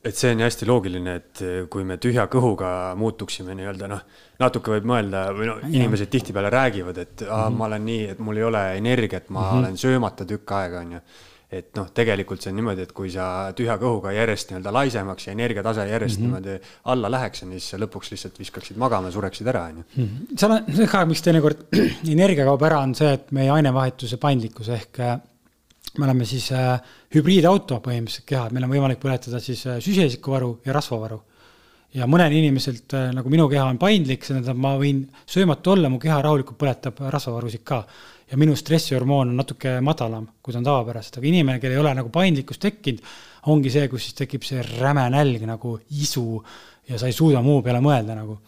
et 0.00 0.16
see 0.16 0.32
on 0.32 0.40
hästi 0.40 0.68
loogiline, 0.68 1.14
et 1.20 1.42
eh, 1.44 1.56
kui 1.72 1.84
me 1.84 1.98
tühja 2.00 2.24
kõhuga 2.32 2.70
muutuksime 2.98 3.54
nii-öelda 3.58 3.88
noh, 3.90 4.04
natuke 4.40 4.72
võib 4.72 4.86
mõelda 4.88 5.26
või 5.36 5.50
noh, 5.50 5.64
inimesed 5.68 6.08
tihtipeale 6.12 6.52
räägivad, 6.52 7.00
et 7.02 7.26
aa, 7.26 7.26
mm 7.26 7.42
-hmm. 7.42 7.58
ma 7.58 7.66
olen 7.68 7.84
nii, 7.88 8.06
et 8.14 8.22
mul 8.24 8.40
ei 8.40 8.46
ole 8.48 8.62
energiat, 8.78 9.28
ma 9.28 9.40
mm 9.40 9.50
-hmm. 9.50 9.58
olen 9.58 9.76
söömata 9.76 10.24
tükk 10.24 10.56
aega, 10.56 10.80
on 10.80 10.92
ju. 10.92 11.00
et 11.50 11.74
noh, 11.74 11.88
tegelikult 11.90 12.42
see 12.42 12.50
on 12.52 12.56
niimoodi, 12.56 12.82
et 12.86 12.92
kui 12.92 13.10
sa 13.10 13.52
tühja 13.52 13.74
kõhuga 13.76 14.12
järjest 14.14 14.50
nii-öelda 14.50 14.72
laisemaks 14.72 15.26
ja 15.26 15.32
energiatase 15.32 15.86
järjest 15.88 16.20
mm 16.20 16.26
-hmm. 16.26 16.40
niimoodi 16.40 16.60
alla 16.84 17.10
läheks, 17.10 17.40
siis 17.40 17.70
sa 17.70 17.76
lõpuks 17.76 18.10
lihtsalt 18.10 18.38
viskaksid 18.38 18.76
magama 18.76 19.10
sureksid 19.10 19.46
ära, 19.46 19.64
on 19.64 19.76
ju. 19.76 19.84
Mhm. 19.96 20.36
seal 20.36 20.52
on 20.52 20.86
ka, 20.86 21.04
miks 21.04 21.22
teinekord 21.22 21.66
energia 22.16 22.44
kaob 22.44 22.62
ära, 22.62 22.78
on 22.78 22.94
see, 22.94 23.12
et 23.12 23.32
meie 23.32 23.50
ainevahetuse 23.50 24.16
paindlikkus 24.16 24.68
ehk 24.68 25.00
äh, 25.00 25.18
me 25.98 26.06
oleme 26.06 26.26
siis 26.28 26.50
äh, 26.54 26.76
hübriidauto 27.14 27.80
põhimõtteliselt 27.82 28.28
keha, 28.28 28.46
et 28.46 28.54
meil 28.54 28.66
on 28.66 28.72
võimalik 28.74 29.00
põletada 29.02 29.40
siis 29.42 29.64
äh, 29.66 29.80
süsivesikuvaru 29.82 30.52
ja 30.66 30.76
rasvavaru. 30.76 31.20
ja 31.94 32.06
mõnel 32.06 32.36
inimeselt 32.38 32.94
äh, 32.94 33.08
nagu 33.14 33.30
minu 33.32 33.48
keha 33.50 33.66
on 33.72 33.78
paindlik, 33.78 34.22
see 34.22 34.36
tähendab, 34.36 34.60
ma 34.62 34.76
võin 34.78 35.02
söömatu 35.26 35.74
olla, 35.74 35.90
mu 35.90 35.98
keha 35.98 36.20
rahulikult 36.22 36.58
põletab 36.60 37.02
rasvavarusid 37.10 37.64
ka. 37.66 37.82
ja 38.30 38.38
minu 38.38 38.54
stressihormoon 38.56 39.32
on 39.32 39.36
natuke 39.42 39.80
madalam, 39.82 40.28
kui 40.42 40.54
ta 40.54 40.60
on 40.60 40.68
tavapäraselt, 40.68 41.18
aga 41.18 41.26
inimene, 41.26 41.58
kellel 41.58 41.80
ei 41.80 41.82
ole 41.82 41.94
nagu 41.98 42.14
paindlikkust 42.14 42.62
tekkinud, 42.62 43.02
ongi 43.50 43.70
see, 43.74 43.88
kus 43.88 44.06
siis 44.06 44.14
tekib 44.22 44.46
see 44.46 44.62
räme 44.62 45.08
nälg 45.10 45.42
nagu 45.48 45.78
isu 45.90 46.26
ja 46.88 46.98
sa 46.98 47.10
ei 47.10 47.16
suuda 47.16 47.42
muu 47.42 47.62
peale 47.66 47.82
mõelda 47.82 48.14
nagu. 48.14 48.38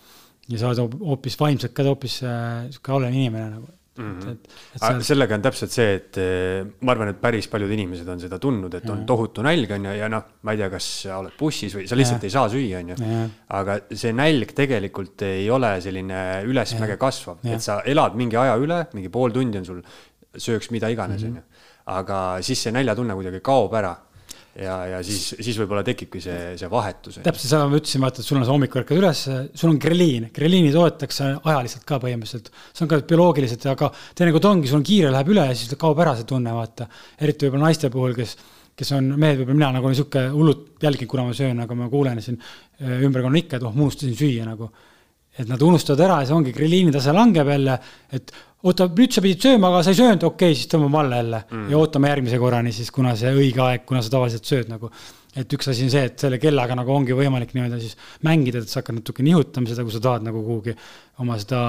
ja 0.49 0.59
sa 0.59 0.71
oled 0.71 0.99
hoopis 1.01 1.39
vaimselt 1.41 1.75
ka 1.75 1.83
hoopis 1.87 2.23
äh, 2.23 2.69
sihuke 2.71 2.93
halvem 2.93 3.15
inimene 3.15 3.51
nagu 3.57 3.82
Mm 3.93 4.13
-hmm. 4.19 4.31
et, 4.31 4.47
et 4.75 4.81
seal... 4.81 5.03
sellega 5.05 5.37
on 5.37 5.43
täpselt 5.45 5.75
see, 5.75 5.95
et 5.99 6.17
eh, 6.17 6.65
ma 6.81 6.95
arvan, 6.95 7.11
et 7.13 7.19
päris 7.21 7.49
paljud 7.53 7.73
inimesed 7.75 8.09
on 8.09 8.21
seda 8.23 8.39
tundnud, 8.41 8.73
et 8.79 8.89
on 8.89 9.03
tohutu 9.07 9.43
nälg, 9.45 9.75
on 9.77 9.85
ju, 9.85 9.93
ja 9.99 10.09
noh, 10.09 10.23
ma 10.43 10.55
ei 10.55 10.61
tea, 10.63 10.69
kas 10.73 10.87
sa 11.03 11.19
oled 11.19 11.35
bussis 11.39 11.77
või 11.77 11.85
sa 11.91 11.99
lihtsalt 11.99 12.25
ja. 12.25 12.31
ei 12.31 12.33
saa 12.33 12.49
süüa, 12.49 12.81
on 12.81 12.95
ju. 12.95 13.11
aga 13.59 13.77
see 13.91 14.15
nälg 14.17 14.55
tegelikult 14.57 15.27
ei 15.29 15.51
ole 15.51 15.75
selline 15.85 16.23
ülesmäge 16.49 16.97
kasvav, 16.97 17.45
et 17.45 17.61
sa 17.61 17.83
elad 17.85 18.17
mingi 18.17 18.41
aja 18.41 18.57
üle, 18.57 18.87
mingi 18.97 19.13
pool 19.13 19.37
tundi 19.37 19.61
on 19.61 19.69
sul, 19.69 19.85
sööks 20.33 20.73
mida 20.73 20.89
iganes, 20.89 21.21
mhm. 21.21 21.29
on 21.29 21.37
ju. 21.37 21.69
aga 21.93 22.23
siis 22.41 22.65
see 22.65 22.73
näljatunne 22.73 23.15
kuidagi 23.19 23.45
kaob 23.45 23.77
ära 23.77 23.93
ja, 24.59 24.75
ja 24.91 25.01
siis, 25.07 25.33
siis 25.41 25.57
võib-olla 25.61 25.83
tekibki 25.87 26.21
see, 26.23 26.55
see 26.61 26.71
vahetus. 26.71 27.19
täpselt 27.25 27.49
seda 27.49 27.67
ma 27.71 27.79
ütlesin, 27.79 28.03
vaata, 28.05 28.21
et 28.21 28.29
sul 28.29 28.39
on 28.39 28.45
see 28.45 28.53
hommikul 28.53 28.83
ärkad 28.83 29.01
üles, 29.01 29.23
sul 29.59 29.73
on 29.73 29.79
greliin, 29.81 30.29
greliini 30.35 30.73
toodetakse 30.75 31.29
ajaliselt 31.39 31.87
ka 31.89 31.99
põhimõtteliselt. 32.03 32.51
see 32.73 32.85
on 32.85 32.91
ka 32.93 33.01
bioloogiliselt, 33.13 33.67
aga 33.73 33.91
teinekord 34.19 34.51
ongi, 34.51 34.71
sul 34.71 34.81
on 34.83 34.87
kiire, 34.87 35.13
läheb 35.15 35.33
üle 35.33 35.47
ja 35.49 35.57
siis 35.57 35.73
kaob 35.81 36.03
ära 36.05 36.15
see 36.19 36.29
tunne, 36.29 36.53
vaata. 36.57 36.89
eriti 37.21 37.49
võib-olla 37.49 37.71
naiste 37.71 37.93
puhul, 37.93 38.17
kes, 38.19 38.37
kes 38.77 38.95
on 38.99 39.13
mehed, 39.17 39.41
võib-olla 39.41 39.61
mina 39.63 39.73
nagu 39.79 39.89
olen 39.89 40.01
sihuke 40.03 40.27
hullult 40.35 40.85
jälginud, 40.85 41.13
kuna 41.15 41.29
ma 41.31 41.37
söön, 41.37 41.65
aga 41.65 41.79
ma 41.79 41.89
kuulen 41.93 42.21
siin 42.25 42.41
ümberkonna 42.83 43.41
ikka, 43.41 43.57
et 43.57 43.69
oh, 43.69 43.77
unustasin 43.77 44.17
süüa 44.19 44.49
nagu. 44.49 44.69
Et 45.39 45.49
nad 45.49 45.63
unustavad 45.65 46.03
ära 46.05 46.21
ja 46.23 46.29
see 46.29 46.37
ongi, 46.37 46.53
greliini 46.53 46.93
tase 46.93 47.13
langeb 47.17 47.49
jälle, 47.49 47.79
et 48.13 48.33
oota, 48.69 48.87
nüüd 48.93 49.15
sa 49.15 49.23
pidid 49.25 49.43
sööma, 49.47 49.71
aga 49.71 49.81
sa 49.87 49.95
ei 49.95 49.99
söönud, 49.99 50.27
okei 50.29 50.53
okay,, 50.53 50.59
siis 50.59 50.71
tõmbame 50.71 51.01
alla 51.01 51.19
jälle 51.23 51.41
mm. 51.47 51.65
ja 51.73 51.81
ootame 51.81 52.13
järgmise 52.13 52.39
korrani 52.43 52.73
siis, 52.77 52.93
kuna 52.95 53.15
see 53.19 53.33
õige 53.35 53.63
aeg, 53.65 53.87
kuna 53.89 54.03
sa 54.05 54.13
tavaliselt 54.13 54.49
sööd 54.49 54.71
nagu. 54.73 54.91
et 55.33 55.55
üks 55.57 55.71
asi 55.73 55.87
on 55.87 55.93
see, 55.95 56.03
et 56.11 56.21
selle 56.21 56.37
kellaga 56.39 56.77
nagu 56.77 56.93
ongi 56.93 57.17
võimalik 57.17 57.55
nii-öelda 57.57 57.79
siis 57.81 57.97
mängida, 58.29 58.61
et 58.61 58.69
sa 58.69 58.83
hakkad 58.83 58.99
natuke 58.99 59.25
nihutama 59.25 59.71
seda, 59.71 59.87
kui 59.87 59.95
sa 59.95 60.03
tahad 60.05 60.27
nagu 60.27 60.43
kuhugi 60.45 60.77
oma 61.25 61.39
seda 61.41 61.63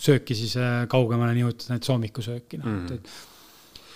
sööki 0.00 0.34
siis 0.34 0.56
äh, 0.58 0.82
kaugemale 0.90 1.36
nihutada, 1.36 1.76
näiteks 1.76 1.92
hommikusööki 1.94 2.58
noh 2.58 2.66
mm., 2.72 2.98
et. 2.98 3.86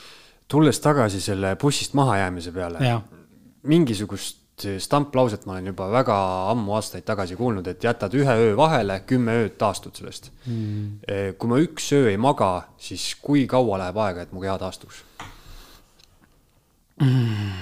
tulles 0.55 0.79
tagasi 0.79 1.21
selle 1.25 1.57
bussist 1.59 1.99
mahajäämise 1.99 2.55
peale, 2.55 2.95
mingisugust 3.67 4.44
stamplauset 4.79 5.47
ma 5.47 5.57
olen 5.57 5.73
juba 5.73 5.89
väga 5.91 6.17
ammu 6.53 6.77
aastaid 6.77 7.05
tagasi 7.07 7.37
kuulnud, 7.37 7.67
et 7.67 7.85
jätad 7.85 8.15
ühe 8.15 8.37
öö 8.47 8.57
vahele, 8.57 9.01
kümme 9.07 9.35
ööd 9.43 9.57
taastud 9.59 9.97
sellest 9.99 10.31
mm.. 10.47 11.35
kui 11.39 11.51
ma 11.51 11.59
üks 11.63 11.91
öö 11.97 12.11
ei 12.13 12.19
maga, 12.21 12.69
siis 12.79 13.15
kui 13.23 13.47
kaua 13.51 13.81
läheb 13.83 13.99
aega, 14.05 14.23
et 14.23 14.35
mu 14.35 14.45
keha 14.45 14.55
taastuks 14.63 15.03
mm.? 17.03 17.57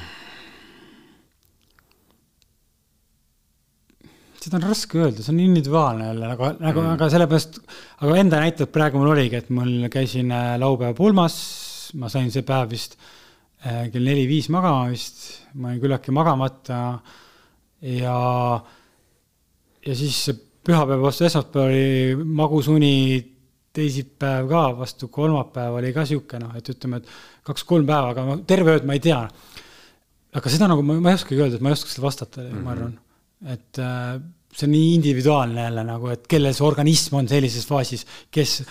seda 4.42 4.58
on 4.58 4.68
raske 4.68 4.98
öelda, 4.98 5.22
see 5.22 5.32
on 5.32 5.40
individuaalne 5.40 6.10
jälle, 6.10 6.28
nagu, 6.34 6.52
nagu 6.58 6.82
mm., 6.82 6.92
aga 6.98 7.10
sellepärast, 7.14 7.58
aga 8.02 8.20
enda 8.20 8.42
näitel 8.42 8.68
praegu 8.74 9.00
mul 9.00 9.14
oligi, 9.14 9.38
et 9.38 9.50
mul 9.54 9.86
käisin 9.92 10.34
äh, 10.34 10.54
laupäeva 10.60 10.96
pulmas, 10.98 11.36
ma 11.94 12.10
sain 12.12 12.32
see 12.34 12.42
päev 12.44 12.72
vist 12.74 12.98
Äh, 12.98 13.21
kell 13.62 14.02
neli-viis 14.02 14.48
magama 14.50 14.88
vist, 14.90 15.20
ma 15.54 15.70
olin 15.70 15.82
küllaltki 15.82 16.14
magamata 16.14 16.78
ja, 17.86 18.16
ja 19.86 19.94
siis 19.98 20.24
pühapäev 20.66 21.02
vastu 21.02 21.26
esmaspäev 21.26 21.68
oli 21.68 22.26
magusuni, 22.38 22.94
teisipäev 23.72 24.50
ka 24.50 24.64
vastu 24.78 25.08
kolmapäev 25.12 25.78
oli 25.80 25.92
ka 25.94 26.04
sihuke 26.08 26.40
noh, 26.42 26.52
et 26.58 26.68
ütleme, 26.74 27.00
et 27.00 27.48
kaks-kolm 27.48 27.88
päeva, 27.88 28.12
aga 28.12 28.26
ma 28.26 28.36
terve 28.48 28.76
ööd 28.76 28.86
ma 28.88 28.98
ei 28.98 29.02
tea. 29.02 29.22
aga 30.32 30.52
seda 30.52 30.68
nagu 30.70 30.84
ma, 30.86 30.98
ma 31.00 31.12
ei 31.12 31.18
oskagi 31.18 31.40
öelda, 31.40 31.58
et 31.58 31.64
ma 31.64 31.72
ei 31.72 31.78
oska 31.78 31.92
seda 31.92 32.06
vastata 32.06 32.42
mm, 32.42 32.52
-hmm. 32.52 32.62
ma 32.64 32.72
arvan, 32.72 32.94
et 33.52 33.78
äh, 33.78 34.20
see 34.52 34.66
on 34.68 34.72
nii 34.72 34.94
individuaalne 34.94 35.66
jälle 35.66 35.84
nagu, 35.88 36.08
et 36.12 36.26
kellel 36.28 36.54
see 36.54 36.66
organism 36.66 37.16
on 37.20 37.28
sellises 37.28 37.66
faasis, 37.68 38.06
kes 38.30 38.62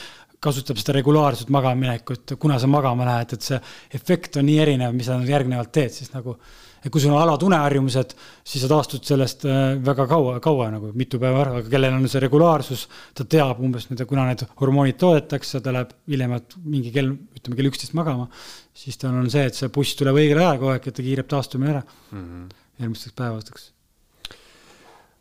kasutab 0.41 0.79
seda 0.81 0.97
regulaarset 0.97 1.51
magamaminekut, 1.53 2.35
kuna 2.41 2.57
sa 2.59 2.69
magama 2.69 3.05
lähed, 3.05 3.35
et 3.37 3.45
see 3.45 3.61
efekt 3.93 4.39
on 4.41 4.47
nii 4.49 4.59
erinev, 4.63 4.95
mis 4.97 5.09
sa 5.09 5.19
järgnevalt 5.21 5.71
teed, 5.75 5.93
siis 5.93 6.13
nagu 6.15 6.37
et 6.81 6.89
kui 6.89 7.01
sul 7.01 7.13
on 7.13 7.21
alatuneharjumused, 7.21 8.15
siis 8.47 8.63
sa 8.63 8.69
taastud 8.71 9.05
sellest 9.05 9.45
äh, 9.45 9.75
väga 9.85 10.07
kaua, 10.09 10.39
kaua 10.41 10.69
nagu 10.73 10.89
mitu 10.97 11.19
päeva 11.21 11.43
ära, 11.43 11.59
aga 11.59 11.69
kellel 11.69 11.93
on 11.93 12.07
see 12.09 12.23
regulaarsus, 12.23 12.87
ta 13.17 13.25
teab 13.29 13.61
umbes, 13.61 13.85
kuna 14.09 14.25
need 14.31 14.41
hormoonid 14.57 14.97
toodetakse, 15.01 15.61
ta 15.61 15.75
läheb 15.75 15.93
hiljemalt 16.09 16.57
mingi 16.65 16.93
kell, 16.95 17.13
ütleme 17.37 17.59
kell 17.59 17.69
üksteist 17.69 17.93
magama, 17.97 18.25
siis 18.73 18.97
tal 19.01 19.13
on 19.13 19.29
see, 19.29 19.45
et 19.51 19.57
see 19.57 19.69
buss 19.73 19.93
tuleb 19.99 20.17
õigel 20.23 20.41
ajal 20.41 20.57
kogu 20.57 20.73
aeg, 20.73 20.89
et 20.89 20.97
ta 20.97 21.05
kiireb 21.05 21.29
taastumine 21.29 21.75
ära 21.75 21.83
mm 21.85 22.23
-hmm. 22.23 22.53
järgmisteks 22.81 23.17
päevadeks. 23.21 23.71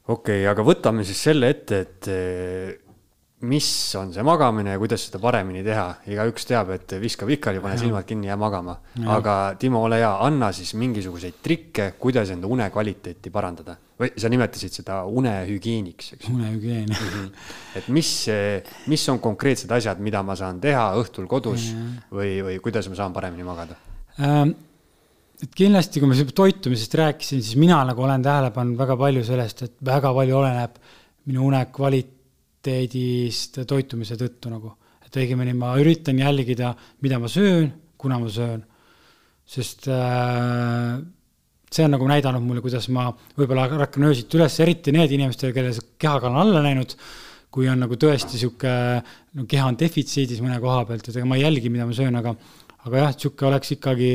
okei 0.09 0.41
okay,, 0.41 0.47
aga 0.49 0.65
võtame 0.65 1.05
siis 1.05 1.23
selle 1.29 1.53
ette, 1.53 1.85
et 1.85 2.89
mis 3.41 3.95
on 3.97 4.11
see 4.13 4.23
magamine 4.27 4.75
ja 4.75 4.79
kuidas 4.79 5.07
seda 5.07 5.19
paremini 5.21 5.63
teha. 5.65 5.87
igaüks 6.13 6.45
teab, 6.49 6.73
et 6.75 6.93
viska 7.01 7.27
pikali, 7.29 7.61
pane 7.61 7.79
silmad 7.81 8.05
kinni, 8.05 8.29
jää 8.29 8.37
magama. 8.37 8.77
aga 9.07 9.55
Timo, 9.59 9.83
ole 9.85 10.01
hea, 10.03 10.11
anna 10.27 10.53
siis 10.53 10.75
mingisuguseid 10.75 11.41
trikke, 11.43 11.93
kuidas 11.99 12.31
enda 12.31 12.49
une 12.49 12.69
kvaliteeti 12.71 13.31
parandada. 13.31 13.77
või 14.01 14.15
sa 14.17 14.29
nimetasid 14.33 14.73
seda 14.73 15.03
unehügieeniks, 15.05 16.13
eks. 16.15 16.29
unehügieen 16.33 16.89
mm. 16.89 16.95
-hmm. 16.95 17.27
et 17.77 17.89
mis, 17.89 18.27
mis 18.89 19.09
on 19.13 19.19
konkreetsed 19.21 19.71
asjad, 19.77 19.99
mida 20.01 20.23
ma 20.23 20.37
saan 20.37 20.61
teha 20.61 20.95
õhtul 20.97 21.27
kodus 21.29 21.67
või, 22.09 22.39
või 22.41 22.57
kuidas 22.65 22.89
ma 22.89 22.97
saan 22.97 23.13
paremini 23.13 23.45
magada 23.45 23.77
ähm,? 24.21 24.57
et 25.43 25.53
kindlasti, 25.55 26.01
kui 26.01 26.09
ma 26.09 26.15
toitumisest 26.17 26.95
rääkisin, 26.95 27.43
siis 27.43 27.57
mina 27.57 27.85
nagu 27.85 28.03
olen 28.03 28.23
tähele 28.23 28.51
pannud 28.57 28.79
väga 28.79 28.97
palju 28.97 29.25
sellest, 29.25 29.63
et 29.63 29.77
väga 29.85 30.15
palju 30.15 30.37
oleneb 30.37 30.81
minu 31.27 31.45
une 31.47 31.65
kvaliteet 31.73 32.20
kvaliteedist 32.61 33.63
toitumise 33.67 34.17
tõttu 34.17 34.51
nagu. 34.51 34.77
et 35.05 35.17
õigemini 35.17 35.55
ma 35.59 35.75
üritan 35.81 36.19
jälgida, 36.19 36.75
mida 37.03 37.19
ma 37.19 37.27
söön, 37.27 37.73
kuna 37.99 38.19
ma 38.19 38.29
söön. 38.29 38.63
sest 39.47 39.89
äh, 39.89 41.01
see 41.71 41.85
on 41.85 41.91
nagu 41.91 42.07
näidanud 42.07 42.43
mulle, 42.43 42.61
kuidas 42.61 42.89
ma 42.89 43.11
võib-olla 43.37 43.67
ärkan 43.67 44.05
öösiti 44.05 44.37
üles, 44.39 44.61
eriti 44.61 44.93
need 44.93 45.11
inimestel, 45.11 45.53
kellel 45.53 45.73
see 45.75 45.97
kehakaal 45.99 46.31
on 46.31 46.41
alla 46.45 46.63
läinud, 46.63 46.95
kui 47.51 47.67
on 47.69 47.81
nagu 47.81 47.97
tõesti 47.97 48.39
sihuke, 48.39 49.03
no 49.35 49.47
keha 49.49 49.67
on 49.67 49.79
defitsiidis 49.81 50.41
mõne 50.41 50.61
koha 50.61 50.85
pealt, 50.87 51.09
et 51.09 51.17
ega 51.17 51.27
ma 51.27 51.37
ei 51.37 51.43
jälgi, 51.43 51.71
mida 51.71 51.87
ma 51.87 51.97
söön, 51.97 52.15
aga 52.15 52.37
aga 52.85 53.03
jah, 53.03 53.11
et 53.11 53.25
sihuke 53.25 53.49
oleks 53.49 53.75
ikkagi 53.75 54.13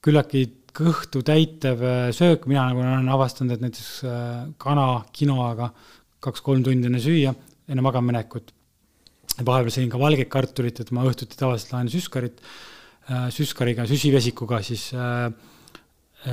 küllaltki 0.00 0.46
kõhtu 0.72 1.20
täitev 1.26 1.84
äh, 1.84 2.08
söök, 2.16 2.46
mina 2.48 2.70
nagu 2.70 2.80
olen 2.80 3.12
avastanud, 3.12 3.58
et 3.58 3.66
näiteks 3.66 3.92
äh, 4.06 4.48
kana 4.56 5.04
kinoaga 5.12 5.74
kaks-kolm 6.24 6.64
tundi 6.64 6.88
enne 6.88 7.00
süüa 7.02 7.34
enne 7.70 7.84
magama 7.84 8.12
minekut. 8.12 8.52
vahepeal 9.40 9.72
sõin 9.72 9.88
ka 9.88 9.98
valget 10.00 10.28
kartulit, 10.28 10.80
et 10.82 10.90
ma 10.92 11.04
õhtuti 11.08 11.38
tavaliselt 11.38 11.70
laen 11.72 11.88
süskarit, 11.88 12.40
äh, 13.08 13.28
süskariga, 13.32 13.86
süsivesikuga 13.88 14.58
siis, 14.66 14.90
äh, 14.92 15.30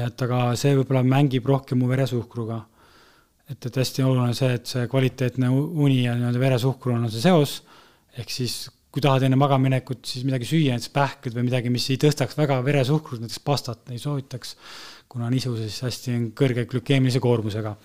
et 0.07 0.21
aga 0.25 0.55
see 0.59 0.73
võib-olla 0.75 1.03
mängib 1.07 1.45
rohkem 1.47 1.79
mu 1.79 1.87
veresuhkruga. 1.87 2.65
et, 3.47 3.65
et 3.65 3.77
hästi 3.79 4.03
oluline 4.03 4.33
on 4.33 4.35
see, 4.35 4.49
et 4.57 4.67
see 4.67 4.87
kvaliteetne 4.91 5.47
uni 5.49 6.01
ja 6.03 6.17
nii-öelda 6.17 6.39
veresuhkrul 6.41 6.97
on 6.97 7.07
see 7.07 7.21
seos, 7.23 7.61
ehk 8.17 8.33
siis 8.33 8.65
kui 8.91 8.99
tahad 8.99 9.23
enne 9.23 9.37
magamaminekut 9.39 10.03
siis 10.09 10.25
midagi 10.27 10.49
süüa, 10.49 10.73
näiteks 10.75 10.91
pähklid 10.91 11.37
või 11.37 11.45
midagi, 11.47 11.71
mis 11.71 11.85
ei 11.93 11.99
tõstaks 12.01 12.35
väga 12.35 12.57
veresuhkrut, 12.65 13.21
näiteks 13.23 13.39
pastat 13.45 13.93
ei 13.93 14.01
soovitaks, 14.03 14.57
kuna 15.07 15.29
nisu 15.31 15.53
siis 15.61 15.79
hästi 15.85 16.17
kõrge 16.35 16.65
glükeemilise 16.67 17.21
koormusega 17.23 17.77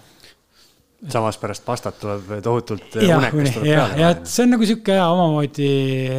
samas 1.11 1.39
pärast 1.41 1.65
pastat 1.67 1.97
tuleb 1.99 2.29
tohutult 2.45 2.95
ja, 3.03 3.17
unekas 3.19 3.57
tuleb 3.57 3.67
ja, 3.67 3.79
peale. 3.81 3.99
ja 3.99 4.11
et 4.15 4.29
see 4.31 4.45
on 4.45 4.53
nagu 4.55 4.69
sihuke 4.69 4.95
ja 4.95 5.09
omamoodi 5.11 5.67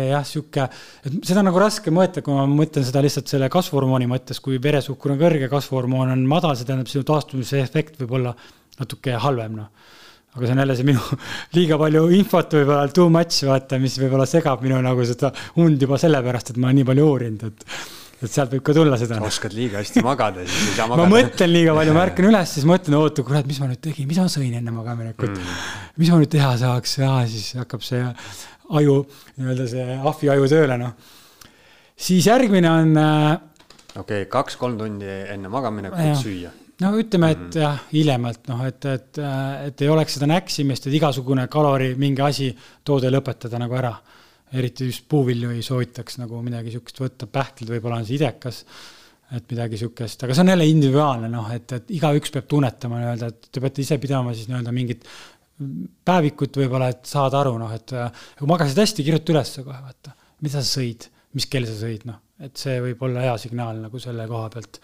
jah, 0.10 0.26
sihuke, 0.28 0.66
et 1.08 1.16
seda 1.24 1.40
on 1.40 1.48
nagu 1.48 1.62
raske 1.62 1.94
mõõta, 1.94 2.24
kui 2.26 2.36
ma 2.36 2.44
mõtlen 2.50 2.84
seda 2.88 3.04
lihtsalt 3.06 3.32
selle 3.32 3.48
kasvuhormooni 3.54 4.10
mõttes, 4.12 4.42
kui 4.44 4.60
veresuhkur 4.64 5.16
on 5.16 5.22
kõrge, 5.22 5.48
kasvuhormoon 5.52 6.12
on 6.18 6.28
madal, 6.28 6.58
see 6.60 6.68
tähendab, 6.68 6.92
sinu 6.92 7.08
taastumise 7.08 7.64
efekt 7.64 8.02
võib 8.04 8.18
olla 8.20 8.36
natuke 8.82 9.16
halvem, 9.24 9.56
noh. 9.62 9.90
aga 10.36 10.46
see 10.46 10.56
on 10.58 10.64
jälle 10.66 10.78
see 10.80 10.92
minu 10.92 11.20
liiga 11.56 11.80
palju 11.80 12.06
infot 12.20 12.60
võib-olla 12.60 12.94
too 13.00 13.10
much, 13.14 13.44
vaata, 13.48 13.80
mis 13.80 13.96
võib-olla 14.04 14.28
segab 14.28 14.68
minu 14.68 14.84
nagu 14.84 15.08
seda 15.08 15.32
und 15.64 15.80
juba 15.80 16.02
sellepärast, 16.02 16.52
et 16.52 16.60
ma 16.60 16.70
olen 16.70 16.82
nii 16.82 16.90
palju 16.92 17.12
uurinud, 17.14 17.52
et 17.54 18.03
et 18.28 18.34
sealt 18.34 18.54
võib 18.54 18.64
ka 18.66 18.76
tulla 18.78 18.98
seda. 19.00 19.20
oskad 19.28 19.56
liiga 19.56 19.82
hästi 19.82 20.04
magada, 20.06 20.46
siis 20.48 20.72
ei 20.72 20.78
saa 20.78 20.88
magada. 20.90 21.10
ma 21.10 21.18
mõtlen 21.18 21.52
liiga 21.52 21.76
palju, 21.78 21.96
ma 21.98 22.06
ärkan 22.08 22.30
üles, 22.30 22.56
siis 22.58 22.68
mõtlen, 22.70 22.98
oota, 23.00 23.26
kurat, 23.28 23.48
mis 23.50 23.60
ma 23.64 23.70
nüüd 23.72 23.82
tegin, 23.84 24.08
mis 24.10 24.22
ma 24.22 24.28
sõin 24.32 24.56
enne 24.60 24.74
magaminekut 24.76 25.34
mm.. 25.34 25.62
mis 26.02 26.14
ma 26.14 26.20
nüüd 26.22 26.32
teha 26.34 26.54
saaks 26.62 26.98
siis 27.34 27.52
hakkab 27.60 27.86
see 27.86 28.02
aju, 28.80 28.98
nii-öelda 29.38 29.70
see 29.74 30.00
ahvi 30.00 30.34
aju 30.34 30.50
tööle, 30.56 30.80
noh. 30.82 30.96
siis 32.10 32.28
järgmine 32.32 32.72
on 32.72 32.98
äh,. 33.04 33.30
okei 33.96 34.24
okay,, 34.24 34.30
kaks-kolm 34.32 34.80
tundi 34.80 35.10
enne 35.10 35.52
magaminekut 35.54 36.22
süüa 36.24 36.54
no 36.84 36.96
ütleme, 37.00 37.34
et 37.36 37.46
mm. 37.50 37.60
jah, 37.62 37.84
hiljemalt 37.92 38.50
noh, 38.52 38.64
et, 38.68 38.90
et, 38.90 39.22
et 39.68 39.86
ei 39.86 39.92
oleks 39.94 40.18
seda 40.18 40.32
näksimist, 40.32 40.88
et 40.88 40.98
igasugune 40.98 41.46
kalori 41.52 41.94
mingi 42.00 42.24
asi, 42.26 42.50
toode 42.86 43.12
lõpetada 43.14 43.62
nagu 43.62 43.78
ära 43.80 43.94
eriti 44.54 44.90
just 44.90 45.06
puuvilju 45.10 45.54
ei 45.54 45.64
soovitaks 45.66 46.20
nagu 46.22 46.42
midagi 46.46 46.74
sihukest 46.74 47.02
võtta, 47.04 47.30
pähklid 47.30 47.72
võib-olla 47.74 48.02
on 48.02 48.08
see 48.08 48.18
idekas, 48.20 48.64
et 49.34 49.48
midagi 49.50 49.80
sihukest, 49.82 50.26
aga 50.26 50.36
see 50.36 50.44
on 50.46 50.52
jälle 50.54 50.68
individuaalne 50.70 51.30
noh, 51.32 51.48
et, 51.56 51.72
et 51.80 51.94
igaüks 51.98 52.34
peab 52.36 52.50
tunnetama 52.52 53.00
nii-öelda, 53.02 53.32
et 53.34 53.48
te 53.50 53.64
peate 53.64 53.82
ise 53.86 53.98
pidama 54.02 54.36
siis 54.36 54.50
nii-öelda 54.52 54.76
mingit 54.76 55.08
päevikut 56.06 56.60
võib-olla, 56.60 56.90
et 56.94 57.08
saada 57.10 57.40
aru, 57.42 57.56
noh, 57.62 57.72
et 57.74 57.96
kui 58.40 58.50
magasid 58.50 58.82
hästi, 58.84 59.06
kirjuta 59.06 59.34
ülesse 59.36 59.64
kohe, 59.66 59.80
vaata, 59.86 60.14
mida 60.44 60.60
sa 60.60 60.66
sõid, 60.68 61.08
mis 61.38 61.50
kell 61.50 61.70
sa 61.70 61.78
sõid, 61.80 62.06
noh, 62.10 62.20
et 62.44 62.58
see 62.60 62.78
võib 62.84 63.02
olla 63.08 63.26
hea 63.28 63.36
signaal 63.42 63.82
nagu 63.86 64.02
selle 64.02 64.28
koha 64.30 64.50
pealt 64.54 64.82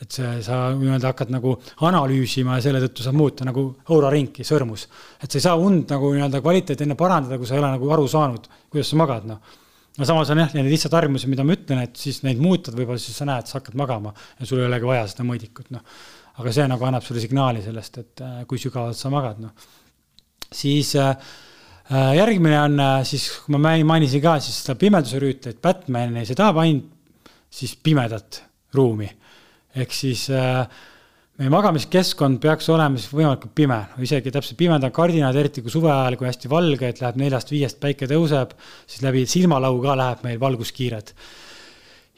et 0.00 0.16
see, 0.16 0.28
sa 0.44 0.58
nii-öelda 0.72 1.10
hakkad 1.12 1.32
nagu 1.32 1.54
analüüsima 1.86 2.56
ja 2.56 2.64
selle 2.64 2.80
tõttu 2.86 3.04
saab 3.04 3.18
muuta 3.20 3.44
nagu 3.44 3.66
auraringi, 3.92 4.44
sõrmus. 4.46 4.86
et 5.20 5.28
sa 5.28 5.36
ei 5.36 5.44
saa 5.44 5.60
und 5.60 5.90
nagu 5.92 6.12
nii-öelda 6.14 6.40
kvaliteeti 6.40 6.86
enne 6.86 6.96
parandada, 7.00 7.36
kui 7.40 7.48
sa 7.48 7.56
ei 7.56 7.60
ole 7.60 7.74
nagu 7.74 7.90
aru 7.92 8.06
saanud, 8.08 8.48
kuidas 8.72 8.92
sa 8.92 9.00
magad, 9.00 9.26
noh. 9.28 9.58
no 9.98 10.08
samas 10.08 10.32
on 10.32 10.40
jah, 10.40 10.54
need 10.56 10.70
lihtsad 10.72 10.96
harjumused, 10.96 11.28
mida 11.28 11.44
ma 11.44 11.56
ütlen, 11.58 11.84
et 11.84 12.00
siis 12.00 12.22
neid 12.24 12.40
muutad, 12.40 12.76
võib-olla 12.78 13.02
siis 13.02 13.20
sa 13.20 13.28
näed, 13.28 13.50
sa 13.50 13.58
hakkad 13.58 13.76
magama 13.76 14.14
ja 14.38 14.48
sul 14.48 14.62
ei 14.62 14.70
olegi 14.70 14.88
vaja 14.88 15.04
seda 15.12 15.28
mõõdikut, 15.28 15.68
noh. 15.76 15.84
aga 16.40 16.56
see 16.56 16.68
nagu 16.72 16.88
annab 16.88 17.04
sulle 17.04 17.20
signaali 17.20 17.64
sellest, 17.66 18.00
et 18.00 18.24
äh, 18.24 18.42
kui 18.48 18.62
sügavalt 18.62 18.96
sa 18.96 19.12
magad, 19.12 19.44
noh. 19.44 19.70
siis 20.48 20.94
äh, 20.96 21.12
äh 21.92 22.14
järgmine 22.16 22.56
on 22.62 22.80
äh, 22.80 22.98
siis, 23.04 23.28
kui 23.44 23.58
ma 23.58 23.76
mainisin 23.84 24.24
ka 24.24 24.38
siis 24.40 24.62
seda 24.64 24.80
pimeduse 24.80 25.20
rüütlit, 25.20 25.60
Batman, 25.60 26.22
see 26.24 26.38
tahab 26.38 26.64
ainult 26.64 26.88
siis 27.50 27.74
pimedat 27.76 28.46
ruumi 28.72 29.10
ehk 29.76 29.92
siis 29.94 30.24
äh, 30.34 30.64
meie 31.40 31.52
magamiskeskkond 31.52 32.40
peaks 32.42 32.68
olema 32.72 33.00
siis 33.00 33.12
võimalikult 33.14 33.54
pime, 33.56 33.78
isegi 34.04 34.32
täpselt 34.34 34.58
pimedad 34.60 34.92
kardinad, 34.92 35.36
eriti 35.40 35.62
kui 35.64 35.72
suve 35.72 35.88
ajal, 35.92 36.18
kui 36.20 36.28
hästi 36.28 36.50
valge, 36.52 36.90
et 36.90 37.00
läheb 37.00 37.20
neljast-viiest 37.22 37.80
päike 37.80 38.08
tõuseb, 38.10 38.52
siis 38.84 39.04
läbi 39.06 39.24
silmalau 39.30 39.78
ka 39.84 39.96
läheb 39.98 40.26
meil 40.26 40.42
valguskiired. 40.42 41.14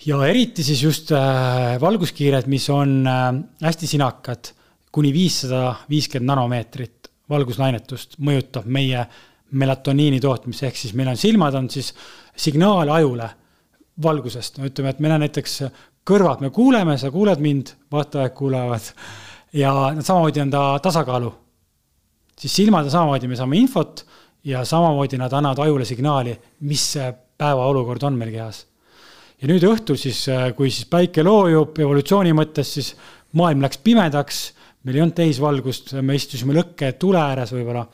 ja 0.06 0.24
eriti 0.26 0.64
siis 0.66 0.82
just 0.82 1.12
äh, 1.14 1.76
valguskiired, 1.80 2.48
mis 2.50 2.66
on 2.70 3.06
äh, 3.06 3.28
hästi 3.62 3.92
sinakad, 3.94 4.54
kuni 4.92 5.12
viissada 5.12 5.76
viiskümmend 5.88 6.28
nanomeetrit 6.32 7.12
valguslainetust 7.30 8.18
mõjutab 8.18 8.66
meie 8.66 9.06
melatoniini 9.52 10.18
tootmist, 10.20 10.64
ehk 10.66 10.76
siis 10.76 10.96
meil 10.98 11.12
on 11.12 11.20
silmad 11.20 11.54
on 11.54 11.70
siis 11.70 11.92
signaal 12.36 12.90
ajule 12.90 13.28
valgusest, 14.02 14.58
no 14.58 14.66
ütleme, 14.66 14.90
et 14.90 15.00
meil 15.04 15.14
on 15.14 15.22
näiteks 15.22 15.60
kõrvad 16.08 16.42
me 16.42 16.50
kuuleme, 16.50 16.96
sa 16.98 17.10
kuuled 17.14 17.42
mind, 17.42 17.74
vaatajad 17.92 18.34
kuulevad 18.34 18.88
ja 19.52 19.72
samamoodi 20.00 20.40
on 20.40 20.50
ta 20.50 20.62
tasakaalu. 20.82 21.34
siis 22.38 22.56
silmad 22.56 22.84
on 22.84 22.90
samamoodi, 22.90 23.28
me 23.28 23.36
saame 23.36 23.56
infot 23.56 24.04
ja 24.44 24.64
samamoodi 24.64 25.18
nad 25.18 25.32
annavad 25.32 25.58
ajule 25.58 25.84
signaali, 25.84 26.38
mis 26.60 26.94
päeva 27.38 27.66
olukord 27.66 28.02
on 28.02 28.18
meil 28.18 28.30
kehas. 28.30 28.66
ja 29.42 29.48
nüüd 29.48 29.62
õhtul 29.66 29.96
siis, 29.96 30.26
kui 30.56 30.70
siis 30.70 30.88
päike 30.90 31.22
loojub 31.22 31.78
evolutsiooni 31.78 32.32
mõttes, 32.32 32.74
siis 32.74 32.94
maailm 33.32 33.62
läks 33.62 33.78
pimedaks, 33.78 34.52
meil 34.82 34.96
ei 34.96 35.02
olnud 35.02 35.16
tehisvalgust, 35.16 35.94
me 36.02 36.14
istusime 36.14 36.54
lõkke 36.54 36.92
tule 36.98 37.20
ääres 37.20 37.52
võib-olla, 37.54 37.86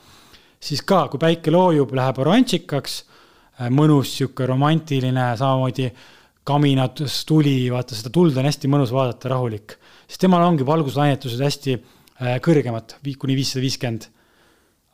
siis 0.59 0.81
ka, 0.81 1.07
kui 1.07 1.21
päike 1.21 1.51
loojub, 1.51 1.93
läheb 1.93 2.17
oranžikaks, 2.25 3.03
mõnus, 3.75 4.15
sihuke 4.17 4.45
romantiline, 4.47 5.35
samamoodi 5.37 5.89
kaminates 6.49 7.21
tuli, 7.29 7.69
vaata 7.71 7.97
seda 7.97 8.11
tuld 8.13 8.37
on 8.37 8.47
hästi 8.49 8.71
mõnus 8.71 8.93
vaadata, 8.95 9.31
rahulik. 9.31 9.77
sest 10.09 10.23
temal 10.25 10.45
ongi 10.47 10.65
valguslainetused 10.67 11.41
hästi 11.45 11.75
äh, 11.77 12.37
kõrgemad, 12.45 12.97
kuni 13.21 13.37
viissada 13.37 13.63
viiskümmend. 13.63 14.09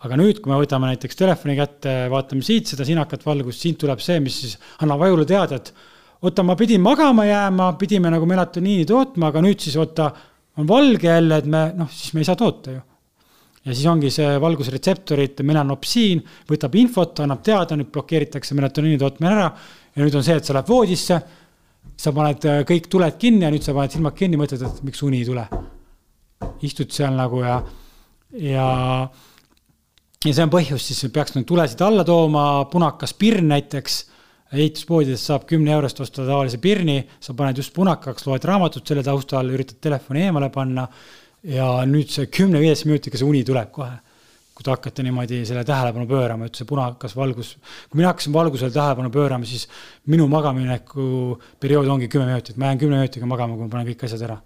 aga 0.06 0.18
nüüd, 0.20 0.42
kui 0.44 0.52
me 0.52 0.60
võtame 0.62 0.92
näiteks 0.92 1.18
telefoni 1.18 1.56
kätte, 1.58 1.94
vaatame 2.14 2.46
siit 2.46 2.70
seda 2.70 2.86
sinakat 2.86 3.24
valgust, 3.26 3.64
siit 3.64 3.80
tuleb 3.82 4.02
see, 4.04 4.20
mis 4.22 4.42
siis 4.44 4.58
annab 4.84 5.02
ajule 5.08 5.26
teada, 5.26 5.58
et 5.58 5.72
oota, 6.22 6.44
ma 6.44 6.58
pidin 6.60 6.84
magama 6.84 7.26
jääma, 7.26 7.72
pidime 7.80 8.12
nagu 8.14 8.28
melatoniini 8.30 8.86
tootma, 8.86 9.32
aga 9.32 9.42
nüüd 9.46 9.64
siis 9.64 9.80
oota, 9.80 10.12
on 10.60 10.68
valge 10.68 11.10
jälle, 11.10 11.40
et 11.42 11.48
me 11.50 11.70
noh, 11.76 11.90
siis 11.92 12.14
me 12.14 12.22
ei 12.22 12.28
saa 12.28 12.38
toota 12.40 12.76
ju 12.76 12.84
ja 13.66 13.74
siis 13.74 13.86
ongi 13.90 14.12
see 14.14 14.36
valgusretseptorid, 14.42 15.42
melanopsiin 15.48 16.22
võtab 16.50 16.76
infot, 16.78 17.24
annab 17.26 17.42
teada, 17.46 17.78
nüüd 17.78 17.90
blokeeritakse 17.94 18.58
melatoniini 18.58 19.00
tootmine 19.02 19.32
ära. 19.32 19.48
ja 19.96 20.04
nüüd 20.04 20.16
on 20.18 20.26
see, 20.26 20.36
et 20.38 20.46
sa 20.46 20.54
lähed 20.54 20.70
voodisse, 20.70 21.18
sa 22.00 22.14
paned 22.16 22.46
äh, 22.50 22.64
kõik 22.68 22.90
tuled 22.92 23.18
kinni 23.20 23.46
ja 23.46 23.52
nüüd 23.54 23.64
sa 23.66 23.76
paned 23.76 23.94
silmad 23.96 24.16
kinni, 24.18 24.40
mõtled, 24.40 24.64
et 24.66 24.84
miks 24.88 25.04
uni 25.06 25.22
ei 25.24 25.30
tule. 25.30 25.46
istud 26.68 26.92
seal 26.92 27.16
nagu 27.16 27.40
ja, 27.42 27.56
ja, 28.38 28.66
ja 30.26 30.34
see 30.34 30.44
on 30.44 30.52
põhjus, 30.54 30.84
siis 30.84 31.12
peaks 31.14 31.36
neid 31.36 31.48
tulesid 31.48 31.82
alla 31.82 32.04
tooma, 32.08 32.66
punakas 32.72 33.16
pirn 33.18 33.48
näiteks. 33.54 34.04
ehituspoodidest 34.56 35.26
saab 35.26 35.46
kümne 35.50 35.72
eurost 35.74 36.00
osta 36.00 36.24
tavalise 36.24 36.60
pirni, 36.62 37.02
sa 37.20 37.34
paned 37.34 37.58
just 37.58 37.74
punakaks, 37.74 38.28
loed 38.28 38.44
raamatut 38.46 38.88
selle 38.88 39.04
taustal, 39.04 39.50
üritad 39.52 39.80
telefoni 39.82 40.28
eemale 40.28 40.50
panna. 40.50 40.88
ja 41.46 41.86
nüüd 41.86 42.10
see 42.10 42.26
kümne-viieteist 42.26 42.88
minutiga 42.90 43.18
see 43.18 43.28
uni 43.28 43.44
tuleb 43.46 43.72
kohe. 43.72 43.94
Kui 44.56 44.64
te 44.64 44.72
hakkate 44.72 45.04
niimoodi 45.04 45.42
selle 45.48 45.66
tähelepanu 45.68 46.08
pöörama, 46.08 46.48
et 46.48 46.56
see 46.56 46.68
punakas 46.68 47.16
valgus, 47.18 47.56
kui 47.90 48.00
mina 48.00 48.14
hakkasin 48.14 48.32
valgusele 48.34 48.72
tähelepanu 48.72 49.12
pöörama, 49.12 49.48
siis 49.50 49.66
minu 50.12 50.30
magamineku 50.32 51.36
periood 51.60 51.92
ongi 51.92 52.08
kümme 52.12 52.30
minutit, 52.30 52.56
ma 52.56 52.70
jään 52.70 52.80
kümne 52.86 53.02
minutiga 53.02 53.28
magama, 53.28 53.58
kui 53.58 53.68
ma 53.68 53.74
panen 53.74 53.90
kõik 53.90 54.06
asjad 54.08 54.24
ära, 54.30 54.38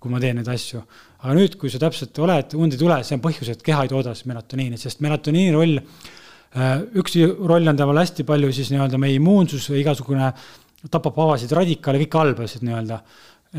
kui 0.00 0.14
ma 0.14 0.22
teen 0.24 0.40
neid 0.40 0.48
asju. 0.54 0.80
aga 1.18 1.36
nüüd, 1.36 1.58
kui 1.60 1.68
sa 1.68 1.82
täpselt 1.82 2.16
oled, 2.24 2.56
und 2.56 2.72
ei 2.72 2.80
tule, 2.80 2.96
see 3.04 3.18
on 3.18 3.26
põhjus, 3.26 3.52
et 3.52 3.66
keha 3.66 3.84
ei 3.84 3.92
tooda 3.92 4.16
siis 4.16 4.30
melatoniini, 4.30 4.80
sest 4.80 5.04
melatoniini 5.04 5.52
roll, 5.52 5.84
äh, 6.56 6.74
üks 7.02 7.20
roll 7.36 7.68
on 7.68 7.76
temal 7.76 8.00
hästi 8.00 8.24
palju 8.24 8.54
siis 8.56 8.72
nii-öelda 8.72 9.02
meie 9.02 9.20
immuunsus 9.20 9.68
igasugune, 9.76 10.32
tapab 10.88 11.18
avasid 11.26 11.52
radikaale, 11.52 12.00
kõiki 12.06 12.22
halbasid 12.24 12.64
nii-öelda, 12.64 13.02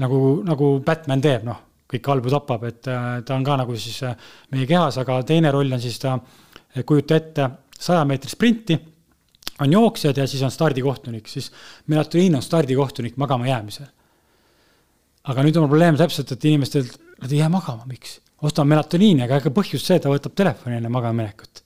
nagu, 0.01 0.21
nagu 0.47 0.77
Batman 0.81 1.21
teeb, 1.21 1.45
noh 1.45 1.68
kõiki 1.89 2.11
halbu 2.11 2.31
tapab, 2.33 2.67
et 2.69 2.87
äh, 2.91 3.09
ta 3.25 3.35
on 3.35 3.45
ka 3.47 3.57
nagu 3.63 3.75
siis 3.77 4.03
äh, 4.05 4.15
meie 4.53 4.67
kehas, 4.69 4.99
aga 5.01 5.21
teine 5.27 5.51
roll 5.53 5.73
on 5.73 5.81
siis 5.81 5.97
ta, 6.01 6.17
kujuta 6.85 7.17
ette 7.17 7.49
saja 7.79 8.03
meetri 8.05 8.31
sprinti, 8.31 8.77
on 9.59 9.73
jooksjad 9.73 10.17
ja 10.17 10.27
siis 10.29 10.43
on 10.45 10.51
stardikohtunik, 10.53 11.27
siis 11.27 11.49
melatoniin 11.91 12.35
on 12.35 12.43
stardikohtunik 12.45 13.17
magama 13.17 13.47
jäämisel. 13.47 13.87
aga 15.29 15.43
nüüd 15.45 15.57
on 15.59 15.67
probleem 15.67 15.97
täpselt, 15.99 16.31
et 16.31 16.45
inimestel, 16.45 16.85
nad 17.21 17.31
ei 17.31 17.41
jää 17.41 17.49
magama, 17.49 17.85
miks? 17.89 18.19
ostame 18.41 18.75
melatoniini, 18.75 19.25
aga 19.25 19.41
ega 19.41 19.51
põhjus 19.51 19.83
see, 19.83 19.99
ta 19.99 20.11
võtab 20.11 20.35
telefoni 20.37 20.77
enne 20.77 20.89
magama 20.89 21.23
minekut. 21.23 21.63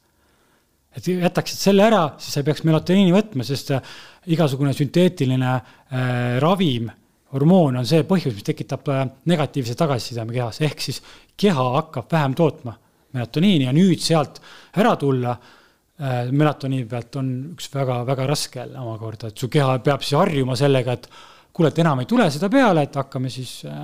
et 0.97 1.07
jätaksid 1.07 1.59
selle 1.59 1.85
ära, 1.85 2.03
siis 2.17 2.33
sa 2.33 2.41
ei 2.41 2.47
peaks 2.49 2.63
melatoniini 2.63 3.13
võtma, 3.13 3.45
sest 3.45 3.71
äh, 3.75 3.93
igasugune 4.33 4.73
sünteetiline 4.77 5.53
äh, 5.53 6.37
ravim 6.41 6.89
hormoon 7.33 7.81
on 7.81 7.89
see 7.89 8.05
põhjus, 8.07 8.35
mis 8.37 8.45
tekitab 8.45 8.87
äh, 8.93 9.03
negatiivse 9.31 9.75
tagasiside 9.79 10.25
meie 10.27 10.39
kehas, 10.39 10.61
ehk 10.65 10.85
siis 10.85 11.01
keha 11.39 11.67
hakkab 11.79 12.09
vähem 12.13 12.37
tootma 12.37 12.75
melatoniini 13.13 13.67
ja 13.67 13.75
nüüd 13.75 14.01
sealt 14.03 14.39
ära 14.79 14.95
tulla 15.01 15.35
äh, 15.35 16.31
melatoniini 16.31 16.87
pealt 16.89 17.21
on 17.21 17.29
üks 17.53 17.69
väga-väga 17.73 18.27
raske 18.29 18.63
jälle 18.63 18.81
omakorda, 18.81 19.29
et 19.29 19.37
su 19.37 19.49
keha 19.53 19.77
peab 19.85 20.05
siis 20.05 20.17
harjuma 20.19 20.57
sellega, 20.59 20.97
et 20.97 21.07
kuule, 21.53 21.73
et 21.73 21.83
enam 21.83 22.01
ei 22.01 22.09
tule 22.09 22.29
seda 22.33 22.49
peale, 22.53 22.85
et 22.87 23.01
hakkame 23.01 23.31
siis 23.33 23.61
äh, 23.69 23.79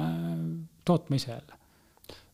tootma 0.86 1.20
ise 1.20 1.34
jälle 1.34 1.58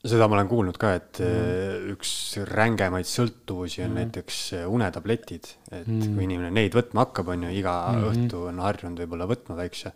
seda 0.05 0.27
ma 0.29 0.37
olen 0.37 0.49
kuulnud 0.51 0.75
ka, 0.77 0.91
et 0.99 1.19
mm. 1.23 1.95
üks 1.95 2.11
rängemaid 2.45 3.07
sõltuvusi 3.09 3.81
on 3.81 3.89
mm. 3.89 3.95
näiteks 4.03 4.41
unetabletid, 4.69 5.49
et 5.71 5.87
mm. 5.89 6.11
kui 6.13 6.27
inimene 6.27 6.51
neid 6.53 6.77
võtma 6.77 7.07
hakkab, 7.07 7.31
on 7.33 7.47
ju, 7.47 7.55
iga 7.57 7.73
mm 7.73 8.03
-hmm. 8.03 8.11
õhtu 8.11 8.43
on 8.51 8.61
harjunud 8.61 9.01
võib-olla 9.01 9.25
võtma 9.31 9.57
väikse 9.57 9.95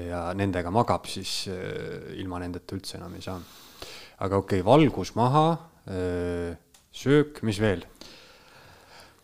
ja 0.00 0.30
nendega 0.36 0.72
magab, 0.72 1.06
siis 1.10 1.46
äh, 1.52 2.14
ilma 2.20 2.40
nendeta 2.40 2.76
üldse 2.76 2.96
enam 2.98 3.12
ei 3.16 3.24
saa. 3.24 3.38
aga 4.22 4.38
okei 4.38 4.60
okay,, 4.62 4.66
valgus 4.66 5.14
maha, 5.18 5.46
äh, 5.90 6.56
söök, 6.92 7.42
mis 7.42 7.60
veel? 7.60 7.84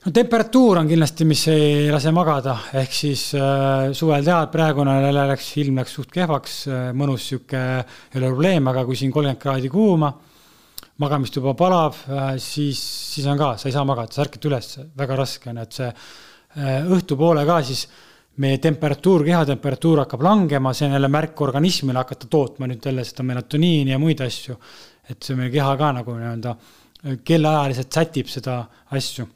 no 0.04 0.12
temperatuur 0.14 0.83
on 0.83 0.88
kindlasti, 0.90 1.24
mis 1.28 1.46
ei 1.52 1.88
lase 1.92 2.12
magada, 2.14 2.59
ehk 2.76 2.92
siis 2.94 3.31
äh, 3.38 3.90
suvel 3.96 4.24
tead, 4.26 4.50
praegune 4.52 4.98
läks, 5.14 5.50
ilm 5.62 5.81
läks 5.81 5.96
suht 5.98 6.12
kehvaks 6.14 6.59
äh,, 6.68 6.88
mõnus 6.96 7.31
sihuke, 7.31 7.62
ei 8.12 8.20
ole 8.20 8.33
probleem, 8.35 8.68
aga 8.68 8.85
kui 8.88 8.98
siin 8.98 9.14
kolmkümmend 9.14 9.42
kraadi 9.42 9.72
kuuma, 9.72 10.12
magamist 11.00 11.40
juba 11.40 11.57
palav 11.57 11.96
äh,, 12.07 12.35
siis, 12.42 12.83
siis 13.14 13.26
on 13.31 13.40
ka, 13.40 13.54
sa 13.57 13.70
ei 13.70 13.76
saa 13.76 13.88
magada, 13.88 14.12
sa 14.12 14.26
ärkad 14.26 14.50
üles, 14.50 14.74
väga 14.98 15.16
raske 15.18 15.50
on, 15.50 15.64
et 15.64 15.81
see 15.81 15.88
äh, 15.88 16.85
õhtupoole 16.85 17.46
ka 17.48 17.62
siis 17.64 17.87
äh, 17.88 18.04
meie 18.42 18.59
temperatuur, 18.62 19.24
kehatemperatuur 19.27 20.05
hakkab 20.05 20.22
langema, 20.22 20.72
see 20.74 20.87
on 20.87 20.94
jälle 20.94 21.11
märk 21.11 21.40
organismile 21.42 21.98
hakata 22.03 22.29
tootma 22.31 22.68
nüüd 22.70 22.85
jälle 22.87 23.05
seda 23.07 23.27
melatoniini 23.27 23.94
ja 23.94 23.98
muid 23.98 24.20
asju. 24.24 24.59
et 25.09 25.22
see 25.24 25.37
meie 25.37 25.51
keha 25.51 25.77
ka 25.81 25.92
nagu 25.96 26.14
nii-öelda 26.14 26.55
kellaajaliselt 27.24 27.92
sätib 27.92 28.29
seda 28.29 28.59
asju. 28.90 29.27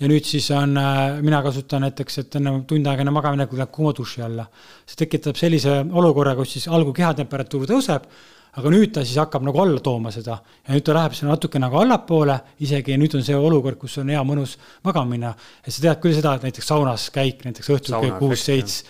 ja 0.00 0.08
nüüd 0.08 0.24
siis 0.28 0.50
on, 0.50 0.76
äh, 0.76 1.20
mina 1.22 1.42
kasutan 1.42 1.86
näiteks, 1.86 2.18
et 2.18 2.34
enne 2.36 2.52
tund 2.68 2.86
aega 2.86 3.04
enne 3.04 3.14
magamaminekut 3.16 3.58
läheb 3.58 3.72
kuuma 3.72 3.92
duši 3.96 4.22
alla. 4.22 4.46
see 4.86 5.04
tekitab 5.04 5.36
sellise 5.36 5.84
olukorra, 5.92 6.34
kus 6.34 6.56
siis 6.56 6.68
algul 6.68 6.92
kehatemperatuur 6.92 7.66
tõuseb 7.70 8.10
aga 8.56 8.72
nüüd 8.72 8.92
ta 8.96 9.04
siis 9.04 9.18
hakkab 9.20 9.44
nagu 9.44 9.60
alla 9.60 9.80
tooma 9.84 10.12
seda 10.14 10.38
ja 10.40 10.74
nüüd 10.74 10.84
ta 10.86 10.94
läheb 10.96 11.16
sinna 11.16 11.34
natuke 11.34 11.60
nagu 11.60 11.78
allapoole 11.80 12.38
isegi 12.64 12.96
nüüd 13.00 13.18
on 13.18 13.24
see 13.26 13.36
olukord, 13.36 13.78
kus 13.80 13.98
on 14.00 14.12
hea 14.12 14.22
mõnus 14.24 14.56
magama 14.86 15.12
minna. 15.12 15.34
et 15.62 15.72
sa 15.74 15.82
tead 15.84 16.00
küll 16.02 16.16
seda, 16.16 16.36
et 16.36 16.46
näiteks 16.48 16.72
saunas 16.72 17.08
käik 17.14 17.44
näiteks 17.44 17.72
õhtul 17.76 17.98
kell 18.00 18.18
kuus-seits, 18.20 18.82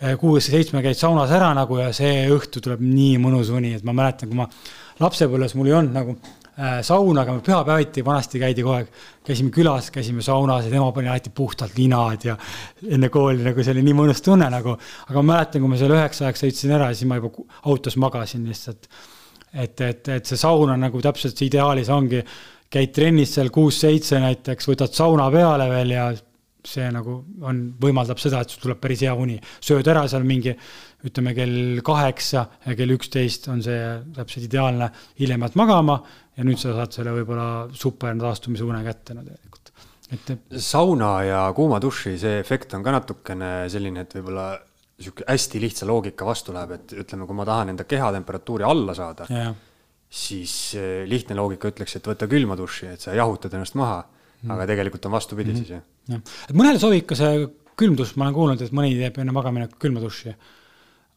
eh, 0.00 0.16
kuus-seitsme 0.20 0.82
käid 0.86 0.98
saunas 0.98 1.32
ära 1.36 1.52
nagu 1.56 1.78
ja 1.82 1.90
see 1.96 2.28
õhtu 2.32 2.64
tuleb 2.64 2.80
nii 2.84 3.18
mõnus 3.20 3.52
uni, 3.52 3.74
et 3.76 3.84
ma 3.84 3.96
mäletan, 3.96 4.30
kui 4.30 4.40
ma 4.40 4.48
lapsepõlves 5.00 5.56
mul 5.56 5.68
ei 5.68 5.76
olnud 5.80 5.96
nagu 5.96 6.16
Äh, 6.60 6.82
sauna, 6.84 7.22
aga 7.22 7.38
pühapäeviti 7.40 8.02
vanasti 8.04 8.36
käidi 8.42 8.60
kogu 8.60 8.74
aeg, 8.74 8.88
käisime 9.24 9.48
külas, 9.54 9.86
käisime 9.94 10.20
saunas 10.20 10.66
ja 10.66 10.72
tema 10.74 10.90
pani 10.92 11.08
alati 11.08 11.30
puhtalt 11.32 11.78
linad 11.78 12.26
ja 12.26 12.34
enne 12.84 13.08
kooli 13.08 13.40
nagu 13.46 13.64
see 13.64 13.72
oli 13.72 13.84
nii 13.86 13.96
mõnus 13.96 14.20
tunne 14.20 14.50
nagu. 14.52 14.74
aga 15.06 15.22
ma 15.22 15.32
mäletan, 15.32 15.62
kui 15.64 15.72
ma 15.72 15.78
seal 15.80 15.94
üheksa 15.96 16.26
aeg 16.28 16.36
sõitsin 16.36 16.74
ära, 16.76 16.90
siis 16.92 17.08
ma 17.08 17.16
juba 17.16 17.46
autos 17.64 17.96
magasin 17.96 18.44
lihtsalt. 18.44 18.90
et, 19.54 19.80
et, 19.80 20.08
et 20.18 20.26
see 20.26 20.36
saun 20.36 20.74
on 20.74 20.84
nagu 20.84 21.00
täpselt 21.00 21.32
see 21.32 21.48
ideaalis 21.48 21.88
ongi, 21.88 22.20
käid 22.68 22.92
trennis 22.92 23.32
seal 23.38 23.48
kuus-seitse 23.48 24.20
näiteks, 24.20 24.68
võtad 24.68 24.92
sauna 24.92 25.30
peale 25.32 25.70
veel 25.70 25.96
ja 25.96 26.10
see 26.66 26.88
nagu 26.92 27.22
on, 27.46 27.60
võimaldab 27.80 28.20
seda, 28.20 28.42
et 28.42 28.52
sul 28.52 28.66
tuleb 28.66 28.80
päris 28.82 29.00
hea 29.06 29.14
uni. 29.16 29.38
sööd 29.64 29.88
ära 29.88 30.06
seal 30.12 30.28
mingi 30.28 30.52
ütleme 31.08 31.32
kell 31.32 31.80
kaheksa 31.84 32.44
ja 32.66 32.74
kell 32.76 32.92
üksteist 32.96 33.48
on 33.48 33.62
see 33.64 33.78
täpselt 34.16 34.44
ideaalne, 34.44 34.90
hiljem 35.20 35.46
jääd 35.46 35.56
magama 35.56 36.02
ja 36.40 36.46
nüüd 36.48 36.60
sa 36.60 36.72
saad 36.76 36.96
selle 36.96 37.12
võib-olla 37.14 37.46
super 37.76 38.16
taastumise 38.20 38.64
une 38.64 38.80
kätte 38.86 39.16
no 39.16 39.24
tegelikult, 39.26 39.72
et. 40.16 40.32
sauna 40.56 41.12
ja 41.26 41.44
kuuma 41.56 41.80
duši, 41.82 42.16
see 42.20 42.40
efekt 42.40 42.74
on 42.78 42.84
ka 42.86 42.94
natukene 42.96 43.52
selline, 43.72 44.06
et 44.06 44.16
võib-olla 44.18 44.52
sihuke 45.00 45.24
hästi 45.28 45.60
lihtsa 45.62 45.88
loogika 45.88 46.28
vastu 46.28 46.54
läheb, 46.56 46.76
et 46.76 46.94
ütleme, 47.04 47.28
kui 47.28 47.36
ma 47.36 47.46
tahan 47.48 47.74
enda 47.74 47.86
kehatemperatuuri 47.88 48.66
alla 48.68 48.96
saada 48.96 49.28
yeah., 49.32 49.52
siis 50.10 50.74
eh, 50.74 51.04
lihtne 51.06 51.36
loogika 51.38 51.70
ütleks, 51.70 51.94
et 51.96 52.08
võta 52.10 52.26
külma 52.30 52.56
duši, 52.58 52.88
et 52.96 53.04
sa 53.04 53.14
jahutad 53.14 53.52
ennast 53.54 53.76
maha 53.78 54.00
mm.. 54.02 54.50
aga 54.50 54.66
tegelikult 54.72 55.06
on 55.06 55.14
vastupidi 55.14 55.52
mm 55.52 55.60
-hmm. 55.60 55.66
siis 55.68 55.76
jah. 55.76 56.16
jah, 56.16 56.40
et 56.48 56.56
mõnele 56.56 56.80
sobib 56.82 57.06
ka 57.06 57.18
see 57.20 57.44
külm 57.78 57.94
dušš, 57.96 58.16
ma 58.16 58.26
olen 58.26 58.34
kuulnud, 58.34 58.64
et 58.64 58.74
mõni 58.74 58.96
teeb 58.98 59.20
enne 59.22 59.32
magaminekut 59.32 59.78
külma 59.80 60.02
duši 60.02 60.34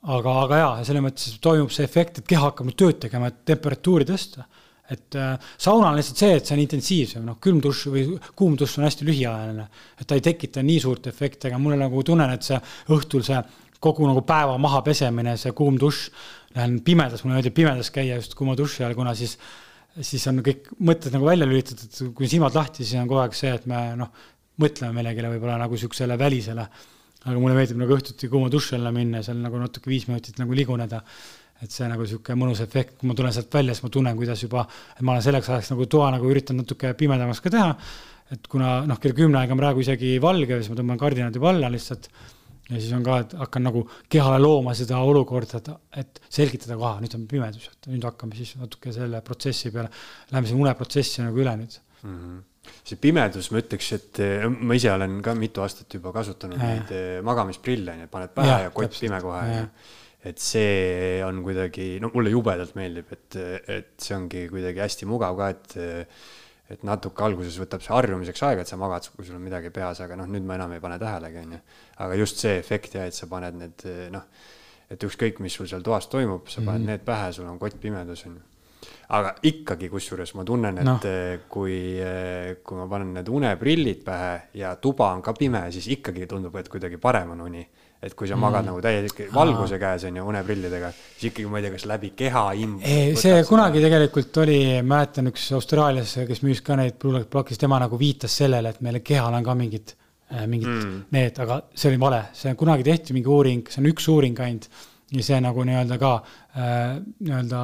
aga, 0.03 0.35
aga 0.43 0.59
jaa, 0.59 0.73
selles 0.87 1.03
mõttes 1.05 1.37
toimub 1.43 1.71
see 1.73 1.85
efekt, 1.87 2.19
et 2.19 2.27
keha 2.27 2.49
hakkab 2.49 2.67
nüüd 2.67 2.77
tööd 2.79 2.99
tegema, 3.05 3.29
et 3.31 3.43
temperatuuri 3.47 4.07
tõsta. 4.09 4.47
Et 4.91 5.15
äh, 5.15 5.49
sauna 5.57 5.89
on 5.89 5.97
lihtsalt 5.97 6.19
see, 6.19 6.37
et 6.37 6.47
see 6.47 6.55
on 6.57 6.61
intensiivsem, 6.63 7.25
noh, 7.25 7.37
külm 7.43 7.61
dušš 7.63 7.83
või 7.93 8.05
kuum 8.35 8.57
dušš 8.59 8.79
on 8.79 8.87
hästi 8.87 9.07
lühiajaline. 9.07 9.67
et 9.99 10.07
ta 10.07 10.17
ei 10.19 10.23
tekita 10.25 10.63
nii 10.63 10.79
suurt 10.83 11.07
efekti, 11.07 11.47
aga 11.47 11.59
mulle 11.61 11.77
nagu 11.79 12.03
tunnen, 12.03 12.33
et 12.35 12.43
see 12.43 12.59
õhtul 12.91 13.23
see 13.23 13.39
kogu 13.83 14.07
nagu 14.07 14.23
päeva 14.27 14.57
maha 14.61 14.81
pesemine, 14.83 15.37
see 15.39 15.51
kuum 15.55 15.77
dušš, 15.79 16.09
lähen 16.55 16.79
pimedas, 16.83 17.23
mulle 17.23 17.39
meeldib 17.39 17.55
pimedas 17.55 17.91
käia 17.95 18.19
just 18.19 18.35
kuuma 18.39 18.57
duši 18.59 18.83
all, 18.83 18.95
kuna 18.97 19.15
siis 19.15 19.37
siis 19.93 20.23
on 20.27 20.41
kõik 20.41 20.71
mõtted 20.81 21.13
nagu 21.13 21.27
välja 21.27 21.45
lülitatud, 21.45 22.15
kui 22.17 22.27
silmad 22.27 22.55
lahti, 22.57 22.81
siis 22.81 22.97
on 22.97 23.07
kogu 23.07 23.21
aeg 23.21 23.35
see, 23.37 23.51
et 23.53 23.67
me 23.69 23.81
noh, 23.99 24.09
mõtleme 24.59 24.97
millelegi 24.97 25.27
võib-olla 25.35 25.59
nagu 25.61 25.77
niisugusele 25.77 26.17
välisele 26.17 26.65
aga 27.23 27.39
mulle 27.39 27.55
meeldib 27.55 27.79
nagu 27.79 27.95
õhtuti 27.95 28.27
kuuma 28.31 28.49
duši 28.51 28.77
alla 28.77 28.91
minna 28.95 29.21
ja 29.21 29.29
seal 29.29 29.39
nagu 29.39 29.59
natuke 29.61 29.91
viis 29.91 30.09
minutit 30.09 30.39
nagu 30.41 30.55
liguneda. 30.57 31.01
Et 31.63 31.71
see 31.71 31.87
nagu 31.89 32.03
niisugune 32.03 32.39
mõnus 32.39 32.61
efekt, 32.63 32.97
kui 32.99 33.09
ma 33.09 33.15
tulen 33.17 33.33
sealt 33.35 33.53
välja, 33.53 33.75
siis 33.75 33.85
ma 33.85 33.91
tunnen, 33.93 34.17
kuidas 34.19 34.43
juba, 34.43 34.65
et 34.95 35.01
ma 35.05 35.15
olen 35.15 35.25
selleks 35.25 35.49
ajaks 35.53 35.71
nagu 35.73 35.87
toa 35.91 36.11
nagu 36.15 36.29
üritanud 36.29 36.65
natuke 36.65 36.93
pimedamaks 36.99 37.41
ka 37.43 37.53
teha. 37.53 37.73
et 38.33 38.47
kuna 38.49 38.79
noh, 38.89 38.97
kell 39.01 39.13
kümne 39.13 39.37
aega 39.41 39.53
on 39.53 39.59
praegu 39.59 39.83
isegi 39.83 40.15
valge, 40.21 40.57
siis 40.59 40.71
ma 40.71 40.77
tõmban 40.79 40.99
kardinad 41.01 41.35
juba 41.35 41.51
alla 41.53 41.69
lihtsalt. 41.71 42.09
ja 42.69 42.77
siis 42.79 42.91
on 42.95 43.03
ka, 43.05 43.19
et 43.25 43.35
hakkan 43.39 43.67
nagu 43.69 43.83
kehale 44.09 44.39
looma 44.41 44.73
seda 44.77 45.01
olukorda, 45.03 45.59
et, 45.59 45.69
et 46.03 46.23
selgitada, 46.29 46.77
et 46.77 47.03
nüüd 47.05 47.17
on 47.19 47.27
pimedus, 47.27 47.67
et 47.71 47.91
nüüd 47.91 48.07
hakkame 48.07 48.39
siis 48.39 48.55
natuke 48.59 48.95
selle 48.95 49.21
protsessi 49.21 49.71
peale, 49.71 49.91
läheme 50.31 50.49
selle 50.49 50.65
uneprotsessi 50.67 51.23
nagu 51.25 51.43
üle 51.43 51.55
nüüd 51.59 51.79
mm. 52.03 52.17
-hmm 52.17 52.41
see 52.83 52.99
pimedus, 52.99 53.49
ma 53.51 53.59
ütleks, 53.59 53.89
et 53.97 54.19
eh, 54.23 54.45
ma 54.47 54.75
ise 54.77 54.91
olen 54.91 55.17
ka 55.23 55.33
mitu 55.35 55.63
aastat 55.63 55.93
juba 55.97 56.13
kasutanud 56.15 56.59
ja. 56.59 56.69
neid 56.69 56.93
eh, 56.95 57.17
magamisprille, 57.25 57.95
onju, 57.95 58.07
paned 58.11 58.33
pähe 58.35 58.49
ja, 58.49 58.59
ja 58.67 58.71
kott 58.75 58.99
pime 58.99 59.19
kohe. 59.23 59.43
Et 60.23 60.39
see 60.39 61.19
on 61.25 61.41
kuidagi, 61.43 61.97
no 62.03 62.09
mulle 62.13 62.31
jubedalt 62.31 62.77
meeldib, 62.77 63.11
et, 63.15 63.37
et 63.67 63.91
see 63.99 64.15
ongi 64.15 64.45
kuidagi 64.51 64.83
hästi 64.85 65.09
mugav 65.09 65.37
ka, 65.39 65.51
et 65.53 65.77
et 66.73 66.85
natuke 66.87 67.21
alguses 67.25 67.57
võtab 67.59 67.83
see 67.83 67.91
harjumiseks 67.93 68.41
aega, 68.47 68.63
et 68.63 68.69
sa 68.71 68.77
magad, 68.79 69.05
kui 69.13 69.27
sul 69.27 69.35
on 69.35 69.43
midagi 69.43 69.69
peas, 69.75 69.99
aga 70.01 70.15
noh, 70.17 70.29
nüüd 70.31 70.45
ma 70.47 70.55
enam 70.55 70.71
ei 70.73 70.81
pane 70.81 70.95
tähelegi, 71.01 71.41
onju. 71.43 71.59
aga 72.05 72.15
just 72.17 72.39
see 72.39 72.55
efekt 72.57 72.95
ja 72.95 73.03
et 73.05 73.13
sa 73.13 73.27
paned 73.29 73.59
need 73.59 73.83
noh, 74.15 74.23
et 74.89 75.05
ükskõik, 75.05 75.43
mis 75.43 75.53
sul 75.53 75.67
seal 75.69 75.83
toas 75.85 76.07
toimub, 76.09 76.47
sa 76.47 76.63
paned 76.63 76.79
mm 76.79 76.87
-hmm. 76.87 76.89
need 76.95 77.05
pähe, 77.05 77.33
sul 77.35 77.51
on 77.51 77.59
kott 77.59 77.77
pimedus, 77.83 78.25
onju 78.25 78.41
aga 79.13 79.35
ikkagi, 79.47 79.89
kusjuures 79.91 80.33
ma 80.37 80.45
tunnen, 80.47 80.77
et 80.77 80.87
no. 80.87 80.97
kui, 81.51 81.77
kui 82.63 82.77
ma 82.77 82.87
panen 82.91 83.13
need 83.13 83.29
uneprillid 83.29 84.03
pähe 84.05 84.33
ja 84.59 84.75
tuba 84.81 85.11
on 85.13 85.21
ka 85.21 85.33
pime, 85.37 85.65
siis 85.71 85.87
ikkagi 85.97 86.27
tundub, 86.29 86.55
et 86.59 86.69
kuidagi 86.71 86.97
parem 87.01 87.35
on 87.35 87.41
uni 87.47 87.63
et 88.03 88.15
kui 88.19 88.27
sa 88.27 88.35
magad 88.39 88.65
mm. 88.65 88.69
nagu 88.71 88.83
täiesti 88.83 89.27
valguse 89.33 89.79
käes 89.79 90.03
on 90.09 90.19
ju 90.19 90.27
uneprillidega, 90.27 90.91
siis 90.91 91.31
ikkagi 91.31 91.49
ma 91.49 91.59
ei 91.59 91.65
tea, 91.65 91.73
kas 91.77 91.85
läbi 91.87 92.11
keha 92.19 92.43
imb. 92.59 92.85
see 93.19 93.41
kunagi 93.47 93.79
seda. 93.79 93.87
tegelikult 93.87 94.39
oli, 94.43 94.59
mäletan 94.83 95.31
üks 95.31 95.49
Austraalias, 95.55 96.15
kes 96.27 96.43
müüs 96.43 96.63
ka 96.65 96.77
neid 96.79 96.97
Blockies, 96.99 97.61
tema 97.61 97.79
nagu 97.83 97.99
viitas 97.99 98.35
sellele, 98.43 98.73
et 98.73 98.81
meil 98.83 98.99
kehal 99.05 99.37
on 99.39 99.45
ka 99.45 99.55
mingid, 99.57 99.95
äh, 100.29 100.43
mingid 100.43 100.71
mm. 100.71 100.97
need, 101.15 101.43
aga 101.45 101.61
see 101.71 101.93
oli 101.93 102.01
vale, 102.01 102.25
see 102.37 102.55
kunagi 102.59 102.87
tehti 102.89 103.15
mingi 103.15 103.31
uuring, 103.31 103.69
see 103.71 103.83
on 103.83 103.91
üks 103.93 104.09
uuring 104.11 104.43
ainult 104.47 104.67
ja 105.13 105.23
see 105.23 105.39
nagu 105.43 105.63
nii-öelda 105.67 105.99
ka 106.01 106.15
äh, 106.19 106.97
nii-öelda 106.99 107.61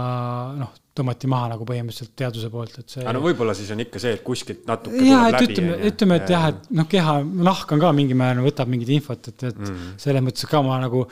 noh 0.60 0.78
tõmmati 1.00 1.32
maha 1.32 1.54
nagu 1.56 1.66
põhimõtteliselt 1.68 2.14
teaduse 2.20 2.52
poolt, 2.54 2.78
et 2.84 2.96
see. 2.96 3.06
aga 3.06 3.16
no 3.16 3.24
võib-olla 3.24 3.56
siis 3.58 3.72
on 3.74 3.82
ikka 3.86 4.04
see, 4.04 4.14
et 4.20 4.24
kuskilt 4.26 4.68
natuke. 4.70 5.02
ja, 5.08 5.26
et 5.32 5.40
läbi, 5.40 5.50
ütleme, 5.54 5.82
ütleme, 5.90 6.22
et 6.22 6.36
jah, 6.36 6.48
et 6.54 6.72
noh, 6.76 6.88
keha, 6.92 7.18
nahk 7.50 7.76
on 7.76 7.84
ka 7.84 7.92
mingil 7.96 8.20
määral 8.20 8.46
võtab 8.46 8.72
mingit 8.72 8.94
infot, 9.00 9.32
et, 9.32 9.50
et 9.52 9.66
mm. 9.66 10.00
selles 10.04 10.26
mõttes 10.26 10.50
ka 10.50 10.64
ma 10.66 10.80
nagu 10.84 11.06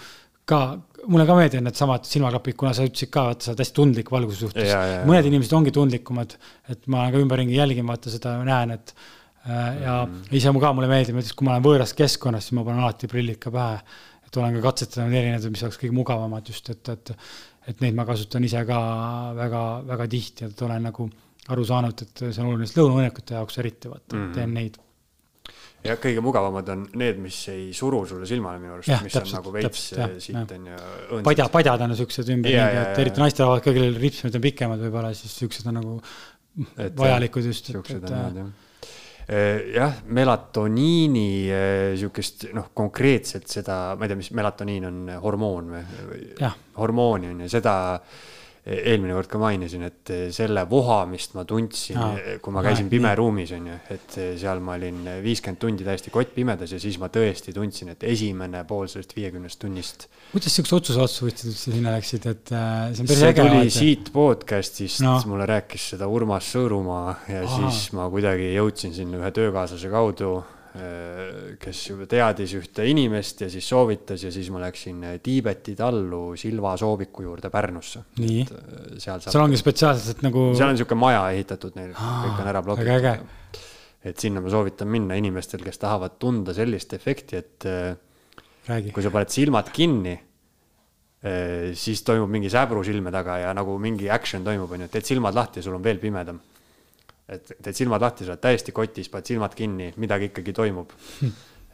ka, 0.47 0.61
mulle 1.07 1.25
ka 1.27 1.35
meeldivad 1.37 1.67
needsamad 1.67 2.07
silmaklapid, 2.07 2.57
kuna 2.59 2.73
sa 2.75 2.87
ütlesid 2.87 3.11
ka, 3.13 3.27
et 3.35 3.45
sa 3.45 3.53
oled 3.53 3.63
hästi 3.63 3.77
tundlik 3.79 4.11
valguse 4.13 4.45
suhtes. 4.45 4.73
mõned 5.07 5.29
inimesed 5.29 5.55
ongi 5.57 5.73
tundlikumad, 5.75 6.37
et 6.71 6.89
ma 6.93 7.07
ka 7.13 7.21
ümberringi 7.21 7.57
jälgin, 7.57 7.87
vaata 7.89 8.13
seda 8.13 8.37
näen, 8.47 8.75
et 8.77 8.93
äh, 8.95 9.81
ja 9.83 9.97
mm. 10.05 10.29
ise 10.39 10.53
ka 10.63 10.73
mulle 10.77 10.91
meeldib, 10.91 11.19
näiteks 11.19 11.35
kui 11.37 11.47
ma 11.47 11.55
olen 11.55 11.67
võõras 11.67 11.95
keskkonnas, 11.97 12.47
siis 12.47 12.57
ma 12.57 12.65
panen 12.67 12.85
alati 12.85 13.11
prillid 13.11 13.41
ka 13.43 13.53
pähe. 13.53 13.81
et 14.27 14.37
olen 14.37 14.57
ka 14.57 14.61
katsetanud 14.65 15.15
erinevaid, 15.15 15.51
mis 15.53 15.63
oleks 15.63 15.79
kõige 15.79 15.95
mugavamad 15.95 16.49
just, 16.51 16.69
et, 16.73 16.89
et 16.91 17.13
et 17.67 17.83
neid 17.83 17.95
ma 17.97 18.05
kasutan 18.07 18.45
ise 18.47 18.63
ka 18.67 18.81
väga, 19.37 19.63
väga 19.87 20.09
tihti, 20.11 20.49
et 20.49 20.65
olen 20.67 20.89
nagu 20.89 21.07
aru 21.53 21.63
saanud, 21.67 22.03
et 22.03 22.25
see 22.25 22.43
on 22.43 22.51
oluline 22.51 22.67
lõunaõnnekute 22.75 23.37
jaoks 23.37 23.57
eriti, 23.63 23.89
vaata 23.91 24.15
mm, 24.15 24.21
-hmm. 24.21 24.35
teen 24.35 24.53
neid. 24.57 24.77
ja 25.87 25.95
kõige 26.03 26.21
mugavamad 26.25 26.69
on 26.73 26.85
need, 26.99 27.19
mis 27.23 27.39
ei 27.53 27.67
suru 27.73 28.03
sulle 28.05 28.27
silmale 28.27 28.59
minu 28.59 28.75
arust, 28.75 28.91
mis 29.03 29.13
täpselt, 29.13 29.33
on 29.33 29.39
nagu 29.39 29.53
veits 29.53 29.83
siit 30.25 30.55
on 30.57 30.71
ju. 30.71 31.21
padja, 31.23 31.49
padjad 31.53 31.83
on 31.87 31.95
siuksed 31.95 32.31
ümberringi, 32.35 32.81
et 32.83 33.03
eriti 33.03 33.23
naisterahvad 33.23 33.63
ka, 33.63 33.75
kellel 33.75 33.99
ripsmed 34.01 34.39
on 34.39 34.47
pikemad 34.47 34.87
võib-olla, 34.87 35.13
siis 35.15 35.37
siuksed 35.43 35.69
on 35.71 35.79
nagu 35.79 35.99
et, 36.75 36.95
vajalikud 36.97 37.51
just. 37.51 37.71
siuksed 37.71 38.09
on 38.09 38.17
head 38.17 38.41
jah 38.43 38.55
Äh, 38.57 38.66
jah, 39.27 39.97
melatoniini 40.07 41.29
äh, 41.51 41.97
sihukest 41.99 42.47
noh, 42.55 42.69
konkreetselt 42.77 43.49
seda, 43.51 43.95
ma 43.97 44.07
ei 44.07 44.13
tea, 44.13 44.19
mis 44.21 44.31
melatoniin 44.37 44.87
on 44.87 45.01
hormoon 45.23 45.73
või? 45.75 45.83
hormooni 46.77 47.33
on 47.33 47.43
ju, 47.43 47.51
seda 47.57 47.73
eelmine 48.67 49.15
kord 49.15 49.29
ka 49.31 49.39
mainisin, 49.39 49.85
et 49.87 50.11
selle 50.35 50.63
vohamist 50.69 51.35
ma 51.37 51.45
tundsin, 51.47 51.99
kui 52.43 52.53
ma 52.55 52.63
käisin 52.65 52.89
pimeruumis, 52.91 53.53
on 53.55 53.69
ju, 53.71 53.77
et 53.95 54.17
seal 54.41 54.61
ma 54.63 54.75
olin 54.75 54.99
viiskümmend 55.23 55.61
tundi 55.61 55.87
täiesti 55.87 56.11
kottpimedas 56.13 56.73
ja 56.75 56.81
siis 56.81 56.97
ma 57.01 57.09
tõesti 57.13 57.55
tundsin, 57.55 57.93
et 57.93 58.03
esimene 58.07 58.63
pool 58.67 58.89
sellest 58.91 59.15
viiekümnest 59.17 59.61
tunnist. 59.61 60.07
kuidas 60.33 60.57
siukse 60.59 60.75
otsuse 60.79 60.99
vastu 60.99 61.29
võtsid 61.29 61.51
üldse 61.53 61.75
sinna 61.77 61.95
läksid, 61.95 62.27
et 62.33 62.51
see 62.51 63.05
on 63.05 63.11
päris 63.13 63.23
äge. 63.29 63.39
see 63.39 63.55
tuli 63.55 63.73
siit 63.77 64.11
podcast'ist 64.15 65.05
no., 65.05 65.15
mulle 65.31 65.47
rääkis 65.49 65.89
seda 65.93 66.11
Urmas 66.11 66.51
Sõõrumaa 66.55 67.15
ja 67.31 67.45
Aha. 67.47 67.71
siis 67.71 67.93
ma 67.95 68.09
kuidagi 68.11 68.51
jõudsin 68.55 68.95
sinna 68.95 69.21
ühe 69.21 69.31
töökaaslase 69.35 69.91
kaudu 69.93 70.41
kes 71.61 71.81
juba 71.89 72.05
teadis 72.09 72.53
ühte 72.57 72.85
inimest 72.89 73.43
ja 73.45 73.49
siis 73.51 73.65
soovitas 73.67 74.23
ja 74.25 74.31
siis 74.33 74.49
ma 74.53 74.61
läksin 74.65 75.03
äh, 75.07 75.15
Tiibeti 75.23 75.75
tallu 75.77 76.35
Silva 76.39 76.75
Sooviku 76.77 77.23
juurde 77.25 77.51
Pärnusse. 77.53 78.03
nii, 78.21 78.43
äh, 78.43 78.97
seal, 79.01 79.23
seal 79.23 79.43
ongi 79.43 79.59
spetsiaalselt 79.59 80.21
nagu. 80.25 80.49
seal 80.57 80.69
on 80.69 80.77
niisugune 80.77 81.01
maja 81.01 81.23
ehitatud 81.35 81.77
neil, 81.79 81.93
kõik 81.95 82.41
on 82.43 82.51
ära 82.51 82.63
blokitud. 82.65 83.63
et 84.07 84.25
sinna 84.25 84.43
ma 84.43 84.51
soovitan 84.53 84.91
minna 84.91 85.17
inimestel, 85.19 85.63
kes 85.65 85.81
tahavad 85.81 86.19
tunda 86.21 86.55
sellist 86.57 86.93
efekti, 86.97 87.41
et 87.41 87.69
Räägi. 88.67 88.91
kui 88.91 89.03
sa 89.03 89.11
paned 89.13 89.31
silmad 89.31 89.71
kinni, 89.73 90.17
siis 91.75 92.03
toimub 92.05 92.29
mingi 92.31 92.51
säbru 92.51 92.83
silme 92.85 93.11
taga 93.11 93.39
ja 93.41 93.55
nagu 93.57 93.79
mingi 93.81 94.11
action 94.13 94.45
toimub, 94.45 94.71
onju, 94.77 94.91
teed 94.93 95.07
silmad 95.07 95.35
lahti 95.35 95.59
ja 95.59 95.65
sul 95.65 95.79
on 95.79 95.83
veel 95.83 95.99
pimedam 96.03 96.39
et 97.27 97.51
teed 97.59 97.75
silmad 97.75 98.03
lahti, 98.03 98.25
sa 98.25 98.35
oled 98.35 98.43
täiesti 98.43 98.73
kotis, 98.75 99.09
paned 99.11 99.27
silmad 99.27 99.55
kinni, 99.57 99.91
midagi 99.99 100.31
ikkagi 100.31 100.55
toimub. 100.55 100.93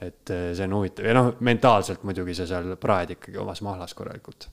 et 0.04 0.34
eh, 0.34 0.50
see 0.58 0.66
on 0.66 0.80
huvitav 0.80 1.06
ja 1.08 1.14
noh, 1.16 1.30
mentaalselt 1.46 2.02
muidugi 2.04 2.34
sa 2.36 2.48
seal 2.50 2.74
praed 2.82 3.14
ikkagi 3.16 3.38
omas 3.40 3.62
mahlas 3.64 3.94
korralikult. 3.96 4.50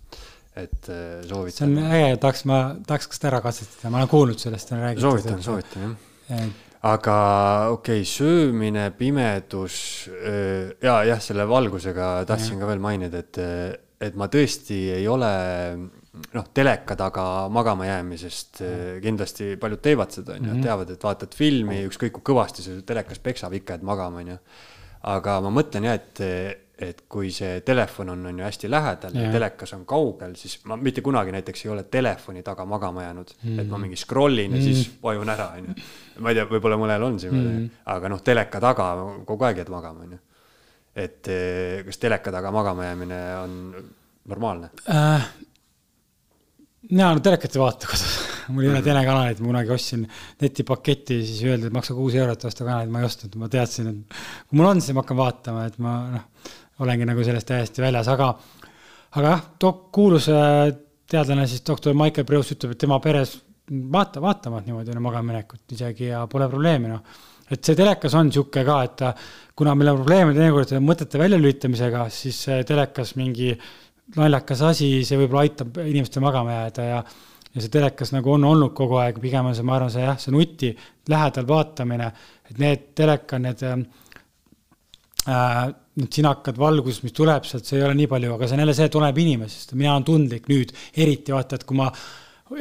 et 0.55 0.91
eh, 0.93 1.21
soovitan. 1.27 1.57
see 1.57 1.69
on 1.69 1.93
äge, 1.99 2.17
tahaks 2.23 2.45
ma, 2.51 2.63
tahaks 2.87 3.11
ka 3.11 3.19
seda 3.19 3.31
ära 3.33 3.45
katsetada, 3.45 3.93
ma 3.93 4.03
olen 4.03 4.13
kuulnud 4.13 4.43
sellest, 4.43 4.73
on 4.77 4.85
räägitud. 4.85 5.09
soovitan, 5.09 5.43
soovitan 5.43 5.87
jah 5.89 5.97
et 6.31 6.67
aga 6.87 7.17
okei 7.75 8.01
okay,, 8.01 8.09
söömine, 8.09 8.91
pimedus 8.97 10.09
eh, 10.09 10.73
ja 10.83 11.01
jah, 11.09 11.21
selle 11.23 11.45
valgusega 11.49 12.13
tahtsin 12.29 12.57
ja. 12.57 12.63
ka 12.63 12.71
veel 12.71 12.83
mainida, 12.83 13.21
et, 13.21 13.41
et 14.01 14.17
ma 14.17 14.31
tõesti 14.33 14.79
ei 14.95 15.09
ole 15.11 15.33
noh, 16.11 16.47
teleka 16.55 16.97
taga 16.99 17.25
magama 17.53 17.87
jäämisest 17.87 18.63
mm. 18.65 19.03
kindlasti 19.05 19.53
paljud 19.61 19.83
teevad 19.83 20.15
seda, 20.15 20.35
on 20.39 20.49
ju, 20.49 20.55
mhm. 20.55 20.65
teavad, 20.67 20.91
et 20.91 21.05
vaatad 21.05 21.37
filmi, 21.39 21.85
ükskõik 21.87 22.17
kui 22.19 22.33
kõvasti 22.33 22.65
see 22.67 22.81
telekas 22.87 23.23
peksab, 23.23 23.55
ikka 23.57 23.77
jääd 23.77 23.87
magama, 23.87 24.25
on 24.25 24.33
ju. 24.35 24.41
aga 25.11 25.39
ma 25.45 25.53
mõtlen 25.55 25.87
jah, 25.87 26.01
et, 26.01 26.23
et 26.81 27.05
kui 27.09 27.31
see 27.33 27.61
telefon 27.67 28.11
on, 28.17 28.25
on 28.27 28.41
ju 28.43 28.45
hästi 28.45 28.71
lähedal 28.73 29.15
ja, 29.17 29.29
ja 29.29 29.35
telekas 29.37 29.73
on 29.77 29.85
kaugel, 29.89 30.35
siis 30.41 30.59
ma 30.69 30.77
mitte 30.81 31.05
kunagi 31.05 31.33
näiteks 31.37 31.63
ei 31.65 31.71
ole 31.73 31.85
telefoni 31.93 32.43
taga 32.43 32.67
magama 32.69 33.05
jäänud 33.07 33.31
mm., 33.43 33.61
et 33.63 33.71
ma 33.71 33.81
mingi 33.81 33.99
scroll 34.01 34.43
in 34.43 34.57
ja 34.57 34.59
mm. 34.59 34.65
siis 34.67 34.91
vajun 35.03 35.31
ära, 35.31 35.53
on 35.61 35.71
ju. 35.71 35.77
ma 36.25 36.33
ei 36.33 36.41
tea, 36.41 36.49
võib-olla 36.51 36.81
mõnel 36.81 37.07
on 37.07 37.21
see 37.23 37.31
mm., 37.31 37.69
aga 37.95 38.11
noh, 38.11 38.25
teleka 38.27 38.63
taga 38.65 38.89
kogu 39.29 39.47
aeg 39.47 39.63
jääd 39.63 39.71
magama, 39.73 40.09
on 40.09 40.19
ju. 40.19 40.25
et 41.07 41.31
kas 41.87 42.03
teleka 42.03 42.35
taga 42.35 42.51
magama 42.51 42.91
jäämine 42.91 43.21
on 43.45 43.55
normaalne 44.27 44.75
äh,? 44.91 45.31
Mina 46.89 47.11
no 47.13 47.23
telekat 47.25 47.57
ei 47.57 47.61
vaata 47.61 47.91
kodus 47.91 48.15
mul 48.55 48.65
ei 48.65 48.71
ole 48.73 48.83
telekanalit, 48.85 49.41
ma 49.43 49.51
kunagi 49.51 49.75
ostsin 49.75 50.07
netipaketti, 50.41 51.21
siis 51.27 51.43
öeldi, 51.47 51.69
et 51.69 51.77
maksa 51.77 51.95
kuus 51.97 52.17
eurot, 52.19 52.47
osta 52.49 52.65
kanaleid, 52.65 52.93
ma 52.93 53.03
ei 53.03 53.09
ostnud, 53.09 53.37
ma 53.41 53.51
teadsin, 53.53 53.91
et 53.91 54.21
kui 54.49 54.59
mul 54.59 54.71
on, 54.71 54.81
siis 54.83 54.97
ma 54.97 55.05
hakkan 55.05 55.21
vaatama, 55.21 55.67
et 55.71 55.79
ma 55.83 55.97
noh, 56.15 56.55
olengi 56.85 57.07
nagu 57.09 57.25
sellest 57.27 57.51
täiesti 57.51 57.85
väljas, 57.85 58.09
aga, 58.11 58.31
aga 59.19 59.35
jah, 59.35 59.45
dok-, 59.63 59.85
kuulus 59.95 60.31
äh, 60.33 60.71
teadlane 61.11 61.47
siis 61.51 61.65
doktor 61.67 61.97
Michael 61.99 62.27
Preus 62.29 62.53
ütleb, 62.55 62.75
et 62.75 62.83
tema 62.83 62.99
peres 63.05 63.37
vaata, 63.71 64.23
vaatavad 64.23 64.67
niimoodi 64.67 64.95
enne 64.95 65.05
magamaminekut 65.05 65.77
isegi 65.77 66.11
ja 66.11 66.25
pole 66.31 66.49
probleemi, 66.51 66.91
noh. 66.91 67.21
et 67.51 67.61
see 67.63 67.79
telekas 67.79 68.17
on 68.19 68.31
niisugune 68.31 68.65
ka, 68.67 68.81
et 68.89 69.05
kuna 69.59 69.77
meil 69.77 69.93
on 69.93 70.01
probleeme 70.01 70.35
teinekord 70.35 70.75
mõtete 70.83 71.21
väljalülitamisega, 71.21 72.09
siis 72.15 72.41
telekas 72.67 73.15
mingi 73.21 73.53
naljakas 74.17 74.63
asi, 74.71 74.93
see 75.07 75.19
võib-olla 75.21 75.47
aitab 75.47 75.83
inimestel 75.85 76.25
magama 76.25 76.63
jääda 76.63 76.87
ja 76.89 77.03
ja 77.51 77.63
see 77.63 77.73
telekas 77.73 78.13
nagu 78.15 78.31
on 78.37 78.45
olnud 78.47 78.71
kogu 78.79 79.01
aeg, 79.03 79.17
pigem 79.23 79.49
on 79.51 79.55
see, 79.59 79.67
ma 79.67 79.75
arvan, 79.75 79.91
see 79.91 80.05
jah, 80.05 80.19
see 80.23 80.31
nuti 80.35 80.69
lähedal 81.11 81.49
vaatamine, 81.49 82.11
et 82.47 82.61
need 82.63 82.85
teleka, 82.99 83.41
need 83.43 83.65
äh, 83.67 83.81
need 86.01 86.15
sinakad, 86.15 86.59
valgus, 86.61 87.03
mis 87.05 87.15
tuleb 87.17 87.47
sealt, 87.49 87.67
see 87.67 87.81
ei 87.81 87.85
ole 87.89 87.97
nii 87.99 88.09
palju, 88.11 88.35
aga 88.37 88.47
see 88.47 88.57
on 88.57 88.63
jälle 88.65 88.77
see, 88.79 88.91
tuleb 88.95 89.19
inimesest, 89.25 89.75
mina 89.75 89.97
olen 89.97 90.07
tundlik 90.07 90.47
nüüd, 90.51 90.71
eriti 91.03 91.35
vaata, 91.35 91.59
et 91.59 91.67
kui 91.67 91.79
ma 91.81 91.91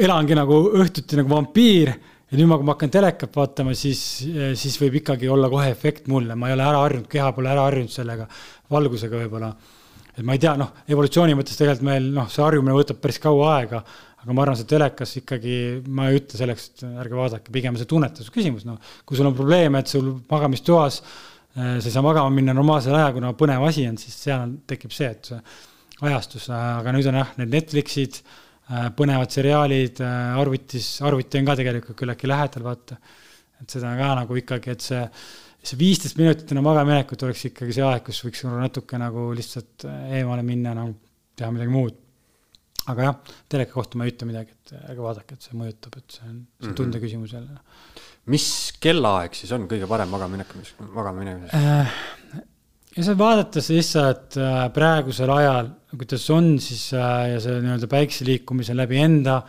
elangi 0.02 0.38
nagu 0.38 0.58
õhtuti 0.82 1.22
nagu 1.22 1.32
vampiir 1.32 1.94
ja 1.94 2.38
nüüd 2.38 2.50
ma, 2.50 2.58
kui 2.58 2.68
ma 2.68 2.76
hakkan 2.76 2.94
telekat 2.94 3.38
vaatama, 3.38 3.78
siis, 3.78 4.02
siis 4.60 4.78
võib 4.82 5.00
ikkagi 5.04 5.30
olla 5.30 5.50
kohe 5.54 5.70
efekt 5.72 6.10
mulle, 6.12 6.34
ma 6.34 6.50
ei 6.50 6.58
ole 6.58 6.66
ära 6.66 6.82
harjunud, 6.84 7.10
keha 7.14 7.30
pole 7.38 7.54
ära 7.54 7.70
harjunud 7.70 7.94
sellega, 7.94 8.26
valgusega 8.74 9.22
võib-olla 9.22 9.54
et 10.20 10.26
ma 10.28 10.36
ei 10.36 10.42
tea, 10.44 10.54
noh, 10.60 10.74
evolutsiooni 10.92 11.36
mõttes 11.38 11.56
tegelikult 11.56 11.88
meil 11.88 12.10
noh, 12.12 12.28
see 12.32 12.44
harjumine 12.44 12.76
võtab 12.76 13.00
päris 13.00 13.22
kaua 13.24 13.54
aega, 13.56 13.80
aga 14.20 14.36
ma 14.36 14.44
arvan, 14.44 14.58
see 14.60 14.68
telekas 14.68 15.16
ikkagi, 15.22 15.56
ma 15.96 16.10
ei 16.10 16.20
ütle 16.20 16.40
selleks, 16.42 16.66
et 16.74 16.84
ärge 16.90 17.16
vaadake, 17.16 17.54
pigem 17.56 17.78
see 17.80 17.88
tunnetuse 17.90 18.34
küsimus, 18.36 18.66
noh, 18.68 18.80
kui 19.08 19.20
sul 19.20 19.30
on 19.30 19.38
probleeme, 19.38 19.80
et 19.80 19.92
sul 19.92 20.12
magamistoas 20.32 21.00
äh, 21.00 21.78
sa 21.80 21.88
ei 21.88 21.96
saa 21.96 22.04
magama 22.04 22.34
minna 22.36 22.56
normaalsel 22.58 22.98
ajal, 23.00 23.16
kuna 23.16 23.32
põnev 23.40 23.64
asi 23.70 23.88
on, 23.88 24.00
siis 24.02 24.20
seal 24.26 24.58
tekib 24.68 24.96
see, 24.96 25.10
et 25.16 25.32
see 25.32 25.40
ajastus, 26.10 26.50
aga 26.56 26.94
nüüd 26.96 27.08
on 27.12 27.20
jah, 27.22 27.32
need 27.40 27.56
Netflixid, 27.56 28.20
äh, 28.68 28.90
põnevad 29.00 29.32
seriaalid 29.36 30.04
äh, 30.04 30.40
arvutis, 30.42 30.98
arvuti 31.08 31.40
on 31.40 31.48
ka 31.48 31.60
tegelikult 31.60 32.00
küllaltki 32.00 32.28
lähedal, 32.28 32.68
vaata. 32.68 33.00
et 33.60 33.72
seda 33.72 33.96
ka 34.00 34.14
nagu 34.20 34.36
ikkagi, 34.40 34.76
et 34.76 34.84
see 34.84 35.06
see 35.64 35.80
viisteist 35.80 36.20
minutit 36.20 36.52
enne 36.54 36.64
magamaminekut 36.66 37.24
oleks 37.28 37.48
ikkagi 37.50 37.76
see 37.76 37.86
aeg, 37.86 38.04
kus 38.06 38.22
võiks 38.26 38.46
natuke 38.48 39.00
nagu 39.02 39.30
lihtsalt 39.36 39.88
eemale 40.16 40.46
minna, 40.48 40.76
nagu 40.78 40.96
teha 41.40 41.50
midagi 41.56 41.74
muud. 41.74 41.98
aga 42.90 43.06
jah, 43.06 43.34
teleka 43.52 43.76
kohta 43.76 44.00
ma 44.00 44.08
ei 44.08 44.14
ütle 44.14 44.26
midagi, 44.30 44.56
et 44.56 44.72
ärge 44.80 45.04
vaadake, 45.04 45.36
et 45.36 45.46
see 45.46 45.58
mõjutab, 45.60 45.98
et 46.00 46.16
see 46.16 46.24
on, 46.26 46.38
see 46.40 46.64
on 46.64 46.70
-hmm. 46.70 46.78
tunde 46.80 47.02
küsimus 47.04 47.34
jälle. 47.36 47.60
mis 48.26 48.48
kellaaeg 48.80 49.36
siis 49.36 49.52
on 49.52 49.68
kõige 49.68 49.88
parem 49.88 50.10
magama 50.10 50.38
minek, 50.38 50.56
magama 50.80 51.20
minemiseks 51.20 51.54
äh,? 51.54 52.00
ja 52.96 53.04
seal 53.06 53.18
vaadates 53.20 53.70
lihtsalt 53.74 54.38
äh, 54.40 54.62
praegusel 54.74 55.32
ajal, 55.34 55.74
kuidas 55.96 56.30
on 56.34 56.56
siis 56.60 56.90
äh, 56.94 57.34
ja 57.36 57.42
see 57.44 57.60
nii-öelda 57.62 57.90
päikse 57.92 58.26
liikumise 58.26 58.76
läbi 58.78 58.98
enda 59.04 59.42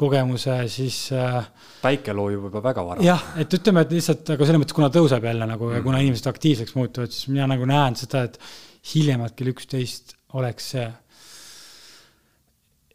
kogemuse, 0.00 0.56
siis 0.72 1.02
äh, 1.16 1.44
päike 1.82 2.14
loojub 2.16 2.48
juba 2.48 2.64
väga 2.70 2.86
vara. 2.86 3.04
jah, 3.04 3.26
et 3.40 3.58
ütleme, 3.60 3.84
et 3.84 3.92
lihtsalt, 3.96 4.34
aga 4.36 4.48
selles 4.48 4.62
mõttes, 4.62 4.76
kuna 4.76 4.90
tõuseb 4.94 5.28
jälle 5.30 5.48
nagu 5.50 5.70
ja 5.74 5.82
kuna 5.84 6.00
inimesed 6.04 6.30
aktiivseks 6.30 6.76
muutuvad, 6.78 7.12
siis 7.14 7.28
mina 7.32 7.48
nagu 7.50 7.68
näen 7.68 7.98
seda, 8.00 8.24
et 8.28 8.40
hiljemalt 8.94 9.36
kell 9.36 9.52
üksteist 9.52 10.16
oleks 10.38 10.72
see 10.74 10.88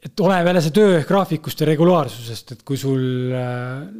et 0.05 0.21
oleneb 0.21 0.45
jälle 0.49 0.61
see 0.61 0.73
töögraafikust 0.75 1.61
ja 1.61 1.67
regulaarsusest, 1.71 2.51
et 2.53 2.59
kui 2.67 2.77
sul, 2.77 3.01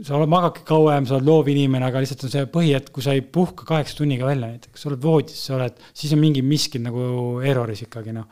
sa 0.06 0.18
oled, 0.18 0.30
magadki 0.30 0.66
kauem, 0.68 1.08
sa 1.10 1.18
oled 1.18 1.26
loovinimene, 1.26 1.88
aga 1.88 2.04
lihtsalt 2.04 2.28
on 2.28 2.34
see 2.34 2.50
põhi, 2.52 2.76
et 2.78 2.92
kui 2.94 3.06
sa 3.06 3.16
ei 3.18 3.24
puhka 3.26 3.66
kaheksa 3.66 3.98
tunniga 4.02 4.28
välja 4.30 4.52
näiteks, 4.52 4.84
sa 4.84 4.92
oled 4.92 5.02
voodis, 5.02 5.40
sa 5.48 5.56
oled, 5.58 5.82
siis 5.98 6.14
on 6.14 6.22
mingi 6.22 6.46
miskid 6.46 6.86
nagu 6.86 7.40
erroris 7.42 7.82
ikkagi 7.88 8.14
noh. 8.14 8.30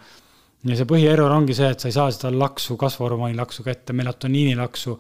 Ja 0.64 0.80
see 0.80 0.88
põhierror 0.88 1.34
ongi 1.36 1.56
see, 1.58 1.70
et 1.76 1.84
sa 1.84 1.90
ei 1.90 1.96
saa 1.96 2.12
seda 2.14 2.32
laksu, 2.32 2.78
kasvuhormooni 2.80 3.36
laksu 3.36 3.66
kätte, 3.66 3.94
melatoniini 3.94 4.56
laksu. 4.56 4.98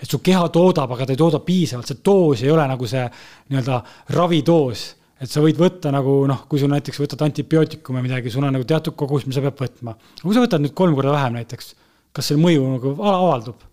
et 0.00 0.08
su 0.08 0.18
keha 0.24 0.48
toodab, 0.48 0.92
aga 0.94 1.06
ta 1.06 1.12
ei 1.12 1.20
tooda 1.20 1.42
piisavalt, 1.44 1.90
see 1.90 2.00
doos 2.04 2.42
ei 2.42 2.50
ole 2.50 2.64
nagu 2.68 2.86
see 2.86 3.04
nii-öelda 3.50 3.82
ravidoos 4.16 4.86
et 5.20 5.28
sa 5.28 5.42
võid 5.44 5.58
võtta 5.60 5.90
nagu 5.92 6.24
noh, 6.26 6.46
kui 6.48 6.58
sul 6.62 6.70
näiteks 6.72 7.02
võtad 7.02 7.26
antibiootikume 7.26 8.00
midagi, 8.00 8.30
sul 8.32 8.46
on 8.46 8.54
nagu 8.56 8.64
teatud 8.64 8.96
kogus, 8.96 9.26
mis 9.28 9.36
sa 9.36 9.44
pead 9.44 9.58
võtma. 9.60 9.96
kui 10.22 10.32
sa 10.32 10.40
võtad 10.40 10.64
nüüd 10.64 10.72
kolm 10.74 10.96
korda 10.96 11.12
vähem 11.12 11.36
näiteks 11.36 11.74
kas 12.16 12.30
selle 12.30 12.42
mõju 12.42 12.66
nagu 12.74 12.94
avaldub. 12.98 13.66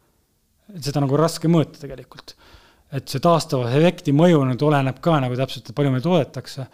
seda 0.83 1.01
nagu 1.01 1.17
raske 1.17 1.49
mõõta 1.49 1.79
tegelikult. 1.81 2.35
et 2.91 3.07
see 3.09 3.19
taastava 3.23 3.71
efekti 3.75 4.13
mõju 4.15 4.43
nüüd 4.47 4.63
oleneb 4.63 4.99
ka 5.03 5.19
nagu 5.19 5.35
täpselt, 5.35 5.73
palju 5.75 5.91
meil 5.91 6.03
toodetakse. 6.03 6.67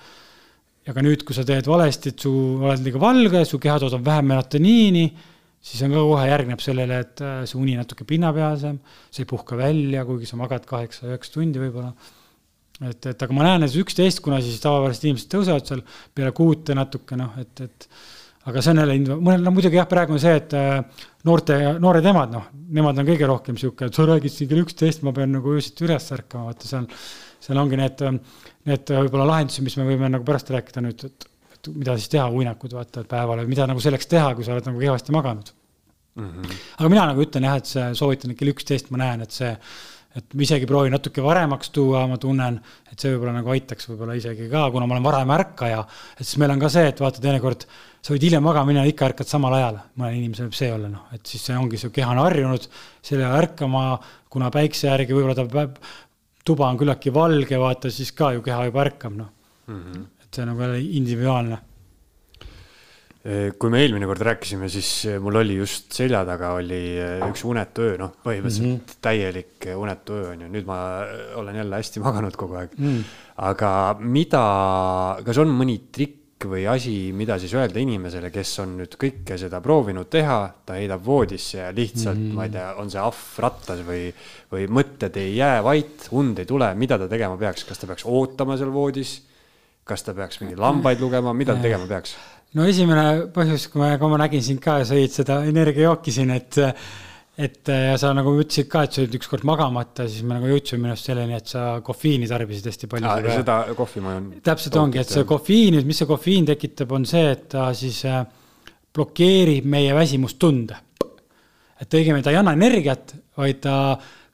Ja 0.87 0.95
ka 0.95 1.03
nüüd, 1.03 1.23
kui 1.27 1.35
sa 1.35 1.45
teed 1.47 1.67
valesti, 1.69 2.13
et 2.13 2.25
su, 2.25 2.31
oled 2.61 2.83
liiga 2.83 3.01
valge, 3.01 3.43
su 3.47 3.59
keha 3.61 3.77
toodab 3.83 4.03
vähem 4.05 4.31
melatoniini, 4.33 5.05
siis 5.63 5.83
on 5.85 5.95
ka 5.95 6.01
kohe 6.09 6.25
järgneb 6.27 6.63
sellele, 6.63 6.99
et 7.05 7.23
äh, 7.23 7.37
see 7.47 7.59
uni 7.59 7.77
natuke 7.79 8.07
pinnapealsem, 8.07 8.81
sa 9.09 9.23
ei 9.23 9.29
puhka 9.29 9.59
välja, 9.59 10.03
kuigi 10.07 10.27
sa 10.27 10.39
magad 10.39 10.67
kaheksa-üheksa 10.69 11.37
tundi 11.37 11.61
võib-olla. 11.61 11.93
Et, 12.83 13.05
et 13.13 13.23
aga 13.23 13.35
ma 13.37 13.45
näen, 13.45 13.63
et 13.63 13.77
üksteist, 13.79 14.19
kuna 14.25 14.41
siis 14.43 14.59
tavapäraselt 14.63 15.05
inimesed 15.07 15.31
tõusevad 15.31 15.69
seal 15.69 15.83
peale 16.15 16.33
kuute 16.35 16.75
natuke 16.75 17.15
noh, 17.15 17.37
et, 17.39 17.63
et 17.63 17.87
aga 18.49 18.63
see 18.63 18.73
on 18.73 18.81
jälle, 18.81 18.97
mõnel, 19.13 19.43
no 19.45 19.53
muidugi 19.55 19.79
jah, 19.79 19.87
praegu 19.87 20.17
on 20.17 20.19
see, 20.19 20.33
et 20.41 20.55
äh, 20.57 21.05
noorte, 21.29 21.59
noored 21.79 22.09
emad, 22.11 22.33
noh, 22.33 22.49
nemad 22.75 22.99
on 22.99 23.07
kõige 23.07 23.29
rohkem 23.29 23.59
sihuke, 23.61 23.87
et 23.87 23.95
sa 23.95 24.07
räägid 24.09 24.33
siin 24.33 24.49
kell 24.51 24.65
üksteist, 24.65 25.05
ma 25.07 25.13
pean 25.15 25.31
nagu 25.37 25.53
öösiti 25.53 25.87
üles 25.87 26.09
ärkama, 26.17 26.49
vaata 26.51 26.67
seal, 26.67 26.89
seal 27.45 27.61
ongi 27.61 27.79
need, 27.79 28.03
need 28.69 28.93
võib-olla 28.95 29.27
lahendused, 29.29 29.63
mis 29.65 29.77
me 29.79 29.87
võime 29.87 30.11
nagu 30.11 30.27
pärast 30.27 30.51
rääkida 30.53 30.83
nüüd, 30.85 31.05
et, 31.09 31.27
et 31.55 31.71
mida 31.73 31.97
siis 31.99 32.11
teha, 32.13 32.27
uinakud 32.31 32.75
vaata, 32.77 33.05
päeval, 33.09 33.43
mida 33.49 33.67
nagu 33.69 33.83
selleks 33.83 34.09
teha, 34.11 34.33
kui 34.37 34.45
sa 34.47 34.55
oled 34.55 34.69
nagu 34.69 34.81
kehvasti 34.81 35.15
maganud 35.15 35.53
mm. 36.15 36.29
-hmm. 36.29 36.61
aga 36.77 36.93
mina 36.95 37.07
nagu 37.11 37.25
ütlen 37.25 37.49
jah, 37.49 37.57
et 37.59 37.69
see, 37.69 37.89
soovitan, 37.99 38.35
kell 38.39 38.53
üksteist 38.53 38.91
ma 38.91 39.03
näen, 39.03 39.25
et 39.25 39.31
see 39.35 39.55
et 40.13 40.35
ma 40.37 40.45
isegi 40.45 40.67
proovin 40.69 40.93
natuke 40.93 41.23
varemaks 41.25 41.71
tuua, 41.73 42.03
ma 42.09 42.19
tunnen, 42.21 42.59
et 42.91 43.01
see 43.01 43.09
võib-olla 43.15 43.39
nagu 43.39 43.49
aitaks 43.49 43.89
võib-olla 43.89 44.17
isegi 44.19 44.45
ka, 44.51 44.67
kuna 44.73 44.85
ma 44.85 44.97
olen 44.97 45.07
varem 45.07 45.33
ärkaja, 45.33 45.79
et 46.19 46.27
siis 46.27 46.37
meil 46.41 46.53
on 46.53 46.61
ka 46.61 46.69
see, 46.69 46.85
et 46.91 47.01
vaata 47.01 47.23
teinekord 47.23 47.65
sa 48.03 48.13
võid 48.13 48.27
hiljem 48.27 48.45
magama 48.45 48.69
minna, 48.69 48.83
ikka 48.85 49.07
ärkad 49.09 49.29
samal 49.29 49.55
ajal, 49.57 49.79
mõnel 49.97 50.19
inimesel 50.19 50.49
võib 50.49 50.57
see 50.59 50.69
olla, 50.75 50.91
noh, 50.91 51.07
et 51.15 51.25
siis 51.25 51.47
see 51.47 51.57
ongi, 51.57 51.79
su 51.81 51.89
keha 51.95 52.13
on 52.13 52.21
harjunud 52.21 52.67
selle 53.01 53.31
ärkama, 53.39 53.83
kuna 54.33 54.51
päikse 54.53 54.89
järgi 54.91 55.17
võib-olla 55.17 55.37
ta 55.39 55.47
päev, 55.49 55.79
tuba 56.43 56.69
on 56.69 56.79
küllaltki 56.79 57.13
valge, 57.15 57.59
vaata 57.59 57.91
siis 57.91 58.11
ka 58.15 58.33
ju 58.35 58.41
keha 58.45 58.65
juba 58.69 58.83
ärkab, 58.85 59.13
noh. 59.17 59.29
Mm 59.67 59.83
-hmm.. 59.83 60.01
et 60.23 60.35
see 60.35 60.43
on 60.43 60.49
nagu 60.51 60.61
jälle 60.61 60.79
individuaalne. 60.79 61.59
Kui 63.57 63.69
me 63.71 63.79
eelmine 63.79 64.05
kord 64.05 64.19
rääkisime, 64.19 64.67
siis 64.69 65.05
eh, 65.05 65.19
mul 65.19 65.37
oli 65.39 65.55
just 65.55 65.93
selja 65.95 66.25
taga 66.27 66.49
oli 66.57 66.79
eh, 66.99 67.21
üks 67.29 67.45
unetu 67.47 67.81
öö, 67.81 67.93
noh, 67.97 68.11
põhimõtteliselt 68.25 68.65
mm 68.67 68.73
-hmm. 68.75 68.97
täielik 69.01 69.67
unetu 69.77 70.13
öö 70.13 70.31
on 70.33 70.41
ju, 70.41 70.49
nüüd 70.51 70.65
ma 70.67 70.79
olen 71.39 71.55
jälle 71.55 71.79
hästi 71.79 72.03
maganud 72.03 72.35
kogu 72.35 72.59
aeg. 72.59 72.75
Mm.. 72.77 73.03
aga 73.37 73.95
mida, 73.99 74.43
kas 75.25 75.37
on 75.37 75.55
mõni 75.55 75.79
trikk 75.91 76.22
või 76.49 76.63
asi, 76.69 77.11
mida 77.15 77.37
siis 77.41 77.53
öelda 77.57 77.81
inimesele, 77.81 78.29
kes 78.33 78.51
on 78.63 78.77
nüüd 78.81 78.97
kõike 78.99 79.37
seda 79.39 79.61
proovinud 79.63 80.09
teha, 80.11 80.37
ta 80.65 80.77
heidab 80.79 81.03
voodisse 81.05 81.59
ja 81.59 81.71
lihtsalt 81.75 82.17
mm, 82.17 82.29
-hmm. 82.29 82.39
ma 82.39 82.47
ei 82.47 82.53
tea, 82.53 82.67
on 82.81 82.91
see 82.91 83.01
ahv 83.01 83.39
rattas 83.45 83.83
või, 83.87 84.07
või 84.51 84.67
mõtted 84.79 85.17
ei 85.21 85.35
jää 85.37 85.63
vait, 85.63 86.07
und 86.11 86.39
ei 86.39 86.49
tule, 86.49 86.73
mida 86.75 86.97
ta 86.99 87.07
tegema 87.07 87.37
peaks, 87.37 87.63
kas 87.69 87.79
ta 87.79 87.87
peaks 87.87 88.05
ootama 88.05 88.57
seal 88.57 88.73
voodis? 88.73 89.21
kas 89.83 90.03
ta 90.03 90.13
peaks 90.15 90.39
mingeid 90.39 90.59
lambaid 90.63 91.01
lugema, 91.03 91.33
mida 91.35 91.55
ta 91.57 91.61
tegema 91.61 91.87
peaks? 91.87 92.15
no 92.53 92.67
esimene 92.69 93.27
põhjus, 93.35 93.67
kui 93.71 93.81
ma, 93.81 93.97
kui 93.97 94.11
ma 94.11 94.21
nägin 94.23 94.43
sind 94.45 94.61
ka 94.63 94.79
sõid 94.87 95.11
seda 95.11 95.41
energiajooki 95.49 96.11
siin, 96.11 96.31
et 96.31 96.59
et 97.33 97.69
ja 97.69 97.95
sa 97.97 98.11
nagu 98.13 98.35
ütlesid 98.37 98.67
ka, 98.69 98.83
et 98.85 98.93
sa 98.93 99.01
olid 99.01 99.15
ükskord 99.17 99.45
magamata, 99.47 100.05
siis 100.05 100.21
me 100.25 100.35
nagu 100.37 100.49
jõudsime 100.51 100.83
minu 100.83 100.93
arust 100.93 101.09
selleni, 101.09 101.37
et 101.39 101.49
sa 101.49 101.63
kofeiini 101.85 102.29
tarbisid 102.29 102.67
hästi 102.69 102.89
palju. 102.91 103.13
seda 103.33 103.57
kohvi 103.77 104.01
ma 104.05 104.15
joon. 104.15 104.27
täpselt 104.45 104.77
ongi, 104.77 105.01
et 105.01 105.09
see 105.09 105.25
kofeiin, 105.27 105.79
mis 105.87 106.01
see 106.01 106.09
kofeiin 106.09 106.49
tekitab, 106.51 106.91
on 106.93 107.07
see, 107.09 107.31
et 107.33 107.47
ta 107.55 107.71
siis 107.77 108.03
äh, 108.09 108.19
blokeerib 108.93 109.65
meie 109.65 109.95
väsimustunde. 109.97 110.77
et 111.81 111.95
õigemini 111.99 112.23
ta 112.23 112.31
ei 112.31 112.37
anna 112.37 112.53
energiat, 112.53 113.15
vaid 113.37 113.63
ta 113.63 113.77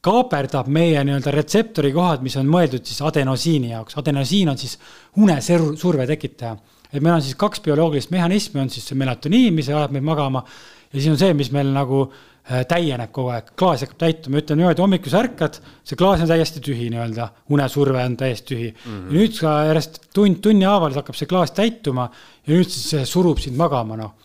kaaperdab 0.03 0.67
meie 0.67 0.99
nii-öelda 1.03 1.31
retseptori 1.33 1.93
kohad, 1.95 2.21
mis 2.23 2.35
on 2.39 2.51
mõeldud 2.51 2.83
siis 2.83 2.99
adenosiini 3.01 3.71
jaoks. 3.71 3.95
adenosiin 3.97 4.51
on 4.51 4.59
siis 4.59 4.75
unesurve 5.15 6.07
tekitaja 6.07 6.57
et 6.91 6.99
meil 6.99 7.15
on 7.15 7.21
siis 7.21 7.37
kaks 7.37 7.61
bioloogilist 7.63 8.11
mehhanismi, 8.11 8.59
on 8.59 8.69
siis 8.73 8.87
see 8.89 8.97
melatoniin, 8.97 9.53
mis 9.53 9.69
ajab 9.69 9.93
meid 9.93 10.03
magama 10.03 10.43
ja 10.89 10.97
siis 10.97 11.11
on 11.11 11.19
see, 11.21 11.33
mis 11.37 11.51
meil 11.53 11.69
nagu 11.71 12.01
äh, 12.07 12.28
täieneb 12.49 13.11
kogu 13.13 13.29
aeg, 13.33 13.51
klaas 13.59 13.83
hakkab 13.83 13.99
täituma, 14.01 14.39
ütleme 14.41 14.63
niimoodi, 14.63 14.81
hommikul 14.81 15.11
sa 15.13 15.21
ärkad, 15.21 15.59
see 15.85 15.97
klaas 15.99 16.23
on 16.23 16.29
täiesti 16.31 16.61
tühi 16.65 16.87
nii-öelda, 16.89 17.27
unesurve 17.53 18.01
on 18.01 18.15
täiesti 18.17 18.55
tühi 18.55 18.69
mm. 18.71 18.79
-hmm. 18.79 19.03
ja 19.05 19.19
nüüd 19.19 19.35
ka 19.37 19.51
järjest 19.69 19.99
tund 20.15 20.39
tunni 20.41 20.65
haaval 20.65 20.95
hakkab 20.97 21.17
see 21.19 21.29
klaas 21.29 21.53
täituma 21.53 22.07
ja 22.47 22.55
nüüd 22.55 22.69
siis 22.69 22.89
see 22.95 23.05
surub 23.05 23.37
sind 23.39 23.57
magama, 23.57 23.97
noh. 23.97 24.15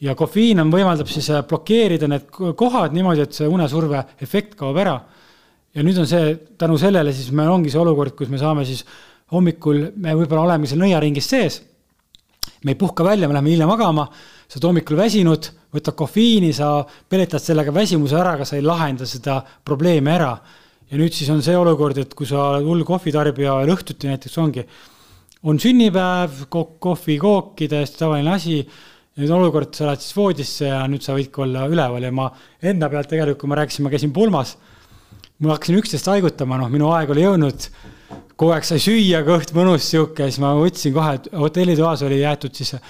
ja 0.00 0.14
kofeiin 0.18 0.60
on, 0.60 0.72
võimaldab 0.72 1.10
siis 1.10 1.30
äh, 1.30 1.44
blokeerida 1.46 2.08
need 2.10 2.26
kohad 2.56 2.92
niimoodi, 2.92 3.22
et 3.22 3.32
see 3.32 3.48
unesurve 3.48 4.02
efekt 4.20 4.58
kaob 4.58 4.76
ära. 4.76 5.00
ja 5.74 5.82
nüüd 5.82 5.98
on 5.98 6.06
see, 6.06 6.34
tänu 6.58 6.78
sellele 6.78 7.12
siis 7.12 7.30
meil 7.30 7.50
ongi 7.50 7.70
see 7.70 7.80
olukord, 7.80 8.16
kus 8.18 8.28
me 8.28 8.38
saame 8.38 8.64
siis 8.64 8.84
hommikul, 9.30 9.92
me 9.96 10.14
võib-olla 10.14 10.42
oleme 10.42 10.66
seal 10.66 10.82
nõiaringis 10.82 11.30
sees 11.30 11.62
me 12.64 12.72
ei 12.72 12.78
puhka 12.80 13.04
välja, 13.04 13.28
me 13.28 13.36
läheme 13.36 13.52
hilja 13.52 13.68
magama, 13.68 14.06
sa 14.48 14.58
oled 14.58 14.68
hommikul 14.68 14.98
väsinud, 14.98 15.50
võtad 15.74 15.96
kofeiini, 15.98 16.52
sa 16.56 16.78
peletad 17.10 17.42
sellega 17.42 17.74
väsimuse 17.74 18.16
ära, 18.20 18.36
aga 18.38 18.46
sa 18.48 18.58
ei 18.58 18.64
lahenda 18.64 19.08
seda 19.08 19.40
probleemi 19.64 20.12
ära. 20.14 20.36
ja 20.90 20.98
nüüd 21.00 21.14
siis 21.16 21.30
on 21.32 21.40
see 21.42 21.56
olukord, 21.56 21.96
et 21.98 22.12
kui 22.14 22.26
sa 22.28 22.50
oled 22.52 22.66
hull 22.68 22.84
kohvitarbija 22.86 23.54
ja 23.64 23.74
õhtuti 23.74 24.10
näiteks 24.10 24.36
ongi, 24.38 24.66
on 25.44 25.58
sünnipäev, 25.60 26.44
kohvi, 26.50 27.16
kooki, 27.20 27.68
täiesti 27.68 27.98
tavaline 27.98 28.32
asi, 28.32 28.60
nüüd 29.18 29.30
on 29.30 29.42
olukord, 29.42 29.72
sa 29.76 29.88
lähed 29.88 30.04
siis 30.04 30.16
voodisse 30.16 30.68
ja 30.68 30.84
nüüd 30.90 31.04
sa 31.04 31.16
võidki 31.16 31.42
olla 31.44 31.66
üleval. 31.70 32.04
Ja 32.04 32.12
ma 32.14 32.28
enda 32.62 32.88
pealt 32.92 33.10
tegelikult, 33.12 33.40
kui 33.42 33.50
ma 33.52 33.58
rääkisin, 33.60 33.84
ma 33.86 33.92
käisin 33.92 34.14
pulmas, 34.14 34.54
ma 35.40 35.54
hakkasin 35.54 35.80
üksteist 35.80 36.08
haigutama, 36.10 36.58
noh, 36.60 36.70
minu 36.72 36.88
aeg 36.94 37.12
oli 37.14 37.26
jõudnud 37.26 37.68
kogu 38.34 38.54
aeg 38.54 38.66
sai 38.66 38.80
süüa, 38.82 39.22
kõht 39.26 39.52
mõnus 39.56 39.86
sihuke, 39.86 40.26
siis 40.28 40.40
ma 40.42 40.52
võtsin 40.58 40.94
kohe, 40.94 41.18
hotellitoas 41.38 42.02
oli 42.06 42.20
jäetud 42.20 42.56
siis 42.58 42.74
äh, 42.76 42.82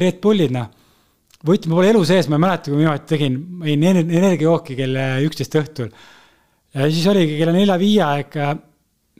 Red 0.00 0.20
Bullid, 0.22 0.54
noh. 0.54 0.68
võtsin, 1.46 1.72
ma 1.72 1.80
pole 1.80 1.90
elu 1.90 2.02
sees, 2.08 2.28
ma 2.30 2.38
ei 2.38 2.44
mäleta, 2.44 2.70
kui 2.70 2.78
ma 2.78 2.84
viimati 2.84 3.10
tegin, 3.10 3.38
jõin 3.66 3.86
energiajooki 4.02 4.78
kell 4.78 5.00
üksteist 5.26 5.58
õhtul. 5.58 5.90
ja 6.76 6.88
siis 6.88 7.08
oligi 7.10 7.40
kella 7.40 7.56
nelja-viie 7.56 8.04
aeg, 8.06 8.38
äh, 8.38 8.54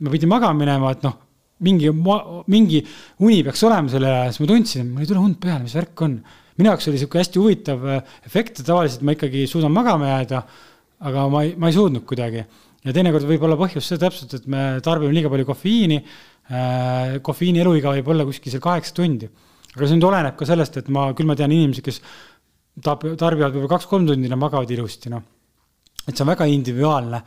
ma 0.03 0.15
pidin 0.15 0.31
magama 0.31 0.59
minema, 0.63 0.93
et 0.95 1.03
noh, 1.05 1.19
mingi, 1.63 1.91
mingi 2.51 2.83
uni 3.23 3.43
peaks 3.45 3.63
olema 3.67 3.91
selle 3.91 4.11
ajal, 4.11 4.33
siis 4.33 4.43
ma 4.43 4.51
tundsin, 4.53 4.89
mul 4.89 5.05
ei 5.05 5.11
tule 5.11 5.23
und 5.23 5.39
peale, 5.43 5.63
mis 5.67 5.75
värk 5.77 6.07
on. 6.07 6.19
minu 6.53 6.69
jaoks 6.69 6.85
oli 6.91 6.99
sihuke 7.01 7.17
hästi 7.17 7.39
huvitav 7.41 7.87
äh, 7.89 8.03
efekt, 8.27 8.61
tavaliselt 8.63 9.03
ma 9.03 9.15
ikkagi 9.17 9.47
suudan 9.49 9.73
magama 9.73 10.11
jääda, 10.11 10.43
aga 11.03 11.31
ma 11.33 11.43
ei, 11.43 11.57
ma 11.57 11.67
ei 11.67 11.75
suutnud 11.75 12.05
kuidagi 12.07 12.45
ja 12.83 12.93
teinekord 12.95 13.27
võib 13.27 13.45
olla 13.47 13.57
põhjus 13.59 13.87
see 13.87 14.01
täpselt, 14.01 14.35
et 14.37 14.45
me 14.51 14.63
tarbime 14.83 15.13
liiga 15.15 15.31
palju 15.31 15.47
kofeiini 15.47 15.99
äh,. 15.99 17.17
kofeiini 17.23 17.63
eluiga 17.63 17.95
võib 17.97 18.11
olla 18.13 18.27
kuskil 18.27 18.53
seal 18.53 18.63
kaheksa 18.63 18.95
tundi. 18.99 19.29
aga 19.73 19.87
see 19.87 19.97
nüüd 19.97 20.09
oleneb 20.09 20.37
ka 20.39 20.47
sellest, 20.49 20.79
et 20.81 20.91
ma, 20.93 21.09
küll 21.17 21.29
ma 21.29 21.37
tean 21.39 21.53
inimesi, 21.55 21.83
kes 21.85 22.01
tarbivad 22.83 23.53
võib-olla 23.53 23.71
kaks-kolm 23.75 24.07
tundi, 24.09 24.29
nad 24.31 24.41
magavad 24.41 24.71
ilusti, 24.73 25.11
noh. 25.13 25.23
et 26.07 26.13
see 26.13 26.25
on 26.25 26.33
väga 26.33 26.49
individuaalne. 26.51 27.21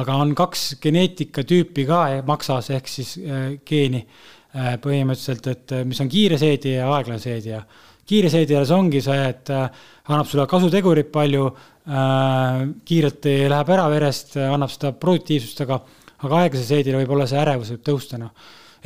aga 0.00 0.16
on 0.22 0.34
kaks 0.38 0.76
geneetikatüüpi 0.82 1.84
ka 1.86 2.02
maksas 2.26 2.70
ehk 2.76 2.88
siis 2.88 3.16
äh, 3.18 3.56
geeni 3.66 4.04
äh, 4.04 4.76
põhimõtteliselt, 4.82 5.48
et 5.50 5.80
mis 5.86 6.00
on 6.00 6.10
kiire 6.10 6.38
seedija 6.38 6.84
ja 6.84 6.92
aeglane 6.94 7.22
seedija 7.22 7.64
kiire 8.10 8.30
seedijas 8.32 8.72
ongi 8.74 9.00
see, 9.04 9.18
et 9.30 9.50
annab 9.50 10.26
sulle 10.26 10.46
kasutegurit 10.50 11.12
palju 11.14 11.44
kiirelt 11.90 13.26
läheb 13.50 13.70
ära 13.74 13.88
verest, 13.90 14.36
annab 14.38 14.70
seda 14.70 14.92
produktiivsust, 14.94 15.62
aga, 15.64 15.80
aga 16.22 16.42
aeglase 16.44 16.66
seedil 16.68 16.98
võib 17.00 17.14
olla 17.16 17.26
see 17.26 17.40
ärevus 17.40 17.72
võib 17.74 17.86
tõusta, 17.88 18.20
noh. 18.20 18.30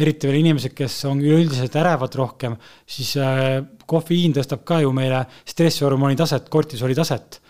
eriti 0.01 0.27
veel 0.27 0.41
inimesed, 0.41 0.73
kes 0.75 0.97
on 1.11 1.21
üleüldiselt 1.23 1.77
ärevad 1.79 2.17
rohkem, 2.19 2.57
siis 2.87 3.13
äh, 3.21 3.61
kofeiin 3.87 4.35
tõstab 4.35 4.65
ka 4.67 4.81
ju 4.83 4.95
meile 4.97 5.25
stresshormooni 5.45 6.17
taset, 6.19 6.49
kortisoli 6.51 6.97
taset. 6.97 7.41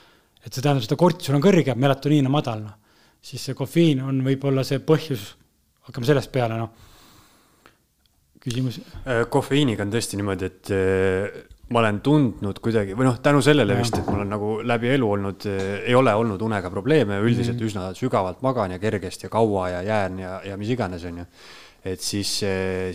et 0.44 0.52
see 0.52 0.60
tähendab, 0.60 0.84
seda 0.84 0.98
kortisol 1.00 1.38
on 1.38 1.44
kõrge, 1.44 1.76
melatoniin 1.78 2.26
on 2.26 2.34
madal, 2.34 2.66
noh. 2.66 2.74
siis 3.22 3.46
see 3.46 3.54
kofeiin 3.54 4.02
on 4.04 4.20
võib-olla 4.26 4.66
see 4.66 4.82
põhjus, 4.82 5.30
hakkame 5.86 6.10
sellest 6.10 6.32
peale, 6.34 6.58
noh. 6.58 6.74
küsimus? 8.42 8.82
Äh, 9.06 9.22
kofeiiniga 9.30 9.86
on 9.86 9.94
tõesti 9.94 10.18
niimoodi, 10.18 10.50
et 10.50 10.74
äh, 10.74 11.42
ma 11.72 11.80
olen 11.80 12.00
tundnud 12.04 12.58
kuidagi 12.62 12.96
või 12.96 13.06
noh, 13.08 13.18
tänu 13.24 13.40
sellele 13.44 13.76
vist, 13.78 13.96
et 13.96 14.08
mul 14.10 14.24
on 14.26 14.32
nagu 14.34 14.48
läbi 14.66 14.90
elu 14.92 15.10
olnud, 15.16 15.46
ei 15.80 15.94
ole 15.96 16.12
olnud 16.14 16.42
unega 16.44 16.70
probleeme, 16.70 17.16
üldiselt 17.24 17.56
mm. 17.56 17.70
üsna 17.70 17.86
sügavalt 17.96 18.42
magan 18.44 18.76
ja 18.76 18.80
kergesti 18.82 19.28
ja 19.28 19.32
kaua 19.32 19.70
ja 19.72 19.84
jään 19.86 20.18
ja, 20.20 20.34
ja 20.50 20.58
mis 20.60 20.74
iganes, 20.74 21.06
on 21.08 21.22
ju 21.22 21.28
et 21.84 22.00
siis, 22.00 22.30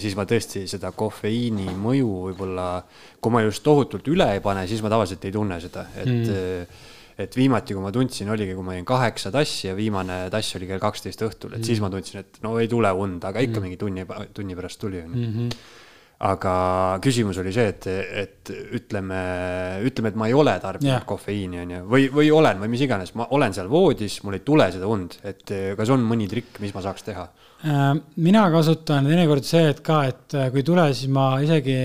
siis 0.02 0.16
ma 0.18 0.26
tõesti 0.30 0.64
seda 0.70 0.90
kofeiini 0.98 1.68
mõju 1.78 2.14
võib-olla, 2.30 2.70
kui 3.22 3.34
ma 3.34 3.44
just 3.46 3.62
tohutult 3.66 4.08
üle 4.10 4.26
ei 4.34 4.42
pane, 4.42 4.64
siis 4.70 4.82
ma 4.82 4.90
tavaliselt 4.90 5.28
ei 5.30 5.36
tunne 5.36 5.60
seda, 5.62 5.86
et 6.02 6.10
mm. 6.10 6.80
et 7.20 7.36
viimati, 7.36 7.76
kui 7.76 7.84
ma 7.84 7.92
tundsin, 7.94 8.30
oligi, 8.34 8.56
kui 8.56 8.66
ma 8.66 8.78
jõin 8.78 8.88
kaheksa 8.88 9.30
tassi 9.34 9.68
ja 9.68 9.76
viimane 9.78 10.22
tass 10.34 10.56
oli 10.58 10.70
kell 10.70 10.82
kaksteist 10.82 11.22
õhtul, 11.26 11.54
et 11.54 11.60
mm. 11.62 11.68
siis 11.68 11.84
ma 11.84 11.92
tundsin, 11.94 12.24
et 12.24 12.42
no 12.46 12.56
ei 12.62 12.70
tule 12.72 12.90
und, 12.96 13.22
aga 13.28 13.44
ikka 13.46 13.60
mm. 13.60 13.68
mingi 13.68 13.82
tunni, 13.82 14.08
tunni 14.34 14.58
pärast 14.58 14.82
tuli, 14.82 15.04
onju 15.06 15.28
mhm. 15.28 15.54
Aga 16.20 16.54
küsimus 17.04 17.38
oli 17.40 17.54
see, 17.56 17.70
et, 17.72 17.86
et 18.24 18.52
ütleme, 18.76 19.20
ütleme, 19.88 20.12
et 20.12 20.18
ma 20.20 20.28
ei 20.28 20.36
ole 20.36 20.58
tarbinud 20.60 20.92
yeah. 20.92 21.06
kofeiini, 21.08 21.62
on 21.64 21.76
ju, 21.76 21.84
või, 21.94 22.10
või 22.12 22.32
olen 22.36 22.60
või 22.60 22.74
mis 22.74 22.84
iganes, 22.84 23.14
ma 23.16 23.30
olen 23.36 23.56
seal 23.56 23.70
voodis, 23.72 24.20
mul 24.26 24.36
ei 24.36 24.44
tule 24.44 24.68
seda 24.74 24.90
und, 24.92 25.16
et 25.24 25.56
kas 25.80 25.94
on 25.96 26.04
mõni 26.04 26.28
trikk, 26.32 26.60
mis 26.64 26.76
ma 26.76 26.84
saaks 26.84 27.08
teha? 27.08 27.30
Äh, 27.68 27.96
mina 28.24 28.46
kasutan 28.54 29.08
teinekord 29.10 29.48
see, 29.48 29.66
et 29.74 29.82
ka, 29.84 30.04
et 30.08 30.36
äh, 30.38 30.48
kui 30.52 30.62
ei 30.62 30.68
tule, 30.68 30.86
siis 30.96 31.12
ma 31.12 31.34
isegi 31.44 31.80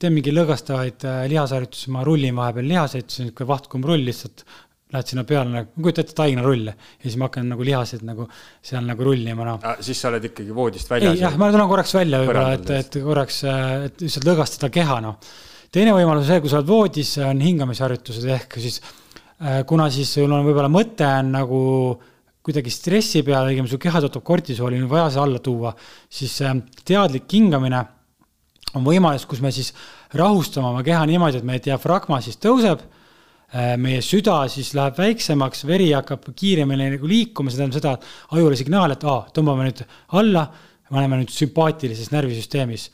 teen 0.00 0.14
mingi 0.14 0.32
lõõgastavaid 0.32 1.04
äh, 1.04 1.18
lihasharjutusi, 1.32 1.90
ma 1.92 2.04
rullin 2.06 2.36
vahepeal 2.38 2.70
lihaseid, 2.70 3.08
siis 3.10 3.26
niisugune 3.26 3.50
vahtkummrull 3.50 4.06
lihtsalt, 4.08 4.46
lähed 4.92 5.10
sinna 5.10 5.24
peale 5.28 5.52
nagu, 5.52 5.72
kujuta 5.76 6.04
ette 6.04 6.14
taignarulle 6.16 6.72
ja 6.72 7.02
siis 7.04 7.18
ma 7.20 7.28
hakkan 7.28 7.50
nagu 7.52 7.66
lihaseid 7.66 8.04
nagu 8.08 8.24
seal 8.64 8.86
nagu 8.88 9.04
rullima, 9.04 9.44
noh. 9.44 9.66
siis 9.84 10.00
sa 10.00 10.08
oled 10.12 10.24
ikkagi 10.30 10.54
voodist 10.56 10.88
väljas? 10.90 11.16
ei, 11.16 11.24
jah, 11.24 11.36
ma 11.40 11.50
tulen 11.52 11.68
korraks 11.68 11.92
välja 11.98 12.22
võib-olla, 12.22 12.54
et, 12.56 12.72
et 12.78 12.98
korraks, 13.04 13.42
et 13.88 14.06
lihtsalt 14.06 14.28
lõõgastada 14.30 14.72
keha, 14.72 15.00
noh. 15.04 15.18
teine 15.74 15.92
võimalus 15.96 16.24
on 16.24 16.30
see, 16.32 16.44
kui 16.44 16.52
sa 16.52 16.62
oled 16.62 16.70
voodis, 16.70 17.12
on 17.24 17.44
hingamisharjutused 17.44 18.30
ehk 18.38 18.60
siis 18.64 18.80
kuna 19.68 19.90
siis 19.94 20.10
sul 20.16 20.32
on 20.32 20.46
võib-olla 20.46 20.70
mõte 20.72 21.06
on 21.06 21.34
nagu 21.36 21.60
kuidagi 22.48 22.72
stressi 22.72 23.22
peale, 23.26 23.52
õigemini 23.52 23.70
su 23.70 23.78
keha 23.80 24.00
töötab 24.00 24.24
kortisooli, 24.24 24.80
on 24.80 24.88
vaja 24.88 25.10
see 25.12 25.20
alla 25.20 25.40
tuua, 25.44 25.74
siis 26.08 26.38
äh, 26.40 26.54
teadlik 26.88 27.28
hingamine 27.34 27.82
on 28.78 28.86
võimalus, 28.86 29.26
kus 29.28 29.42
me 29.44 29.52
siis 29.52 29.74
rahustame 30.16 30.70
oma 30.70 30.80
keha 30.86 31.02
niimoodi, 31.08 31.42
et 31.42 31.48
meie 31.48 31.60
diafragma 31.64 32.22
siis 32.24 32.40
tõuseb, 32.40 32.80
äh, 32.80 32.97
meie 33.80 34.02
süda 34.04 34.42
siis 34.52 34.74
läheb 34.76 34.98
väiksemaks, 35.00 35.64
veri 35.68 35.88
hakkab 35.94 36.26
kiiremini 36.36 36.90
nagu 36.96 37.08
liikuma, 37.08 37.48
see 37.48 37.62
tähendab 37.62 37.78
seda, 37.78 37.94
et 37.96 38.36
ajule 38.36 38.58
signaal, 38.60 38.92
et 38.92 39.06
aa, 39.08 39.22
tõmbame 39.32 39.64
nüüd 39.70 39.80
alla, 40.20 40.44
me 40.90 41.00
oleme 41.00 41.22
nüüd 41.22 41.32
sümpaatilises 41.32 42.12
närvisüsteemis. 42.12 42.90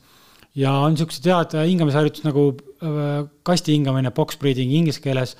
ja 0.55 0.71
on 0.71 0.93
niisugused 0.95 1.25
head 1.27 1.53
hingamisharjutused 1.67 2.27
nagu 2.29 2.45
äh, 2.55 3.25
kasti 3.43 3.75
hingamine, 3.75 4.11
box 4.15 4.39
breathing 4.39 4.71
inglise 4.71 5.01
keeles, 5.03 5.35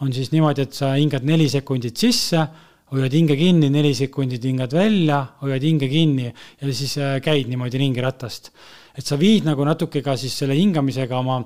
on 0.00 0.12
siis 0.14 0.30
niimoodi, 0.30 0.62
et 0.62 0.76
sa 0.76 0.94
hingad 0.94 1.26
neli 1.26 1.48
sekundit 1.50 1.98
sisse 1.98 2.46
hoiad 2.90 3.14
hinge 3.14 3.36
kinni, 3.38 3.70
neli 3.70 3.92
sekundit 3.94 4.44
hingad 4.46 4.74
välja, 4.74 5.20
hoiad 5.42 5.62
hinge 5.66 5.88
kinni 5.90 6.28
ja 6.30 6.70
siis 6.74 6.96
äh, 6.98 7.18
käid 7.22 7.50
niimoodi 7.50 7.78
ringi 7.78 8.02
ratast. 8.02 8.50
et 8.98 9.06
sa 9.06 9.16
viid 9.18 9.46
nagu 9.46 9.64
natuke 9.64 10.02
ka 10.02 10.16
siis 10.18 10.34
selle 10.38 10.56
hingamisega 10.58 11.18
oma, 11.18 11.40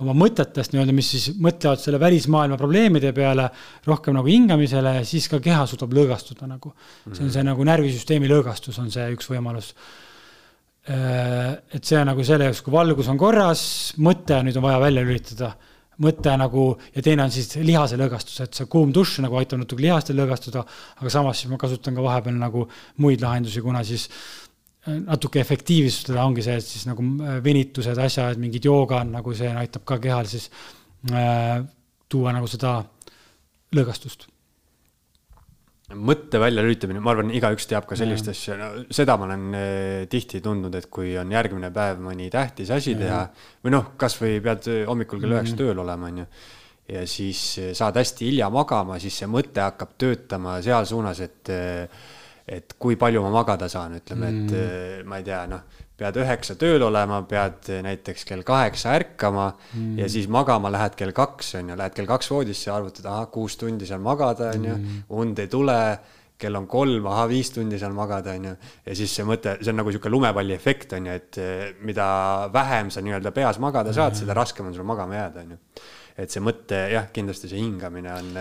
oma 0.00 0.14
mõtetest 0.16 0.72
nii-öelda, 0.72 0.94
mis 0.96 1.10
siis 1.14 1.26
mõtlevad 1.42 1.80
selle 1.82 2.00
välismaailma 2.00 2.58
probleemide 2.60 3.12
peale, 3.16 3.48
rohkem 3.86 4.16
nagu 4.16 4.30
hingamisele 4.30 5.00
siis 5.08 5.28
ka 5.30 5.40
keha 5.42 5.66
suudab 5.68 5.92
lõõgastuda 5.96 6.48
nagu. 6.48 6.72
see 7.12 7.26
on 7.26 7.34
see 7.34 7.44
nagu 7.46 7.66
närvisüsteemi 7.68 8.30
lõõgastus 8.30 8.80
on 8.82 8.90
see 8.90 9.10
üks 9.16 9.28
võimalus. 9.30 9.74
Äh, 10.90 11.60
et 11.76 11.84
see 11.84 12.00
on 12.00 12.08
nagu 12.10 12.24
selle 12.26 12.48
jaoks, 12.48 12.62
kui 12.64 12.74
valgus 12.74 13.10
on 13.12 13.20
korras, 13.20 13.92
mõte 14.02 14.40
nüüd 14.42 14.56
on 14.58 14.66
vaja 14.66 14.80
välja 14.82 15.04
lülitada 15.06 15.52
mõte 16.02 16.32
nagu 16.34 16.62
ja 16.96 17.02
teine 17.04 17.22
on 17.22 17.30
siis 17.30 17.52
lihase 17.62 17.98
lõõgastus, 18.00 18.40
et 18.42 18.56
see 18.56 18.66
kuum 18.66 18.90
dušš 18.96 19.20
nagu 19.22 19.36
aitab 19.38 19.60
natuke 19.60 19.84
lihastel 19.84 20.16
lõõgastuda, 20.18 20.64
aga 20.98 21.12
samas 21.12 21.38
siis 21.38 21.52
ma 21.52 21.58
kasutan 21.60 21.94
ka 21.94 22.02
vahepeal 22.02 22.34
nagu 22.40 22.64
muid 23.04 23.22
lahendusi, 23.22 23.62
kuna 23.62 23.84
siis 23.86 24.08
äh, 24.08 24.41
natuke 24.86 25.40
efektiivsustada 25.40 26.24
ongi 26.26 26.42
see, 26.42 26.58
et 26.58 26.66
siis 26.66 26.88
nagu 26.88 27.04
äh, 27.22 27.38
venitused, 27.44 27.98
asjad, 28.02 28.40
mingid 28.42 28.66
jooga 28.66 29.02
on 29.04 29.14
nagu 29.18 29.34
see 29.38 29.50
aitab 29.62 29.86
ka 29.86 30.00
kehal 30.02 30.26
siis 30.30 30.50
äh, 31.12 31.62
tuua 32.10 32.34
nagu 32.34 32.50
seda 32.50 32.80
lõõgastust 33.72 34.28
mõtte 35.98 36.40
väljalülitamine, 36.40 37.02
ma 37.02 37.12
arvan, 37.12 37.30
igaüks 37.34 37.66
teab 37.68 37.86
ka 37.88 37.96
sellist 37.98 38.28
ja. 38.28 38.34
asja, 38.34 38.56
no 38.56 38.68
seda 38.94 39.16
ma 39.20 39.26
olen 39.28 39.56
eh, 39.58 39.98
tihti 40.10 40.40
tundnud, 40.44 40.74
et 40.78 40.88
kui 40.92 41.14
on 41.20 41.32
järgmine 41.32 41.68
päev 41.74 42.00
mõni 42.02 42.30
tähtis 42.32 42.72
asi 42.72 42.94
ja. 42.94 43.00
teha 43.02 43.20
või 43.64 43.74
noh, 43.74 43.92
kasvõi 44.00 44.40
pead 44.44 44.68
eh, 44.72 44.82
hommikul 44.88 45.20
kell 45.22 45.36
üheksa 45.36 45.52
mm 45.52 45.58
-hmm. 45.58 45.74
tööl 45.74 45.82
olema, 45.84 46.10
onju. 46.12 46.26
ja 46.96 47.04
siis 47.06 47.42
saad 47.78 48.00
hästi 48.00 48.30
hilja 48.30 48.50
magama, 48.50 48.98
siis 49.02 49.18
see 49.20 49.28
mõte 49.30 49.64
hakkab 49.64 49.96
töötama 49.98 50.60
seal 50.64 50.88
suunas, 50.88 51.20
et, 51.20 51.52
et 52.48 52.74
kui 52.78 52.96
palju 52.96 53.22
ma 53.22 53.30
magada 53.30 53.68
saan, 53.68 53.96
ütleme 54.00 54.30
mm, 54.30 54.46
-hmm. 54.46 55.00
et 55.00 55.06
ma 55.06 55.18
ei 55.18 55.24
tea, 55.24 55.46
noh 55.46 55.60
pead 56.02 56.18
üheksa 56.22 56.56
tööl 56.58 56.82
olema, 56.86 57.20
pead 57.28 57.68
näiteks 57.84 58.24
kell 58.28 58.42
kaheksa 58.46 58.96
ärkama 58.98 59.52
mm. 59.52 60.00
ja 60.00 60.08
siis 60.10 60.28
magama 60.32 60.72
lähed 60.72 60.96
kell 60.98 61.14
kaks, 61.16 61.54
on 61.60 61.72
ju, 61.72 61.76
lähed 61.78 61.94
kell 61.96 62.10
kaks 62.10 62.32
voodisse, 62.32 62.72
arvutad, 62.74 63.06
ahah, 63.10 63.28
kuus 63.32 63.56
tundi 63.60 63.88
saan 63.88 64.02
magada, 64.04 64.50
on 64.56 64.66
ju, 64.70 64.74
mm. 64.78 65.04
und 65.20 65.42
ei 65.42 65.50
tule, 65.52 65.78
kell 66.42 66.58
on 66.58 66.66
kolm, 66.66 67.06
ahah, 67.06 67.28
viis 67.30 67.52
tundi 67.54 67.78
saan 67.78 67.94
magada, 67.94 68.34
on 68.38 68.50
ju. 68.50 68.54
ja 68.88 68.98
siis 68.98 69.14
see 69.14 69.26
mõte, 69.28 69.58
see 69.60 69.72
on 69.72 69.78
nagu 69.78 69.92
niisugune 69.92 70.16
lumepalli 70.16 70.56
efekt, 70.56 70.96
on 70.98 71.10
ju, 71.10 71.18
et 71.22 71.42
eh, 71.42 71.66
mida 71.86 72.06
vähem 72.54 72.90
sa 72.90 73.04
nii-öelda 73.04 73.34
peas 73.36 73.60
magada 73.62 73.94
saad, 73.94 74.18
seda 74.18 74.36
raskem 74.38 74.70
on 74.70 74.78
sul 74.78 74.88
magama 74.88 75.20
jääda, 75.20 75.46
on 75.46 75.56
ju 75.56 75.60
et 76.18 76.32
see 76.32 76.42
mõte, 76.44 76.78
jah, 76.92 77.06
kindlasti 77.14 77.48
see 77.50 77.60
hingamine 77.60 78.12
on, 78.12 78.32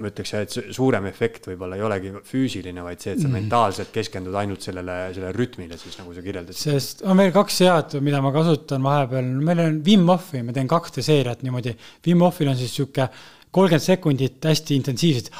ma 0.00 0.10
ütleks, 0.10 0.32
et 0.38 0.56
suurem 0.74 1.06
efekt 1.08 1.46
võib-olla 1.50 1.78
ei 1.78 1.84
olegi 1.86 2.12
füüsiline, 2.26 2.82
vaid 2.84 3.02
see, 3.02 3.14
et 3.14 3.22
sa 3.22 3.28
mm. 3.28 3.36
mentaalselt 3.38 3.92
keskendud 3.94 4.34
ainult 4.38 4.64
sellele, 4.66 4.96
sellele 5.14 5.34
rütmile 5.36 5.78
siis, 5.80 5.98
nagu 6.00 6.14
sa 6.16 6.24
kirjeldasid. 6.24 6.62
sest 6.72 7.04
on 7.06 7.22
veel 7.22 7.32
kaks 7.34 7.60
head, 7.66 7.96
mida 8.04 8.22
ma 8.24 8.32
kasutan 8.34 8.82
vahepeal, 8.86 9.30
meil 9.46 9.62
on 9.66 9.78
Wim 9.86 10.10
Hofi, 10.10 10.42
ma 10.46 10.56
teen 10.56 10.70
kahte 10.70 11.04
seeriat 11.04 11.46
niimoodi. 11.46 11.76
Wim 12.06 12.26
Hofil 12.26 12.50
on 12.52 12.58
siis 12.58 12.74
sihuke 12.76 13.08
kolmkümmend 13.52 13.84
sekundit 13.84 14.50
hästi 14.50 14.76
intensiivset 14.80 15.30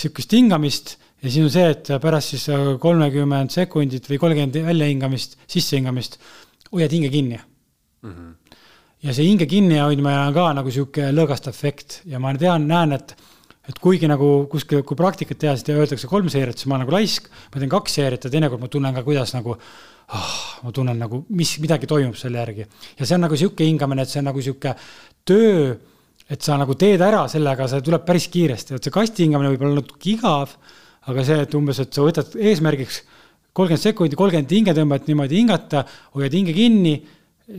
sihukest 0.00 0.32
hingamist 0.32 0.96
ja 1.20 1.28
siis 1.28 1.44
on 1.44 1.52
see, 1.52 1.70
et 1.74 1.90
pärast 2.02 2.34
siis 2.34 2.46
kolmekümmend 2.80 3.52
sekundit 3.52 4.08
või 4.08 4.20
kolmkümmend 4.22 4.60
väljahingamist, 4.70 5.36
sissehingamist, 5.50 6.16
hoiad 6.72 6.94
hinge 6.96 7.12
kinni 7.12 7.40
mm. 7.40 8.12
-hmm 8.12 8.39
ja 9.04 9.14
see 9.16 9.28
hinge 9.30 9.48
kinni 9.48 9.80
hoidmine 9.80 10.16
on 10.26 10.34
ka 10.36 10.50
nagu 10.56 10.72
sihuke 10.72 11.10
lõõgastav 11.14 11.54
efekt 11.54 12.00
ja 12.08 12.20
ma 12.22 12.34
tean, 12.38 12.68
näen, 12.70 12.96
et 12.98 13.16
et 13.70 13.76
kuigi 13.78 14.08
nagu 14.10 14.48
kuskil, 14.50 14.80
kui 14.86 14.98
praktikat 14.98 15.38
teha, 15.38 15.52
siis 15.54 15.68
öeldakse 15.70 16.08
kolm 16.10 16.30
seeriat, 16.32 16.58
siis 16.58 16.66
ma 16.66 16.74
olen 16.74 16.86
nagu 16.86 16.94
laisk, 16.96 17.28
ma 17.52 17.60
teen 17.60 17.70
kaks 17.70 17.96
seeriat 18.00 18.24
ja 18.26 18.32
teinekord 18.32 18.62
ma 18.62 18.70
tunnen 18.72 18.96
ka, 18.96 19.04
kuidas 19.06 19.30
nagu 19.36 19.52
oh, 19.54 20.32
ma 20.64 20.72
tunnen 20.74 20.98
nagu, 20.98 21.20
mis, 21.38 21.52
midagi 21.62 21.86
toimub 21.90 22.18
selle 22.18 22.40
järgi. 22.40 22.66
ja 22.98 23.06
see 23.06 23.14
on 23.14 23.24
nagu 23.28 23.38
sihuke 23.38 23.68
hingamine, 23.68 24.02
et 24.02 24.10
see 24.10 24.22
on 24.22 24.26
nagu 24.30 24.42
sihuke 24.42 24.74
töö, 25.28 25.76
et 26.30 26.42
sa 26.42 26.58
nagu 26.58 26.74
teed 26.78 27.04
ära 27.04 27.22
sellega, 27.30 27.68
see 27.70 27.84
tuleb 27.86 28.04
päris 28.08 28.26
kiiresti, 28.32 28.74
et 28.74 28.88
see 28.88 28.96
kasti 28.96 29.28
hingamine 29.28 29.52
võib 29.54 29.68
olla 29.68 29.82
natuke 29.82 30.12
igav, 30.16 30.56
aga 31.12 31.26
see, 31.28 31.38
et 31.46 31.56
umbes, 31.60 31.84
et 31.84 31.94
sa 31.94 32.04
võtad 32.06 32.34
eesmärgiks 32.40 33.04
kolmkümmend 33.54 33.82
sekundit, 33.82 34.18
kolmkümmend 34.18 34.56
hingetõmbet 34.56 35.08
niimoodi 35.10 35.40
hingata, 35.44 35.84
hoiad 36.16 36.34
hinge 36.34 36.56
kinni 36.56 36.98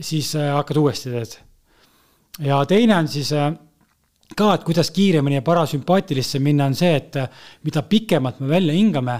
siis 0.00 0.34
äh, 0.36 0.52
hakkad 0.54 0.80
uuesti 0.80 1.10
teed. 1.10 1.36
ja 2.46 2.62
teine 2.66 2.96
on 2.96 3.08
siis 3.08 3.32
äh, 3.36 3.52
ka, 4.36 4.54
et 4.54 4.64
kuidas 4.64 4.90
kiiremini 4.90 5.40
ja 5.40 5.44
parasümpaatilisse 5.46 6.40
minna, 6.42 6.66
on 6.70 6.76
see, 6.78 6.94
et 6.96 7.16
äh, 7.20 7.28
mida 7.64 7.82
pikemalt 7.82 8.40
me 8.40 8.48
välja 8.48 8.76
hingame, 8.76 9.18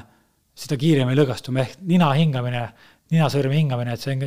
seda 0.55 0.77
kiiremini 0.81 1.18
lõõgastume 1.18 1.64
ehk 1.64 1.83
nina 1.89 2.11
hingamine, 2.16 2.66
ninasõrme 3.12 3.57
hingamine, 3.57 3.97
et 3.97 4.05
see 4.05 4.16
on, 4.16 4.25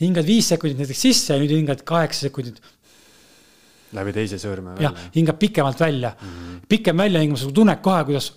hingad 0.00 0.26
viis 0.28 0.48
sekundit 0.52 0.80
näiteks 0.82 1.04
sisse 1.06 1.36
ja 1.36 1.42
nüüd 1.42 1.52
hingad 1.54 1.84
kaheksa 1.86 2.28
sekundit. 2.28 2.60
läbi 3.94 4.12
teise 4.12 4.38
sõrme 4.42 4.74
välja. 4.74 4.90
jah, 4.90 5.10
hingab 5.14 5.38
pikemalt 5.38 5.80
välja 5.80 6.14
mm. 6.14 6.28
-hmm. 6.28 6.64
pikem 6.68 6.96
väljahingamine, 6.96 7.44
sa 7.44 7.52
tunned 7.52 7.82
kohe, 7.82 8.04
kuidas 8.04 8.32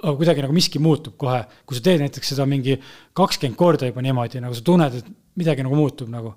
kuidagi 0.00 0.44
nagu 0.44 0.54
miski 0.56 0.80
muutub 0.82 1.16
kohe, 1.20 1.42
kui 1.66 1.76
sa 1.76 1.84
teed 1.84 2.04
näiteks 2.04 2.32
seda 2.32 2.46
mingi 2.48 2.78
kakskümmend 3.16 3.58
korda 3.58 3.90
juba 3.90 4.04
niimoodi, 4.04 4.40
nagu 4.42 4.56
sa 4.56 4.64
tunned, 4.64 4.96
et 5.00 5.10
midagi 5.40 5.66
nagu 5.66 5.76
muutub 5.76 6.08
nagu. 6.12 6.34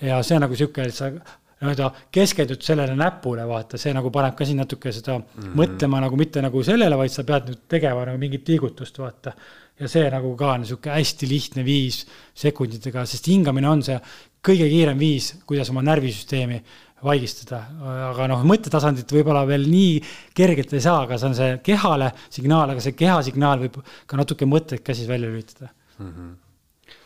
ja 0.00 0.22
see 0.22 0.36
on 0.36 0.44
nagu 0.46 0.54
sihuke, 0.54 0.84
et 0.86 0.94
sa 0.94 1.10
nii-öelda 1.10 1.88
keskendud 2.14 2.62
sellele 2.62 2.94
näpule, 2.94 3.42
vaata, 3.48 3.78
see 3.82 3.90
nagu 3.94 4.12
paneb 4.14 4.36
ka 4.38 4.46
siin 4.46 4.60
natuke 4.62 4.92
seda 4.94 5.18
mm 5.18 5.24
-hmm. 5.24 5.54
mõtlema 5.58 6.00
nagu 6.04 6.16
mitte 6.16 6.42
nagu 6.42 6.62
sellele, 6.62 6.96
vaid 6.96 7.10
sa 7.10 7.24
pead 7.24 7.48
nüüd 7.50 7.64
tegema 7.68 8.04
nagu 8.06 8.18
mingit 8.18 8.48
liigutust, 8.48 8.98
vaata. 8.98 9.32
ja 9.78 9.88
see 9.88 10.10
nagu 10.10 10.36
ka 10.36 10.52
on 10.52 10.64
sihuke 10.66 10.90
hästi 10.90 11.28
lihtne 11.28 11.64
viis 11.64 12.06
sekunditega, 12.34 13.06
sest 13.06 13.26
hingamine 13.26 13.68
on 13.68 13.82
see 13.82 13.98
kõige 14.42 14.68
kiirem 14.70 14.98
viis, 14.98 15.34
kuidas 15.46 15.70
oma 15.70 15.82
närvisüsteemi 15.82 16.62
vaigistada, 17.04 17.60
aga 18.08 18.26
noh, 18.32 18.42
mõttetasandit 18.48 19.12
võib-olla 19.14 19.44
veel 19.48 19.68
nii 19.70 19.98
kergelt 20.36 20.72
ei 20.74 20.82
saa, 20.82 21.04
aga 21.06 21.18
see 21.18 21.28
on 21.30 21.36
see 21.38 21.58
kehale 21.68 22.10
signaal, 22.26 22.74
aga 22.74 22.82
see 22.82 22.96
keha 22.98 23.20
signaal 23.26 23.62
võib 23.62 23.78
ka 24.08 24.18
natuke 24.18 24.48
mõtteid 24.48 24.82
ka 24.86 24.96
siis 24.96 25.10
välja 25.10 25.30
lülitada 25.30 25.70
mm. 25.70 26.08
-hmm. 26.08 26.96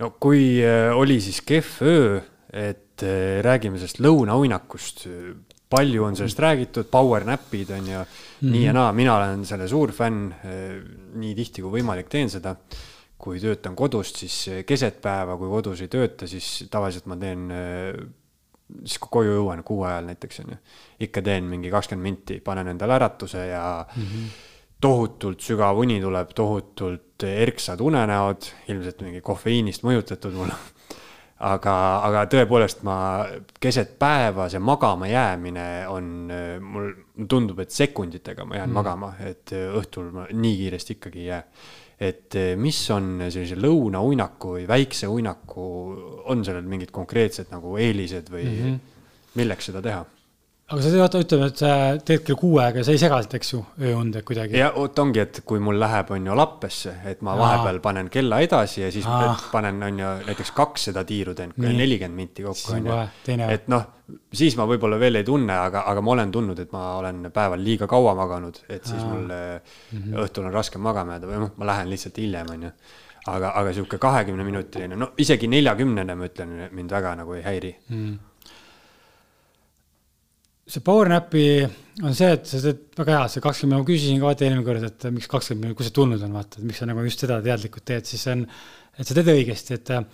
no 0.00 0.10
kui 0.20 0.62
äh, 0.64 0.96
oli 0.96 1.20
siis 1.20 1.42
kehv 1.44 1.82
öö, 1.82 2.22
et 2.52 3.04
äh, 3.04 3.42
räägime 3.44 3.78
sellest 3.78 4.00
lõunauinakust, 4.00 5.06
palju 5.68 6.04
on 6.04 6.16
sellest 6.16 6.40
räägitud, 6.40 6.88
power 6.88 7.24
nap'id 7.28 7.70
on 7.76 7.86
ju 7.86 7.98
mm 7.98 8.04
-hmm. 8.04 8.50
nii 8.50 8.64
ja 8.64 8.72
naa, 8.72 8.92
mina 8.92 9.16
olen 9.16 9.44
selle 9.44 9.68
suur 9.68 9.92
fänn, 9.92 10.32
äh, 10.32 10.80
nii 11.14 11.34
tihti 11.34 11.62
kui 11.62 11.80
võimalik 11.80 12.08
teen 12.08 12.30
seda 12.30 12.56
kui 13.18 13.40
töötan 13.40 13.76
kodust, 13.76 14.16
siis 14.16 14.66
keset 14.66 15.00
päeva, 15.00 15.36
kui 15.36 15.48
kodus 15.48 15.80
ei 15.80 15.88
tööta, 15.88 16.26
siis 16.26 16.66
tavaliselt 16.70 17.06
ma 17.06 17.16
teen 17.16 17.50
siis 18.84 18.98
kui 18.98 19.12
koju 19.18 19.36
jõuan 19.38 19.62
kuu 19.66 19.82
ajal 19.88 20.08
näiteks 20.08 20.40
onju, 20.44 20.58
ikka 21.06 21.22
teen 21.22 21.48
mingi 21.50 21.70
kakskümmend 21.72 22.08
minti, 22.08 22.40
panen 22.44 22.72
endale 22.72 22.96
äratuse 22.96 23.46
ja 23.46 23.64
mm 23.84 24.02
-hmm. 24.02 24.28
tohutult 24.80 25.40
sügav 25.40 25.78
uni 25.78 26.00
tuleb, 26.00 26.32
tohutult 26.34 27.22
erksad 27.22 27.80
unenäod, 27.80 28.50
ilmselt 28.68 29.00
mingi 29.02 29.20
kofeiinist 29.20 29.84
mõjutatud 29.84 30.32
mul 30.32 30.52
aga, 31.38 31.74
aga 32.06 32.24
tõepoolest 32.30 32.82
ma 32.82 32.96
keset 33.60 33.98
päeva, 33.98 34.48
see 34.48 34.58
magama 34.58 35.06
jäämine 35.06 35.88
on, 35.88 36.30
mul 36.60 36.92
tundub, 37.28 37.60
et 37.60 37.70
sekunditega 37.70 38.44
ma 38.44 38.56
jään 38.56 38.70
mm. 38.70 38.74
magama, 38.74 39.14
et 39.20 39.52
õhtul 39.52 40.12
ma 40.14 40.26
nii 40.30 40.56
kiiresti 40.56 40.98
ikkagi 40.98 41.18
ei 41.18 41.26
jää 41.26 41.42
et 42.00 42.34
eh, 42.34 42.54
mis 42.58 42.78
on 42.90 43.28
sellise 43.28 43.58
lõunauinaku 43.60 44.56
või 44.58 44.66
väikse 44.68 45.08
uinaku, 45.10 45.66
on 46.30 46.44
sellel 46.46 46.66
mingid 46.68 46.90
konkreetsed 46.94 47.52
nagu 47.54 47.76
eelised 47.78 48.30
või 48.32 48.44
mm 48.44 48.58
-hmm. 48.62 48.80
milleks 49.40 49.70
seda 49.70 49.82
teha? 49.82 50.04
Aga 50.64 50.80
sa 50.80 50.90
vaata, 50.96 51.20
ütleme, 51.20 51.48
et 51.50 51.60
sa 51.60 51.70
teed 52.00 52.22
kell 52.24 52.38
kuue 52.40 52.62
aega, 52.64 52.84
sa 52.86 52.94
ei 52.94 53.00
sega 53.00 53.18
sealt, 53.20 53.34
eks 53.36 53.50
ju, 53.52 53.60
ööunde 53.84 54.22
kuidagi. 54.24 54.56
ja 54.56 54.70
vot 54.72 54.98
ongi, 55.02 55.20
et 55.20 55.42
kui 55.48 55.60
mul 55.62 55.76
läheb, 55.80 56.12
on 56.16 56.30
ju 56.30 56.36
lappesse, 56.38 56.94
et 57.10 57.20
ma 57.26 57.34
Aa. 57.34 57.40
vahepeal 57.42 57.80
panen 57.84 58.08
kella 58.12 58.40
edasi 58.44 58.80
ja 58.80 58.88
siis 58.94 59.04
Aa. 59.08 59.34
panen, 59.52 59.82
on 59.84 60.00
ju, 60.00 60.14
näiteks 60.30 60.54
kaks 60.56 60.88
seda 60.90 61.04
tiiru 61.08 61.36
teen, 61.36 61.52
nelikümmend 61.60 62.16
minti 62.16 62.46
kokku, 62.46 62.78
on 62.78 62.90
ju. 62.90 63.38
et 63.44 63.68
noh, 63.72 63.86
siis 64.32 64.56
ma 64.56 64.68
võib-olla 64.70 64.98
veel 65.00 65.20
ei 65.20 65.28
tunne, 65.28 65.60
aga, 65.68 65.84
aga 65.92 66.04
ma 66.04 66.16
olen 66.16 66.32
tundnud, 66.32 66.64
et 66.64 66.72
ma 66.72 66.94
olen 67.02 67.28
päeval 67.34 67.64
liiga 67.64 67.88
kaua 67.90 68.16
maganud, 68.16 68.64
et 68.68 68.84
siis 68.84 69.02
Aa. 69.02 69.12
mul 69.12 69.24
mm 69.28 70.02
-hmm. 70.02 70.20
õhtul 70.24 70.48
on 70.48 70.54
raskem 70.56 70.80
magama 70.80 71.18
jääda 71.18 71.32
või 71.32 71.42
noh, 71.44 71.56
ma 71.56 71.72
lähen 71.74 71.92
lihtsalt 71.92 72.24
hiljem, 72.24 72.56
on 72.56 72.70
ju 72.70 72.76
aga, 73.26 73.52
aga 73.56 73.72
sihuke 73.72 73.98
kahekümne 73.98 74.44
minutiline, 74.44 74.96
no 74.96 75.12
isegi 75.18 75.48
neljakümnene, 75.48 76.14
ma 76.14 76.26
ütlen, 76.28 76.68
mind 76.72 76.90
väga 76.90 77.14
nagu 77.20 77.36
ei 77.36 77.42
häiri 77.42 77.76
mm 77.88 78.14
see 80.64 80.80
PowerNapi 80.84 81.46
on 82.02 82.14
see, 82.16 82.30
et 82.34 82.48
sa 82.48 82.60
teed 82.62 82.96
väga 82.96 83.18
hea, 83.18 83.26
see 83.34 83.44
kakskümmend, 83.44 83.82
ma 83.82 83.88
küsisin 83.88 84.20
ka 84.20 84.30
vaata 84.30 84.46
eelmine 84.46 84.64
kord, 84.66 84.86
et 84.88 85.06
miks 85.12 85.28
kakskümmend 85.30 85.68
minutit, 85.68 85.78
kust 85.80 85.90
see 85.90 85.98
tulnud 85.98 86.24
on, 86.24 86.32
vaata, 86.38 86.60
et 86.60 86.68
miks 86.70 86.80
sa 86.80 86.88
nagu 86.88 87.04
just 87.04 87.20
seda 87.22 87.38
teadlikult 87.44 87.84
teed, 87.90 88.08
siis 88.08 88.24
on, 88.32 88.46
et 88.96 89.04
sa 89.04 89.16
teed 89.18 89.28
õigesti, 89.34 89.76
et 89.76 89.92
äh, 89.94 90.08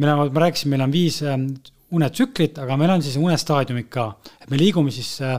meil 0.00 0.14
on, 0.14 0.32
ma 0.32 0.44
rääkisin, 0.46 0.72
meil 0.72 0.86
on 0.86 0.94
viis 0.94 1.20
äh, 1.26 1.36
unetsüklit, 1.94 2.58
aga 2.64 2.80
meil 2.80 2.96
on 2.96 3.04
siis 3.04 3.20
unestaadiumid 3.20 3.92
ka, 3.92 4.08
et 4.40 4.48
me 4.50 4.58
liigume 4.58 4.94
siis 4.94 5.12
äh, 5.22 5.36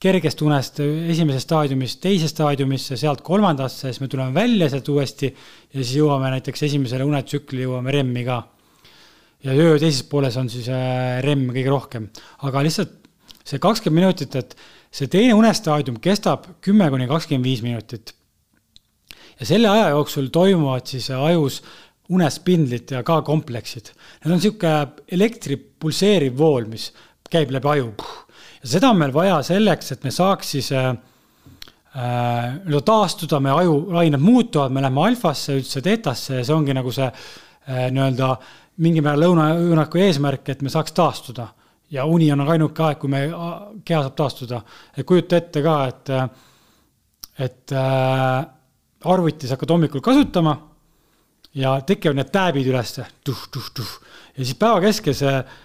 kergest 0.00 0.44
unest 0.44 0.78
esimesest 0.84 1.48
staadiumist 1.48 2.00
teise 2.04 2.28
staadiumisse, 2.28 3.00
sealt 3.00 3.24
kolmandasse, 3.24 3.88
siis 3.88 4.04
me 4.04 4.08
tuleme 4.12 4.36
välja 4.36 4.70
sealt 4.72 4.88
uuesti 4.92 5.28
ja 5.28 5.80
siis 5.80 5.96
jõuame 5.98 6.30
näiteks 6.36 6.68
esimesele 6.68 7.04
unetsükli, 7.08 7.64
jõuame 7.66 7.92
REM-i 7.96 8.24
ka. 8.28 8.38
ja 9.44 9.56
öö 9.56 9.76
teises 9.80 10.04
pooles 10.08 10.36
on 10.36 10.48
siis 10.52 10.68
REM 11.24 11.48
kõige 11.52 11.68
rohkem, 11.72 12.08
aga 12.48 12.64
lihtsalt 12.64 12.99
see 13.50 13.62
kakskümmend 13.62 14.04
minutit, 14.04 14.36
et 14.38 14.56
see 14.94 15.10
teine 15.10 15.34
unestaadium 15.38 15.98
kestab 16.02 16.46
kümme 16.64 16.88
kuni 16.92 17.08
kakskümmend 17.10 17.46
viis 17.46 17.62
minutit. 17.66 18.14
ja 19.40 19.46
selle 19.48 19.68
aja 19.68 19.88
jooksul 19.94 20.28
toimuvad 20.32 20.86
siis 20.86 21.10
ajus 21.10 21.62
unespindlid 22.10 22.90
ja 22.90 23.04
ka 23.06 23.20
kompleksid. 23.22 23.92
Need 24.20 24.32
on 24.32 24.40
niisugune 24.40 25.04
elektri 25.14 25.56
pulseeriv 25.56 26.34
vool, 26.38 26.66
mis 26.68 26.90
käib 27.30 27.52
läbi 27.54 27.70
aju. 27.74 27.92
ja 28.62 28.72
seda 28.74 28.90
on 28.90 28.98
meil 28.98 29.14
vaja 29.14 29.40
selleks, 29.46 29.92
et 29.94 30.04
me 30.04 30.10
saaks 30.14 30.50
siis 30.56 30.72
äh, 30.76 30.90
äh, 31.96 32.82
taastuda, 32.84 33.40
meie 33.40 33.54
ajulained 33.62 34.20
muutuvad, 34.20 34.74
me 34.74 34.82
läheme 34.82 35.06
alfasse, 35.06 35.56
üldse 35.58 35.82
teetasse 35.82 36.40
ja 36.40 36.44
see 36.44 36.56
ongi 36.56 36.74
nagu 36.76 36.92
see 36.92 37.06
äh, 37.06 37.86
nii-öelda 37.94 38.34
mingil 38.80 39.04
määral 39.04 39.26
lõunaõunaku 39.28 40.02
eesmärk, 40.02 40.48
et 40.48 40.62
me 40.62 40.72
saaks 40.72 40.94
taastuda 40.96 41.50
ja 41.90 42.04
uni 42.06 42.30
on 42.32 42.44
ainuke 42.46 42.84
aeg, 42.86 42.98
kui 43.00 43.10
me, 43.10 43.24
keha 43.84 44.02
saab 44.06 44.16
taastuda. 44.18 44.62
et 44.96 45.06
kujuta 45.06 45.40
ette 45.40 45.62
ka, 45.62 45.76
et, 45.88 46.12
et 47.46 47.74
äh, 47.76 48.36
arvutis 49.10 49.50
hakkad 49.54 49.74
hommikul 49.74 50.04
kasutama 50.04 50.54
ja 51.58 51.80
tekivad 51.86 52.20
need 52.20 52.30
tääbid 52.32 52.68
ülesse, 52.70 53.06
tuh-tuh-tuh. 53.24 53.90
ja 54.36 54.44
siis 54.44 54.58
päeva 54.58 54.80
keskel 54.84 55.16
see 55.18 55.34
äh, 55.34 55.58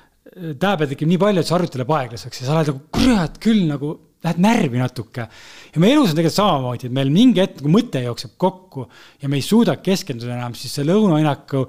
tääbe 0.59 0.89
tekib 0.89 1.11
nii 1.11 1.21
palju, 1.21 1.43
et 1.43 1.49
see 1.49 1.57
arvuti 1.57 1.81
läheb 1.81 1.95
aeglaseks 1.99 2.41
ja 2.41 2.47
sa 2.47 2.57
oled 2.57 2.71
nagu 2.71 2.83
kurat 2.97 3.37
küll 3.43 3.65
nagu, 3.69 3.91
lähed 4.25 4.41
närvi 4.41 4.81
natuke. 4.81 5.27
ja 5.75 5.83
meie 5.83 5.93
elus 5.93 6.13
on 6.13 6.17
tegelikult 6.17 6.39
samamoodi, 6.39 6.89
et 6.89 6.97
meil 6.97 7.13
mingi 7.13 7.43
hetk 7.43 7.61
nagu 7.61 7.75
mõte 7.75 8.01
jookseb 8.07 8.33
kokku 8.41 8.87
ja 9.21 9.29
me 9.29 9.37
ei 9.37 9.45
suuda 9.45 9.77
keskenduda 9.77 10.39
enam, 10.39 10.57
siis 10.57 10.73
see 10.73 10.87
lõunaõinaku 10.87 11.67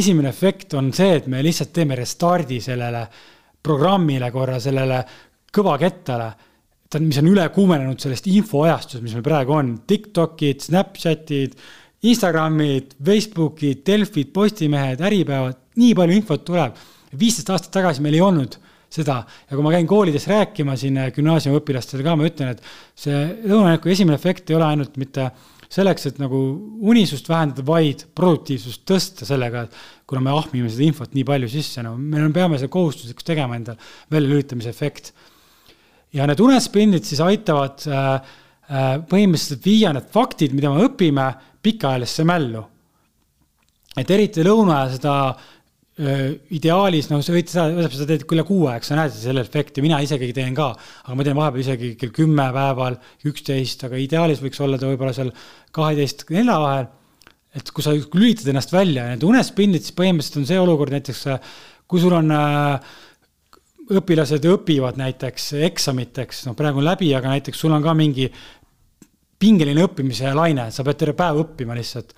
esimene 0.00 0.30
efekt 0.30 0.74
on 0.78 0.92
see, 0.94 1.18
et 1.18 1.26
me 1.28 1.42
lihtsalt 1.44 1.74
teeme 1.74 1.98
restardi 1.98 2.60
sellele 2.62 3.04
programmile 3.62 4.30
korra, 4.32 4.58
sellele 4.62 5.02
kõvakettale, 5.54 6.30
ta 6.90 6.98
on, 6.98 7.06
mis 7.08 7.20
on 7.20 7.28
üle 7.30 7.44
kuumenenud 7.54 8.00
sellest 8.02 8.26
infoajastusest, 8.30 9.04
mis 9.04 9.16
meil 9.16 9.26
praegu 9.26 9.54
on, 9.56 9.74
Tiktokid, 9.86 10.64
Snapchatid, 10.64 11.58
Instagramid, 12.10 12.96
Facebookid, 13.04 13.84
Delfid, 13.86 14.32
Postimehed, 14.32 15.02
Äripäevad, 15.04 15.60
nii 15.80 15.92
palju 15.98 16.16
infot 16.16 16.44
tuleb. 16.46 16.80
viisteist 17.20 17.48
aastat 17.50 17.72
tagasi 17.74 18.02
meil 18.02 18.14
ei 18.14 18.20
olnud 18.22 18.54
seda. 18.90 19.24
Ja 19.50 19.56
kui 19.56 19.64
ma 19.66 19.72
käin 19.74 19.86
koolides 19.90 20.26
rääkima 20.30 20.76
siin 20.78 20.98
gümnaasiumiõpilastele 21.14 22.04
ka, 22.06 22.14
ma 22.16 22.28
ütlen, 22.28 22.54
et 22.54 22.62
see 22.98 23.18
lõunaniku 23.50 23.90
esimene 23.90 24.18
efekt 24.18 24.50
ei 24.50 24.58
ole 24.58 24.68
ainult 24.68 24.96
mitte 25.00 25.30
selleks, 25.70 26.08
et 26.08 26.18
nagu 26.18 26.38
unisust 26.90 27.28
vähendada, 27.30 27.62
vaid 27.66 28.02
produktiivsust 28.18 28.82
tõsta 28.88 29.28
sellega, 29.28 29.66
et 29.66 30.08
kuna 30.10 30.24
me 30.24 30.32
ahmime 30.34 30.70
seda 30.70 30.88
infot 30.88 31.14
nii 31.14 31.26
palju 31.28 31.50
sisse, 31.52 31.84
no 31.86 31.94
me 31.96 32.24
peame 32.34 32.58
selle 32.58 32.72
kohustuslikuks 32.74 33.28
tegema 33.28 33.58
endal, 33.58 33.78
väljalülitamise 34.10 34.72
efekt. 34.72 35.12
ja 36.12 36.26
need 36.26 36.40
unespinnid 36.42 37.06
siis 37.06 37.20
aitavad 37.22 37.84
äh, 37.86 38.08
äh, 38.66 38.90
põhimõtteliselt 39.06 39.66
viia 39.66 39.92
need 39.94 40.10
faktid, 40.10 40.56
mida 40.58 40.72
me 40.74 40.88
õpime, 40.88 41.28
pikaajalisse 41.62 42.26
mällu. 42.26 42.64
et 43.96 44.10
eriti 44.10 44.42
lõuna 44.46 44.80
ajal 44.80 44.92
seda 44.96 45.14
ideaalis, 45.98 47.10
noh, 47.10 47.20
sa 47.24 47.34
võid 47.34 47.50
seda, 47.50 47.88
seda 47.92 48.06
teed 48.08 48.22
küll 48.28 48.42
kuu 48.46 48.68
aeg, 48.70 48.84
sa 48.86 48.96
näed 48.96 49.12
selle 49.12 49.42
efekti, 49.44 49.82
mina 49.84 49.98
isegi 50.00 50.30
teen 50.36 50.54
ka, 50.56 50.70
aga 51.04 51.16
ma 51.18 51.26
teen 51.26 51.36
vahepeal 51.36 51.64
isegi 51.64 51.90
kell 52.00 52.14
kümme 52.14 52.46
päeval, 52.54 52.96
üksteist, 53.28 53.84
aga 53.88 54.00
ideaalis 54.00 54.40
võiks 54.40 54.62
olla 54.64 54.78
ta 54.80 54.88
võib-olla 54.88 55.12
seal 55.16 55.32
kaheteist, 55.76 56.24
nelja 56.32 56.56
vahel. 56.62 56.88
et 57.50 57.70
kui 57.74 57.82
sa 57.82 57.90
lülitad 57.90 58.46
ennast 58.52 58.70
välja 58.70 59.04
ja 59.04 59.12
need 59.16 59.26
unespinnid, 59.26 59.82
siis 59.82 59.96
põhimõtteliselt 59.98 60.38
on 60.38 60.46
see 60.46 60.58
olukord 60.62 60.94
näiteks, 60.94 61.24
kui 61.90 62.00
sul 62.00 62.14
on 62.14 62.30
äh, 62.30 62.92
õpilased 63.98 64.46
õpivad 64.46 65.00
näiteks 65.00 65.52
eksamiteks, 65.66 66.44
noh, 66.46 66.54
praegu 66.56 66.78
on 66.78 66.86
läbi, 66.86 67.10
aga 67.18 67.34
näiteks 67.34 67.58
sul 67.58 67.74
on 67.74 67.82
ka 67.82 67.96
mingi 67.98 68.30
pingeline 69.40 69.82
õppimise 69.88 70.30
laine, 70.36 70.68
sa 70.70 70.86
pead 70.86 71.00
terve 71.00 71.16
päev 71.18 71.42
õppima 71.42 71.74
lihtsalt 71.76 72.14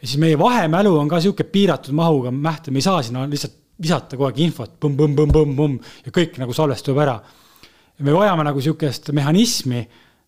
ja 0.00 0.08
siis 0.08 0.20
meie 0.20 0.38
vahemälu 0.38 0.94
on 0.98 1.08
ka 1.08 1.20
sihuke 1.20 1.44
piiratud 1.44 1.94
mahuga 1.96 2.32
mähte, 2.32 2.72
me 2.72 2.80
ei 2.80 2.86
saa 2.86 3.02
sinna 3.04 3.26
lihtsalt 3.28 3.58
visata 3.80 4.16
kogu 4.16 4.28
aeg 4.28 4.42
infot 4.44 4.76
põmm-põmm-põmm-põmm 4.82 5.78
ja 6.06 6.12
kõik 6.14 6.38
nagu 6.40 6.56
salvestub 6.56 6.98
ära. 7.00 7.20
me 8.00 8.12
vajame 8.16 8.44
nagu 8.44 8.60
sihukest 8.64 9.10
mehhanismi, 9.12 9.80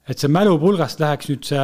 et 0.08 0.18
see 0.18 0.28
mälupulgast 0.28 1.00
läheks 1.00 1.28
nüüd 1.30 1.46
see 1.46 1.62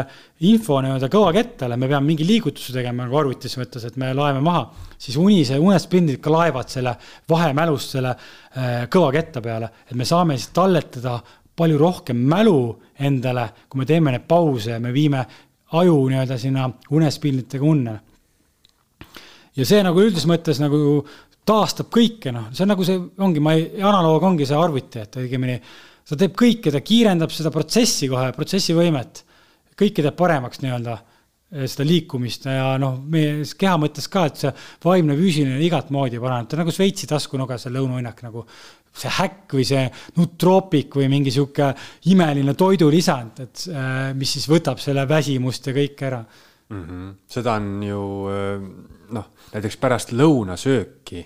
info 0.48 0.78
nii-öelda 0.80 1.10
kõvakettale, 1.12 1.76
me 1.76 1.88
peame 1.90 2.06
mingi 2.06 2.24
liigutuse 2.24 2.72
tegema 2.72 3.04
nagu 3.04 3.18
arvutis 3.18 3.58
võttes, 3.58 3.84
et 3.84 3.96
me 4.00 4.12
laeme 4.16 4.40
maha, 4.44 4.62
siis 4.96 5.18
uni, 5.20 5.42
see 5.44 5.58
unespindid 5.60 6.20
ka 6.24 6.32
laevad 6.32 6.70
selle 6.72 6.94
vahemälust 7.28 7.96
selle 7.96 8.14
äh, 8.14 8.86
kõvaketta 8.92 9.42
peale, 9.44 9.72
et 9.88 9.96
me 9.98 10.06
saame 10.08 10.38
siis 10.38 10.52
talletada 10.56 11.18
palju 11.58 11.78
rohkem 11.80 12.20
mälu 12.30 12.60
endale, 13.02 13.48
kui 13.68 13.82
me 13.82 13.88
teeme 13.88 14.14
neid 14.14 14.28
pause 14.30 14.76
ja 14.76 14.80
me 14.80 14.94
viime 14.94 15.24
aju 15.76 15.96
nii-öelda 16.08 16.38
sinna 16.40 16.68
unespilnitega 16.90 17.64
unne. 17.64 17.98
ja 19.56 19.66
see 19.66 19.82
nagu 19.82 20.00
üldises 20.00 20.28
mõttes 20.30 20.60
nagu 20.62 21.02
taastab 21.48 21.88
kõike, 21.92 22.32
noh, 22.34 22.48
see 22.52 22.64
on 22.64 22.72
nagu 22.74 22.84
see, 22.86 23.00
ongi, 23.24 23.42
ma 23.42 23.54
ei, 23.56 23.68
analoog 23.80 24.26
ongi 24.30 24.46
see 24.46 24.56
arvuti, 24.56 25.02
et 25.02 25.16
õigemini 25.20 25.58
ta 26.08 26.16
teeb 26.16 26.34
kõike, 26.38 26.72
ta 26.72 26.80
kiirendab 26.84 27.32
seda 27.34 27.52
protsessi 27.52 28.08
kohe, 28.10 28.30
protsessivõimet, 28.36 29.22
kõike 29.78 30.04
teeb 30.04 30.18
paremaks 30.18 30.64
nii-öelda. 30.64 30.98
seda 31.48 31.84
liikumist 31.88 32.42
ja 32.44 32.74
noh, 32.76 32.98
meie 33.08 33.40
keha 33.56 33.78
mõttes 33.80 34.04
ka, 34.12 34.26
et 34.28 34.36
see 34.36 34.50
vaimne, 34.84 35.14
füüsiline 35.16 35.62
igat 35.64 35.88
moodi 35.88 36.18
paraneb, 36.20 36.44
ta 36.44 36.58
on 36.58 36.60
nagu 36.60 36.74
Šveitsi 36.76 37.06
taskunuga, 37.08 37.56
see 37.56 37.72
lõunauinnak 37.72 38.20
nagu 38.20 38.42
see 38.98 39.14
häkk 39.18 39.56
või 39.58 39.64
see 39.68 39.86
nutroopik 40.18 40.98
või 41.00 41.08
mingi 41.12 41.32
sihuke 41.34 41.70
imeline 42.12 42.54
toidulisand, 42.58 43.40
et 43.46 43.64
äh, 43.72 44.12
mis 44.18 44.36
siis 44.36 44.48
võtab 44.50 44.82
selle 44.82 45.06
väsimust 45.08 45.70
ja 45.70 45.76
kõik 45.76 46.04
ära 46.10 46.20
mm. 46.22 46.84
-hmm. 46.84 47.16
seda 47.38 47.56
on 47.60 47.82
ju 47.86 48.04
äh, 48.34 48.68
noh, 49.18 49.32
näiteks 49.54 49.80
pärast 49.80 50.12
lõunasööki 50.12 51.24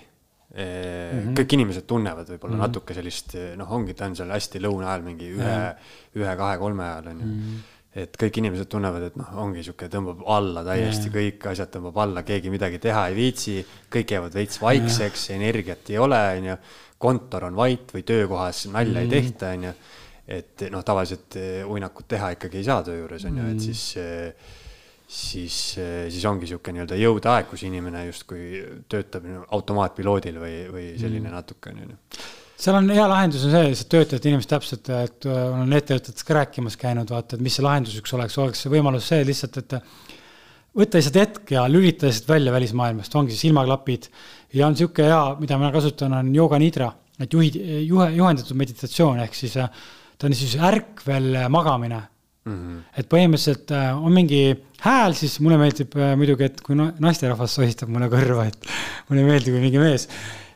mm 0.53 0.63
-hmm. 0.63 1.35
kõik 1.39 1.53
inimesed 1.57 1.85
tunnevad 1.89 2.29
võib-olla 2.29 2.55
mm 2.55 2.59
-hmm. 2.59 2.67
natuke 2.67 2.93
sellist, 2.93 3.37
noh, 3.57 3.71
ongi, 3.71 3.93
ta 3.93 4.05
on 4.05 4.15
seal 4.15 4.29
hästi 4.29 4.61
lõuna 4.61 4.91
ajal 4.91 5.05
mingi 5.05 5.31
ühe 5.33 5.43
mm, 5.43 5.69
-hmm. 5.69 6.21
ühe, 6.21 6.35
kahe, 6.37 6.57
kolme 6.57 6.83
ajal 6.83 7.07
on 7.07 7.19
ju 7.19 7.25
mm. 7.25 7.39
-hmm 7.39 7.72
et 7.93 8.15
kõik 8.17 8.39
inimesed 8.41 8.69
tunnevad, 8.71 9.03
et 9.09 9.17
noh, 9.19 9.27
ongi 9.43 9.61
sihuke, 9.65 9.85
tõmbab 9.91 10.23
alla 10.33 10.63
täiesti 10.65 11.11
yeah. 11.11 11.17
kõik 11.17 11.43
asjad 11.51 11.69
tõmbab 11.75 11.99
alla, 12.01 12.23
keegi 12.25 12.49
midagi 12.53 12.79
teha 12.81 13.03
ei 13.11 13.17
viitsi, 13.17 13.59
kõik 13.93 14.15
jäävad 14.15 14.33
veits 14.33 14.61
vaikseks 14.61 15.27
yeah., 15.29 15.37
energiat 15.37 15.93
ei 15.93 15.99
ole, 16.01 16.21
onju 16.39 16.57
kontor 17.03 17.49
on 17.49 17.59
vait 17.59 17.93
või 17.93 18.05
töökohas 18.07 18.65
nalja 18.71 19.01
mm. 19.01 19.05
ei 19.05 19.11
tehta, 19.11 19.53
on 19.53 19.67
ju. 19.67 19.73
et 20.33 20.65
noh, 20.71 20.83
tavaliselt 20.87 21.39
eh, 21.39 21.63
uinakut 21.67 22.07
teha 22.15 22.33
ikkagi 22.37 22.61
ei 22.61 22.67
saa 22.67 22.83
töö 22.85 23.01
juures, 23.01 23.25
on 23.29 23.41
ju, 23.41 23.47
et 23.49 23.57
mm. 23.57 23.63
siis, 23.65 23.83
eh, 24.01 24.53
siis, 25.07 25.57
eh, 25.83 26.05
siis 26.13 26.23
ongi 26.29 26.47
niisugune 26.47 26.79
nii-öelda 26.79 26.99
jõudeaeg, 27.01 27.49
kus 27.51 27.65
inimene 27.67 28.05
justkui 28.07 28.63
töötab 28.89 29.27
automaatpiloodil 29.49 30.39
või, 30.41 30.55
või 30.71 30.87
selline 30.95 31.27
mm. 31.27 31.35
natuke, 31.41 31.75
on 31.75 31.83
ju 31.83 31.99
seal 32.59 32.77
on 32.77 32.89
hea 32.93 33.05
lahendus 33.09 33.43
on 33.47 33.53
see, 33.53 33.75
sa 33.75 33.87
töötad 33.91 34.25
inimesed 34.29 34.51
täpselt, 34.51 34.89
et 34.93 35.27
olen 35.27 35.73
ettevõtetes 35.79 36.27
ka 36.27 36.37
rääkimas 36.37 36.77
käinud, 36.79 37.09
vaata, 37.11 37.37
et 37.37 37.43
mis 37.43 37.57
see 37.57 37.65
lahendus 37.65 37.97
üks 37.99 38.13
oleks, 38.17 38.37
oleks 38.39 38.63
see 38.63 38.73
võimalus 38.73 39.09
see 39.11 39.25
lihtsalt, 39.27 39.59
et 39.63 39.77
võtta 40.77 40.99
lihtsalt 40.99 41.19
hetk 41.21 41.55
ja 41.55 41.65
lülita 41.69 42.07
lihtsalt 42.09 42.29
välja 42.29 42.53
välismaailmast, 42.55 43.15
ongi 43.19 43.35
siis 43.35 43.49
ilmaklapid. 43.51 44.09
ja 44.53 44.67
on 44.67 44.77
niisugune 44.77 45.09
hea, 45.09 45.23
mida 45.41 45.57
mina 45.57 45.73
kasutan, 45.73 46.13
on 46.19 46.31
Yoga 46.35 46.59
Nidra, 46.61 46.91
et 47.19 47.33
juhid, 47.33 47.57
juhe, 47.87 48.09
juhendatud 48.17 48.57
meditatsioon, 48.57 49.21
ehk 49.25 49.37
siis 49.37 49.57
äh, 49.61 49.69
ta 50.17 50.29
on 50.29 50.35
siis 50.37 50.55
ärkvel 50.55 51.35
magamine 51.49 52.01
mm. 52.45 52.53
-hmm. 52.53 52.79
et 52.97 53.09
põhimõtteliselt 53.09 53.73
äh, 53.75 54.05
on 54.05 54.13
mingi 54.13 54.43
hääl, 54.83 55.15
siis 55.17 55.39
mulle 55.39 55.57
meeldib 55.61 55.95
äh, 55.97 56.15
muidugi, 56.19 56.49
et 56.49 56.61
kui 56.61 56.77
naisterahvas 56.77 57.55
sohistab 57.59 57.91
mulle 57.93 58.09
kõrva, 58.11 58.47
et 58.47 58.71
mulle 59.09 59.23
ei 59.23 59.29
meeldi, 59.29 59.53
kui 59.53 59.63
mingi 59.63 59.81
mees. 59.81 60.07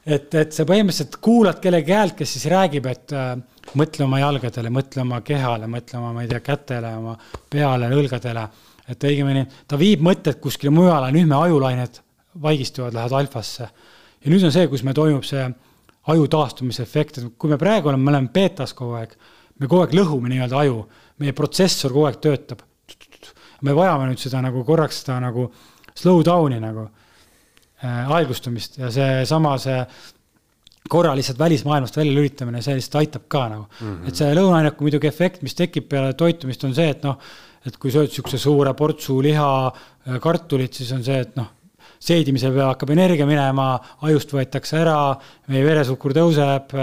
Et, 0.08 0.34
et 0.40 0.56
sa 0.56 0.64
põhimõtteliselt 0.68 1.20
kuulad 1.24 1.60
kellegi 1.64 1.94
häält, 1.94 2.16
kes 2.18 2.38
siis 2.38 2.48
räägib, 2.52 2.88
et 2.90 3.14
äh, 3.16 3.36
mõtle 3.78 4.08
oma 4.08 4.22
jalgadele, 4.24 4.72
mõtle 4.74 5.04
oma 5.04 5.20
kehale, 5.28 5.68
mõtle 5.72 6.00
oma, 6.00 6.14
ma 6.16 6.24
ei 6.24 6.32
tea, 6.32 6.40
kätele, 6.46 6.96
oma 7.02 7.18
peale, 7.52 7.92
õlgadele 7.92 8.48
et 8.88 9.08
õigemini 9.10 9.46
ta 9.68 9.80
viib 9.80 10.04
mõtted 10.06 10.40
kuskile 10.44 10.72
mujale, 10.74 11.12
nüüd 11.16 11.28
me 11.30 11.38
ajulained 11.42 12.02
vaigistuvad, 12.42 12.96
lähevad 12.96 13.18
alfasse. 13.22 13.70
ja 14.24 14.32
nüüd 14.32 14.44
on 14.48 14.54
see, 14.54 14.68
kus 14.72 14.84
meil 14.84 14.96
toimub 14.96 15.26
see 15.28 15.44
aju 16.14 16.28
taastumise 16.32 16.84
efekt, 16.84 17.18
et 17.18 17.34
kui 17.38 17.52
me 17.52 17.58
praegu 17.60 17.92
oleme, 17.92 18.04
me 18.04 18.14
oleme 18.14 18.32
beetas 18.34 18.74
kogu 18.78 18.96
aeg, 19.00 19.16
me 19.60 19.68
kogu 19.68 19.84
aeg 19.84 19.96
lõhume 19.98 20.32
nii-öelda 20.32 20.62
aju, 20.64 20.86
meie 21.20 21.36
protsessor 21.36 21.92
kogu 21.92 22.08
aeg 22.08 22.22
töötab. 22.24 22.64
me 23.62 23.74
vajame 23.74 24.12
nüüd 24.12 24.22
seda 24.22 24.42
nagu 24.42 24.64
korraks 24.64 25.02
seda 25.02 25.20
nagu 25.20 25.48
slow 25.98 26.22
down'i 26.24 26.60
nagu 26.62 26.88
aeglustumist 27.86 28.80
ja 28.82 28.92
seesama, 28.94 29.58
see 29.62 29.82
korra 30.90 31.16
lihtsalt 31.16 31.40
välismaailmast 31.40 31.98
välja 31.98 32.14
lülitamine, 32.16 32.62
see 32.62 32.78
lihtsalt 32.78 33.02
aitab 33.02 33.28
ka 33.28 33.44
nagu 33.52 33.66
mm. 33.68 33.92
-hmm. 33.92 34.08
et 34.08 34.16
see 34.16 34.32
lõunaaineku 34.34 34.88
muidugi 34.88 35.08
efekt, 35.08 35.44
mis 35.46 35.56
tekib 35.56 35.90
peale 35.92 36.14
toitumist, 36.14 36.64
on 36.64 36.74
see, 36.76 36.90
et 36.96 37.04
noh, 37.04 37.20
et 37.68 37.78
kui 37.78 37.92
sööd 37.92 38.10
niisuguse 38.10 38.40
suure 38.40 38.74
portsu 38.74 39.20
liha, 39.22 39.52
äh, 39.68 40.20
kartulit, 40.24 40.74
siis 40.74 40.92
on 40.96 41.04
see, 41.04 41.20
et 41.20 41.36
noh, 41.36 41.52
seedimise 42.00 42.52
peale 42.52 42.72
hakkab 42.72 42.94
energia 42.96 43.28
minema, 43.28 43.72
ajust 44.08 44.34
võetakse 44.34 44.78
ära, 44.82 44.98
meie 45.52 45.66
veresuhkur 45.66 46.14
tõuseb, 46.18 46.76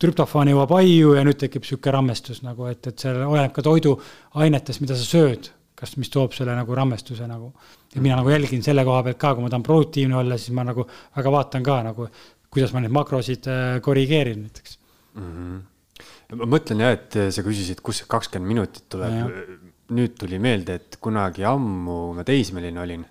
trüptofaan 0.00 0.48
jõuab 0.48 0.72
aiu 0.78 1.14
ja 1.16 1.24
nüüd 1.26 1.38
tekib 1.40 1.64
niisugune 1.66 1.92
rammestus 1.92 2.40
nagu, 2.42 2.66
et, 2.70 2.86
et 2.88 2.98
see 2.98 3.12
oleneb 3.12 3.52
ka 3.52 3.64
toiduainetest, 3.66 4.80
mida 4.80 4.96
sa 4.96 5.04
sööd, 5.04 5.50
kas, 5.76 5.96
mis 6.00 6.12
toob 6.12 6.32
selle 6.36 6.56
nagu 6.56 6.76
rammestuse 6.76 7.28
nagu. 7.28 7.52
Ja 7.94 8.02
mina 8.02 8.20
nagu 8.20 8.30
jälgin 8.30 8.62
selle 8.62 8.84
koha 8.84 9.02
pealt 9.06 9.18
ka, 9.18 9.34
kui 9.34 9.46
ma 9.46 9.50
tahan 9.50 9.66
produktiivne 9.66 10.16
olla, 10.20 10.38
siis 10.38 10.54
ma 10.56 10.66
nagu 10.66 10.86
väga 11.16 11.32
vaatan 11.36 11.66
ka 11.66 11.80
nagu, 11.90 12.06
kuidas 12.50 12.74
ma 12.74 12.84
neid 12.84 12.94
makrosid 12.94 13.50
äh, 13.50 13.80
korrigeerin 13.82 14.46
näiteks 14.46 14.78
mm. 15.14 15.32
-hmm. 15.32 16.38
ma 16.38 16.52
mõtlen 16.56 16.84
jah, 16.86 16.94
et 16.98 17.18
sa 17.34 17.42
küsisid, 17.46 17.82
kust 17.82 18.04
see 18.04 18.10
kakskümmend 18.10 18.54
minutit 18.54 18.88
tuleb 18.88 19.68
nüüd 19.96 20.18
tuli 20.18 20.38
meelde, 20.42 20.76
et 20.78 20.98
kunagi 21.02 21.46
ammu 21.46 22.02
ma 22.18 22.26
teismeline 22.26 22.82
olin. 22.82 23.08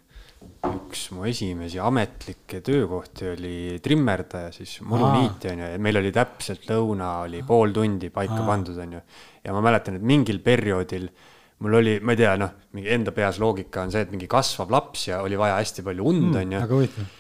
üks 0.60 1.06
mu 1.16 1.24
esimesi 1.28 1.80
ametlikke 1.80 2.60
töökohti 2.64 3.30
oli 3.32 3.80
trimmerdaja, 3.84 4.52
siis 4.52 4.78
muluniitja 4.84 5.54
onju, 5.54 5.68
ja 5.72 5.80
meil 5.80 6.00
oli 6.00 6.12
täpselt 6.16 6.66
lõuna 6.68 7.12
oli 7.24 7.40
pool 7.48 7.72
tundi 7.76 8.10
paika 8.12 8.42
Aa. 8.42 8.48
pandud 8.48 8.80
onju. 8.84 9.02
ja 9.44 9.56
ma 9.56 9.62
mäletan, 9.64 10.00
et 10.00 10.04
mingil 10.04 10.40
perioodil 10.44 11.08
mul 11.60 11.80
oli, 11.82 11.96
ma 12.00 12.16
ei 12.16 12.20
tea, 12.22 12.34
noh, 12.40 12.52
mingi 12.76 12.92
enda 12.96 13.14
peas 13.16 13.40
loogika 13.42 13.84
on 13.84 13.94
see, 13.94 14.04
et 14.06 14.12
mingi 14.14 14.30
kasvav 14.32 14.72
laps 14.74 15.08
ja 15.10 15.24
oli 15.26 15.40
vaja 15.40 15.60
hästi 15.60 15.86
palju 15.86 16.12
und 16.12 16.30
mm, 16.30 16.42
onju 16.44 16.62
väga 16.64 16.78
huvitav. 16.78 17.16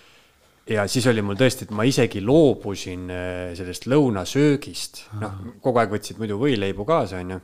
Ja 0.70 0.84
siis 0.86 1.08
oli 1.10 1.24
mul 1.26 1.38
tõesti, 1.38 1.66
et 1.66 1.72
ma 1.74 1.84
isegi 1.90 2.22
loobusin 2.22 3.08
äh, 3.10 3.38
sellest 3.58 3.88
lõunasöögist, 3.90 5.08
noh, 5.18 5.40
kogu 5.64 5.82
aeg 5.82 5.96
võtsid 5.96 6.22
muidu 6.22 6.38
võileibu 6.42 6.86
kaasa, 6.88 7.24
onju 7.24 7.40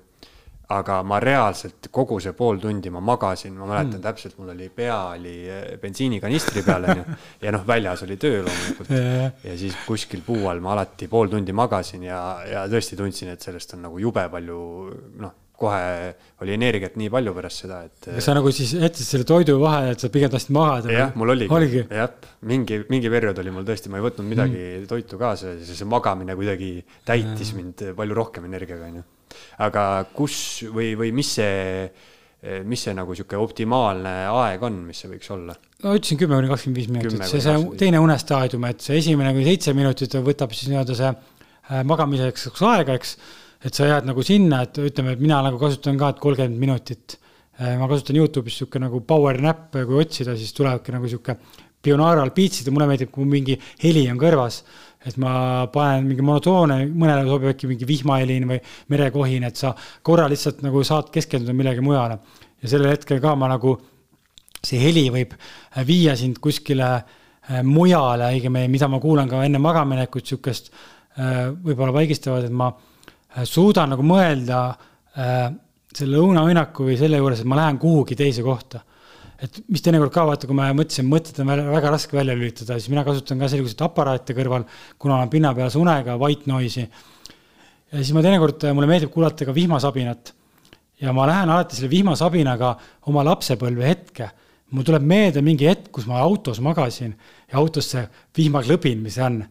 aga 0.73 0.99
ma 1.05 1.19
reaalselt 1.21 1.89
kogu 1.93 2.17
see 2.23 2.33
pool 2.37 2.57
tundi 2.61 2.89
ma 2.93 3.01
magasin, 3.03 3.53
ma 3.57 3.67
mäletan 3.69 3.99
mm. 3.99 4.03
täpselt, 4.05 4.37
mul 4.39 4.49
oli 4.55 4.69
pea 4.73 4.97
oli 5.13 5.35
eh, 5.51 5.65
bensiinikanistri 5.81 6.63
peal 6.65 6.87
onju. 6.89 7.17
ja 7.45 7.53
noh, 7.53 7.65
väljas 7.67 8.01
oli 8.05 8.17
töö 8.21 8.41
loomulikult. 8.45 8.93
Ja 9.45 9.57
siis 9.59 9.77
kuskil 9.85 10.23
puu 10.25 10.47
all 10.49 10.63
ma 10.65 10.73
alati 10.73 11.09
pool 11.11 11.29
tundi 11.31 11.53
magasin 11.55 12.07
ja, 12.07 12.21
ja 12.49 12.65
tõesti 12.71 12.97
tundsin, 12.97 13.33
et 13.35 13.45
sellest 13.45 13.77
on 13.77 13.85
nagu 13.85 14.01
jube 14.01 14.25
palju 14.31 14.59
noh, 15.21 15.35
kohe 15.60 16.14
oli 16.43 16.56
energiat 16.58 16.97
nii 16.99 17.10
palju 17.14 17.34
pärast 17.38 17.64
seda, 17.64 17.82
et. 17.88 18.10
sa 18.22 18.36
nagu 18.36 18.51
siis 18.56 18.76
jätsid 18.76 19.08
selle 19.08 19.28
toidu 19.30 19.58
vahele, 19.62 19.95
et 19.95 20.03
sa 20.03 20.12
pigem 20.14 20.34
tahtsid 20.34 20.53
magada? 20.56 20.91
jah, 20.91 21.16
mul 21.16 21.34
oligi, 21.36 21.51
oligi., 21.56 21.84
jah, 21.88 22.12
mingi, 22.49 22.84
mingi 22.91 23.12
periood 23.14 23.39
oli 23.43 23.56
mul 23.56 23.68
tõesti, 23.68 23.91
ma 23.93 24.01
ei 24.01 24.08
võtnud 24.10 24.28
midagi 24.30 24.62
mm. 24.62 24.88
toitu 24.91 25.20
kaasa 25.22 25.56
ja 25.56 25.68
see 25.72 25.89
magamine 25.89 26.36
kuidagi 26.38 26.78
täitis 27.08 27.53
mm. 27.53 27.62
mind 27.62 27.86
palju 27.97 28.24
rohkem 28.24 28.49
energiaga 28.51 28.91
onju 28.91 29.06
aga 29.66 29.86
kus 30.16 30.38
või, 30.74 30.93
või 30.99 31.12
mis 31.16 31.32
see, 31.38 31.86
mis 32.68 32.84
see 32.86 32.95
nagu 32.97 33.16
sihuke 33.18 33.39
optimaalne 33.39 34.14
aeg 34.32 34.66
on, 34.68 34.82
mis 34.89 35.01
see 35.03 35.12
võiks 35.12 35.32
olla? 35.36 35.56
no 35.84 35.95
ütlesin 35.97 36.20
kümme 36.22 36.39
kuni 36.39 36.51
kakskümmend 36.51 36.82
viis 36.82 36.91
minutit, 36.91 37.26
see, 37.30 37.43
see 37.43 37.64
teine 37.80 38.01
unestaadium, 38.03 38.68
et 38.70 38.86
see 38.86 38.99
esimene 39.01 39.34
kuni 39.36 39.47
seitse 39.47 39.76
minutit 39.78 40.20
võtab 40.26 40.56
siis 40.56 40.72
nii-öelda 40.72 40.97
see 40.97 41.12
äh, 41.12 41.82
magamiseks 41.88 42.51
aega, 42.62 42.99
eks. 42.99 43.18
Et 43.66 43.74
sa 43.74 43.89
jääd 43.89 44.07
nagu 44.07 44.24
sinna, 44.26 44.61
et 44.66 44.78
ütleme, 44.78 45.16
et 45.16 45.22
mina 45.22 45.41
nagu 45.45 45.59
kasutan 45.61 45.97
ka, 45.97 46.13
et 46.13 46.24
kolmkümmend 46.24 46.61
minutit. 46.61 47.18
Äh, 47.59 47.76
ma 47.80 47.89
kasutan 47.91 48.20
Youtube'is 48.20 48.59
sihuke 48.61 48.82
nagu 48.84 49.01
power 49.07 49.39
nap, 49.41 49.72
kui 49.74 50.01
otsida, 50.01 50.36
siis 50.38 50.53
tulebki 50.53 50.93
nagu 50.95 51.09
sihuke 51.09 51.39
binaural 51.86 52.32
beats'id 52.34 52.68
ja 52.68 52.74
mulle 52.74 52.89
meeldib, 52.89 53.11
kui 53.13 53.28
mingi 53.30 53.59
heli 53.84 54.07
on 54.09 54.22
kõrvas 54.22 54.63
et 55.05 55.18
ma 55.22 55.66
panen 55.74 56.07
mingi 56.09 56.24
monotoone, 56.26 56.80
mõnele 56.89 57.28
sobib 57.28 57.51
äkki 57.51 57.70
mingi 57.70 57.88
vihmahelin 57.88 58.47
või 58.49 58.57
merekohin, 58.93 59.45
et 59.45 59.59
sa 59.59 59.74
korra 60.05 60.26
lihtsalt 60.32 60.63
nagu 60.66 60.82
saad 60.86 61.11
keskenduda 61.13 61.53
millegi 61.53 61.84
mujale. 61.86 62.18
ja 62.61 62.72
sellel 62.72 62.95
hetkel 62.95 63.22
ka 63.22 63.36
ma 63.38 63.49
nagu, 63.51 63.76
see 64.66 64.80
heli 64.82 65.05
võib 65.13 65.36
viia 65.86 66.16
sind 66.18 66.39
kuskile 66.41 66.89
äh, 66.95 67.61
mujale, 67.61 68.32
õigemini, 68.34 68.72
mida 68.72 68.89
ma 68.89 68.99
kuulan 68.99 69.30
ka 69.30 69.43
enne 69.45 69.61
magamaminekut, 69.61 70.26
sihukest 70.26 70.72
äh, 70.74 71.53
võib-olla 71.53 71.93
vaigistavad, 71.93 72.47
et 72.47 72.55
ma 72.55 72.72
suudan 73.43 73.91
nagu 73.91 74.03
mõelda 74.05 74.59
selle 75.95 76.19
õunaõnnaku 76.19 76.89
või 76.89 76.95
selle 76.99 77.19
juures, 77.19 77.41
et 77.41 77.47
ma 77.47 77.57
lähen 77.59 77.79
kuhugi 77.79 78.15
teise 78.19 78.43
kohta 78.43 78.79
et 79.41 79.57
mis 79.71 79.83
teinekord 79.83 80.13
ka 80.13 80.23
vaata, 80.27 80.47
kui 80.47 80.55
ma 80.57 80.69
mõtlesin, 80.75 81.07
mõtted 81.09 81.41
on 81.43 81.51
väga 81.73 81.91
raske 81.93 82.15
välja 82.15 82.36
lülitada, 82.38 82.77
siis 82.79 82.91
mina 82.91 83.03
kasutan 83.07 83.41
ka 83.41 83.49
selliseid 83.51 83.83
aparaate 83.86 84.36
kõrval, 84.38 84.65
kuna 85.01 85.19
olen 85.19 85.31
pinnapealse 85.33 85.79
unega, 85.81 86.15
white 86.21 86.49
noise'i. 86.49 86.86
ja 87.91 87.99
siis 87.99 88.13
ma 88.15 88.23
teinekord, 88.25 88.63
mulle 88.73 88.89
meeldib 88.89 89.11
kuulata 89.13 89.47
ka 89.47 89.55
vihmasabinat. 89.55 90.33
ja 91.01 91.11
ma 91.13 91.27
lähen 91.27 91.49
alati 91.49 91.75
selle 91.75 91.91
vihmasabinaga 91.91 92.75
oma 93.11 93.25
lapsepõlve 93.27 93.88
hetke. 93.88 94.29
mul 94.71 94.83
tuleb 94.83 95.03
meelde 95.03 95.41
mingi 95.41 95.67
hetk, 95.67 95.91
kus 95.91 96.07
ma 96.07 96.19
autos 96.19 96.59
magasin 96.59 97.15
ja 97.51 97.59
autos 97.59 97.91
see 97.91 98.07
vihmaklõbin, 98.38 99.01
mis 99.01 99.17
on 99.17 99.43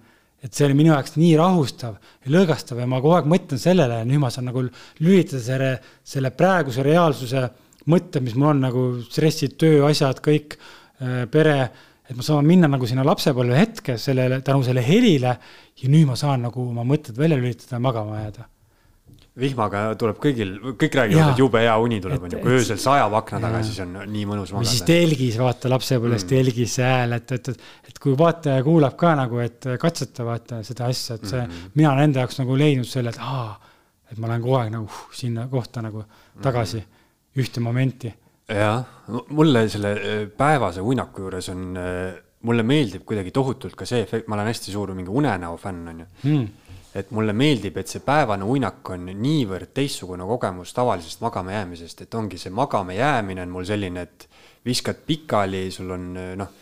et 0.45 0.53
see 0.53 0.67
oli 0.67 0.77
minu 0.77 0.93
jaoks 0.93 1.17
nii 1.17 1.33
rahustav 1.41 1.97
ja 1.97 2.33
lõõgastav 2.35 2.83
ja 2.83 2.89
ma 2.91 3.01
kogu 3.01 3.17
aeg 3.17 3.29
mõtlen 3.33 3.61
sellele 3.61 4.03
ja 4.03 4.09
nüüd 4.09 4.21
ma 4.23 4.31
saan 4.33 4.51
nagu 4.51 4.65
lülitada 5.01 5.43
selle, 5.43 5.71
selle 6.05 6.33
praeguse 6.37 6.85
reaalsuse 6.85 7.47
mõtted, 7.91 8.23
mis 8.25 8.37
mul 8.37 8.53
on 8.53 8.63
nagu 8.65 8.85
stressid, 9.05 9.59
töö, 9.61 9.83
asjad, 9.89 10.21
kõik, 10.25 10.57
äh, 11.01 11.25
pere, 11.33 11.59
et 12.05 12.17
ma 12.17 12.25
saan 12.25 12.49
minna 12.49 12.69
nagu 12.69 12.89
sinna 12.89 13.05
lapsepõlve 13.07 13.57
hetke 13.59 13.99
sellele, 14.01 14.41
tänu 14.45 14.65
selle 14.65 14.85
helile 14.85 15.37
ja 15.81 15.93
nüüd 15.93 16.09
ma 16.09 16.17
saan 16.21 16.45
nagu 16.45 16.69
oma 16.69 16.85
mõtted 16.89 17.17
välja 17.19 17.41
lülitada 17.41 17.79
ja 17.79 17.85
magama 17.85 18.21
jääda. 18.21 18.49
Vihmaga 19.41 19.81
tuleb 19.99 20.19
kõigil, 20.23 20.53
kõik 20.79 20.95
räägivad, 20.95 21.33
et 21.33 21.41
jube 21.43 21.63
hea 21.65 21.75
uni 21.83 21.99
tuleb, 22.03 22.23
onju, 22.29 22.39
kui 22.43 22.55
öösel 22.55 22.79
sajab 22.79 23.17
akna 23.19 23.41
taga, 23.43 23.63
siis 23.67 23.81
on 23.83 23.97
nii 24.07 24.27
mõnus 24.31 24.53
või 24.55 24.63
siis 24.63 24.85
magada. 24.85 24.91
telgis 24.93 25.39
vaata 25.43 25.73
lapsepõlves 25.73 26.23
mm. 26.23 26.31
telgis 26.31 26.77
hääl, 26.85 27.17
et, 27.19 27.35
et, 27.35 27.51
et, 27.51 27.65
et 27.91 27.99
kui 28.03 28.15
vaataja 28.19 28.63
kuulab 28.67 28.95
ka 29.01 29.15
nagu, 29.19 29.41
et 29.43 29.69
katseta 29.83 30.27
vaata 30.29 30.61
seda 30.67 30.87
asja, 30.93 31.19
et 31.19 31.27
see 31.27 31.41
mm, 31.41 31.51
-hmm. 31.51 31.75
mina 31.81 31.93
olen 31.93 32.11
enda 32.11 32.23
jaoks 32.23 32.39
nagu 32.45 32.59
leidnud 32.63 32.91
selle, 32.91 33.11
et 33.11 33.19
aa, 33.19 33.59
et 34.13 34.23
ma 34.23 34.31
lähen 34.31 34.45
kogu 34.47 34.59
aeg 34.61 34.71
nagu 34.77 34.87
uh, 34.87 35.01
sinna 35.13 35.49
kohta 35.51 35.83
nagu 35.83 36.05
tagasi 36.43 36.79
mm 36.79 36.85
-hmm. 36.85 37.43
ühte 37.43 37.61
momenti. 37.61 38.15
jah, 38.49 38.85
mulle 39.29 39.69
selle 39.69 39.93
äh, 39.93 40.29
päevase 40.37 40.81
uinaku 40.81 41.27
juures 41.27 41.49
on, 41.49 41.75
mulle 42.43 42.63
meeldib 42.63 43.03
kuidagi 43.05 43.31
tohutult 43.31 43.75
ka 43.75 43.87
see 43.89 44.03
efekt, 44.03 44.29
ma 44.29 44.37
olen 44.37 44.47
hästi 44.47 44.73
suur 44.73 44.95
mingi 44.95 45.11
unenäo 45.11 45.57
fänn, 45.57 45.89
onju 45.89 46.07
Mm. 46.23 46.49
Et 46.95 47.11
mulle 47.11 47.35
meeldib, 47.35 47.77
et 47.81 47.91
see 47.91 48.03
päevane 48.05 48.47
uinak 48.47 48.91
on 48.95 49.09
niivõrd 49.19 49.73
teistsugune 49.75 50.27
kogemus 50.29 50.75
tavalisest 50.77 51.25
magama 51.25 51.57
jäämisest, 51.57 52.05
et 52.05 52.15
ongi 52.15 52.39
see 52.39 52.55
magama 52.55 52.95
jäämine 52.95 53.43
on 53.43 53.55
mul 53.57 53.67
selline, 53.67 54.05
et 54.07 54.29
viskad 54.65 55.03
pikali, 55.07 55.67
sul 55.75 55.91
on 55.91 56.07
noh, 56.39 56.53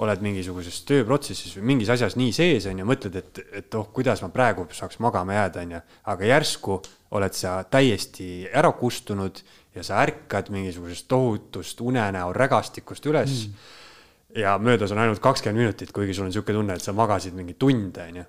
oled 0.00 0.22
mingisuguses 0.24 0.78
tööprotsessis 0.88 1.56
või 1.58 1.72
mingis 1.72 1.90
asjas 1.92 2.14
nii 2.16 2.30
sees 2.32 2.68
on 2.70 2.78
ju, 2.80 2.86
mõtled, 2.88 3.18
et, 3.18 3.40
et 3.60 3.76
oh, 3.76 3.88
kuidas 3.92 4.22
ma 4.24 4.30
praegu 4.32 4.64
saaks 4.72 5.00
magama 5.02 5.34
jääda, 5.36 5.64
on 5.66 5.74
ju, 5.74 5.80
aga 6.14 6.30
järsku 6.30 6.78
oled 7.18 7.36
sa 7.36 7.58
täiesti 7.66 8.30
ära 8.46 8.70
kustunud 8.78 9.42
ja 9.74 9.84
sa 9.86 9.98
ärkad 10.04 10.52
mingisugusest 10.54 11.08
tohutust 11.10 11.82
unenäo 11.82 12.30
rägastikust 12.32 13.10
üles 13.10 13.34
mm. 13.48 13.66
ja 14.40 14.54
möödas 14.62 14.94
on 14.94 15.02
ainult 15.02 15.20
kakskümmend 15.22 15.66
minutit, 15.66 15.92
kuigi 15.92 16.14
sul 16.14 16.28
on 16.28 16.32
niisugune 16.32 16.60
tunne, 16.60 16.78
et 16.78 16.86
sa 16.86 16.94
magasid 16.96 17.34
mingi 17.36 17.58
tunde, 17.58 18.06
on 18.06 18.22
ju 18.22 18.26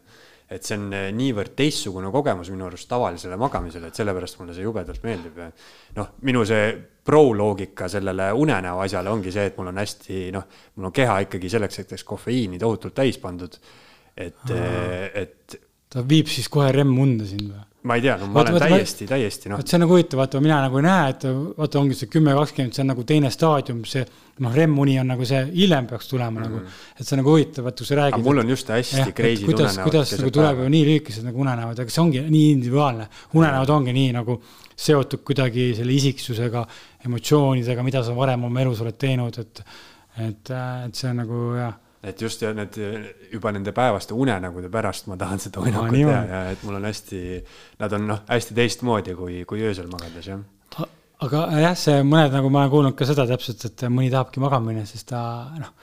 et 0.51 0.67
see 0.67 0.77
on 0.77 0.89
eh, 0.95 1.07
niivõrd 1.15 1.55
teistsugune 1.57 2.11
kogemus 2.11 2.51
minu 2.51 2.67
arust 2.67 2.89
tavalisele 2.91 3.37
magamisele, 3.39 3.91
et 3.91 4.01
sellepärast 4.01 4.39
mulle 4.41 4.55
see 4.57 4.65
jubedalt 4.65 5.05
meeldib 5.07 5.39
noh, 5.97 6.11
minu 6.27 6.43
see 6.47 6.67
pro-loogika 7.07 7.87
sellele 7.91 8.29
unenäo 8.37 8.83
asjale 8.83 9.09
ongi 9.09 9.33
see, 9.33 9.47
et 9.49 9.57
mul 9.57 9.71
on 9.71 9.81
hästi 9.81 10.21
noh, 10.35 10.45
mul 10.75 10.91
on 10.91 10.95
keha 10.95 11.21
ikkagi 11.25 11.49
selleks 11.55 11.83
hetkeks 11.83 12.05
kofeiini 12.07 12.59
tohutult 12.61 12.97
täis 12.99 13.17
pandud. 13.21 13.57
et, 14.15 14.55
et 15.15 15.59
ta 15.91 16.03
viib 16.07 16.29
siis 16.31 16.47
kohe 16.51 16.71
rem-unde 16.75 17.27
sind 17.27 17.51
või? 17.51 17.67
Ma 17.81 17.95
ei 17.97 18.01
tea, 18.01 18.15
no 18.17 18.27
ma 18.27 18.39
Vaata, 18.39 18.51
olen 18.51 18.59
vaata, 18.59 18.75
täiesti, 18.75 19.05
täiesti 19.09 19.49
noh 19.49 19.57
vot, 19.57 19.69
see 19.69 19.77
on 19.77 19.81
nagu 19.85 19.95
huvitav, 19.95 20.19
vaata 20.21 20.41
mina 20.43 20.59
nagu 20.61 20.77
ei 20.77 20.85
näe, 20.85 21.13
et 21.15 21.23
vaata 21.57 21.79
ongi 21.81 21.97
see 21.97 22.11
kümme, 22.13 22.35
kakskümmend, 22.37 22.75
see 22.77 22.83
on 22.83 22.91
nagu 22.91 23.05
teine 23.09 23.31
staadium, 23.33 23.79
see 23.89 24.03
noh, 24.45 24.53
rem-uni 24.53 24.99
on 25.01 25.09
nagu 25.09 25.25
see 25.27 25.41
hiljem 25.55 25.87
peaks 25.89 26.11
tulema 26.11 26.39
mm 26.39 26.45
-hmm. 26.45 26.61
nagu, 26.61 26.99
et 26.99 27.07
see 27.07 27.15
on 27.15 27.21
nagu 27.23 27.33
huvitav, 27.33 27.65
vaata 27.65 27.81
kui 27.81 27.89
sa 27.89 27.99
räägid. 28.01 28.23
mul 28.23 28.43
on 28.43 28.49
just 28.49 28.69
hästi 28.69 29.13
crazy 29.17 29.45
kuidas, 29.45 29.73
unenäod 29.73 29.89
kuidas 29.89 30.13
nagu 30.17 30.31
tuleb 30.37 30.63
ju 30.63 30.69
nii 30.69 30.83
lühikesed 30.89 31.25
nagu 31.25 31.41
unenäod, 31.41 31.79
aga 31.79 31.89
see 31.89 32.03
ongi 32.03 32.21
nii 32.21 32.51
individuaalne. 32.51 33.07
unenäod 33.33 33.69
ongi 33.69 33.93
nii 33.93 34.11
nagu 34.13 34.41
seotud 34.75 35.23
kuidagi 35.25 35.73
selle 35.75 35.93
isiksusega, 35.93 36.65
emotsioonidega, 37.05 37.83
mida 37.83 38.03
sa 38.03 38.15
varem 38.15 38.43
oma 38.43 38.61
elus 38.61 38.81
oled 38.81 38.97
teinud, 38.97 39.37
et 39.39 39.63
et, 40.17 40.49
et 40.85 40.95
see 40.95 41.09
on 41.09 41.15
nagu 41.23 41.55
jah, 41.55 41.73
et 42.03 42.21
just 42.21 42.41
ja 42.41 42.53
need 42.57 42.77
juba 43.31 43.51
nende 43.53 43.73
päevaste 43.75 44.15
unenägude 44.17 44.71
pärast 44.73 45.07
ma 45.11 45.17
tahan 45.21 45.39
seda 45.43 45.61
uinakut 45.61 45.93
niimoodi. 45.93 46.27
teha 46.27 46.41
ja 46.41 46.55
et 46.55 46.63
mul 46.65 46.79
on 46.79 46.89
hästi, 46.89 47.21
nad 47.79 47.93
on 47.97 48.07
noh, 48.09 48.23
hästi 48.29 48.57
teistmoodi 48.57 49.15
kui, 49.17 49.43
kui 49.49 49.61
öösel 49.67 49.89
magades 49.91 50.31
jah. 50.31 50.41
aga 51.21 51.45
jah, 51.61 51.77
see 51.77 52.01
mõned 52.01 52.33
nagu 52.33 52.49
ma 52.49 52.63
olen 52.63 52.73
kuulnud 52.73 52.97
ka 52.97 53.05
seda 53.09 53.27
täpselt, 53.29 53.65
et 53.69 53.87
mõni 53.93 54.09
tahabki 54.13 54.41
magama 54.41 54.71
minna, 54.71 54.87
sest 54.89 55.11
ta 55.13 55.21
noh, 55.61 55.73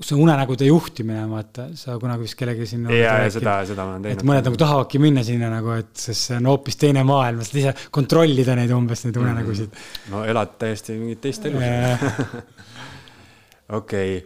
see 0.00 0.16
unenägude 0.20 0.66
juhtimine, 0.68 1.24
vaata, 1.30 1.68
sa 1.78 1.96
kunagi 2.00 2.26
vist 2.26 2.36
kellelegi 2.38 2.68
siin. 2.68 2.88
ja, 2.92 3.18
ja 3.24 3.30
seda, 3.32 3.58
seda 3.68 3.84
ma 3.84 3.94
olen 3.94 4.04
et 4.04 4.16
teinud. 4.16 4.28
mõned 4.30 4.48
nagu 4.48 4.60
tahavadki 4.60 5.00
minna 5.02 5.24
sinna 5.26 5.48
nagu, 5.52 5.72
et 5.80 5.92
sest 5.92 6.30
see 6.30 6.40
on 6.40 6.48
hoopis 6.50 6.80
teine 6.80 7.04
maailm, 7.06 7.44
sa 7.44 7.60
ise 7.60 7.74
kontrollida 7.94 8.56
neid 8.58 8.72
umbes, 8.76 9.04
neid 9.06 9.20
unenägusid. 9.20 9.78
no 10.12 10.24
elad 10.28 10.56
täiesti 10.60 10.96
mingit 10.98 11.22
teist 11.24 11.46
elu. 11.48 11.60
Mm. 11.60 12.42
okei, 13.80 14.18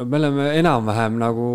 no 0.00 0.06
me 0.06 0.16
oleme 0.16 0.44
enam-vähem 0.56 1.18
nagu 1.20 1.46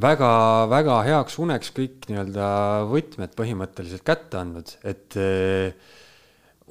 väga-väga 0.00 0.94
heaks 1.04 1.34
uneks 1.42 1.72
kõik 1.76 2.06
nii-öelda 2.08 2.46
võtmed 2.88 3.34
põhimõtteliselt 3.36 4.04
kätte 4.06 4.38
andnud, 4.40 4.72
et 4.88 5.16
eh, 5.20 5.74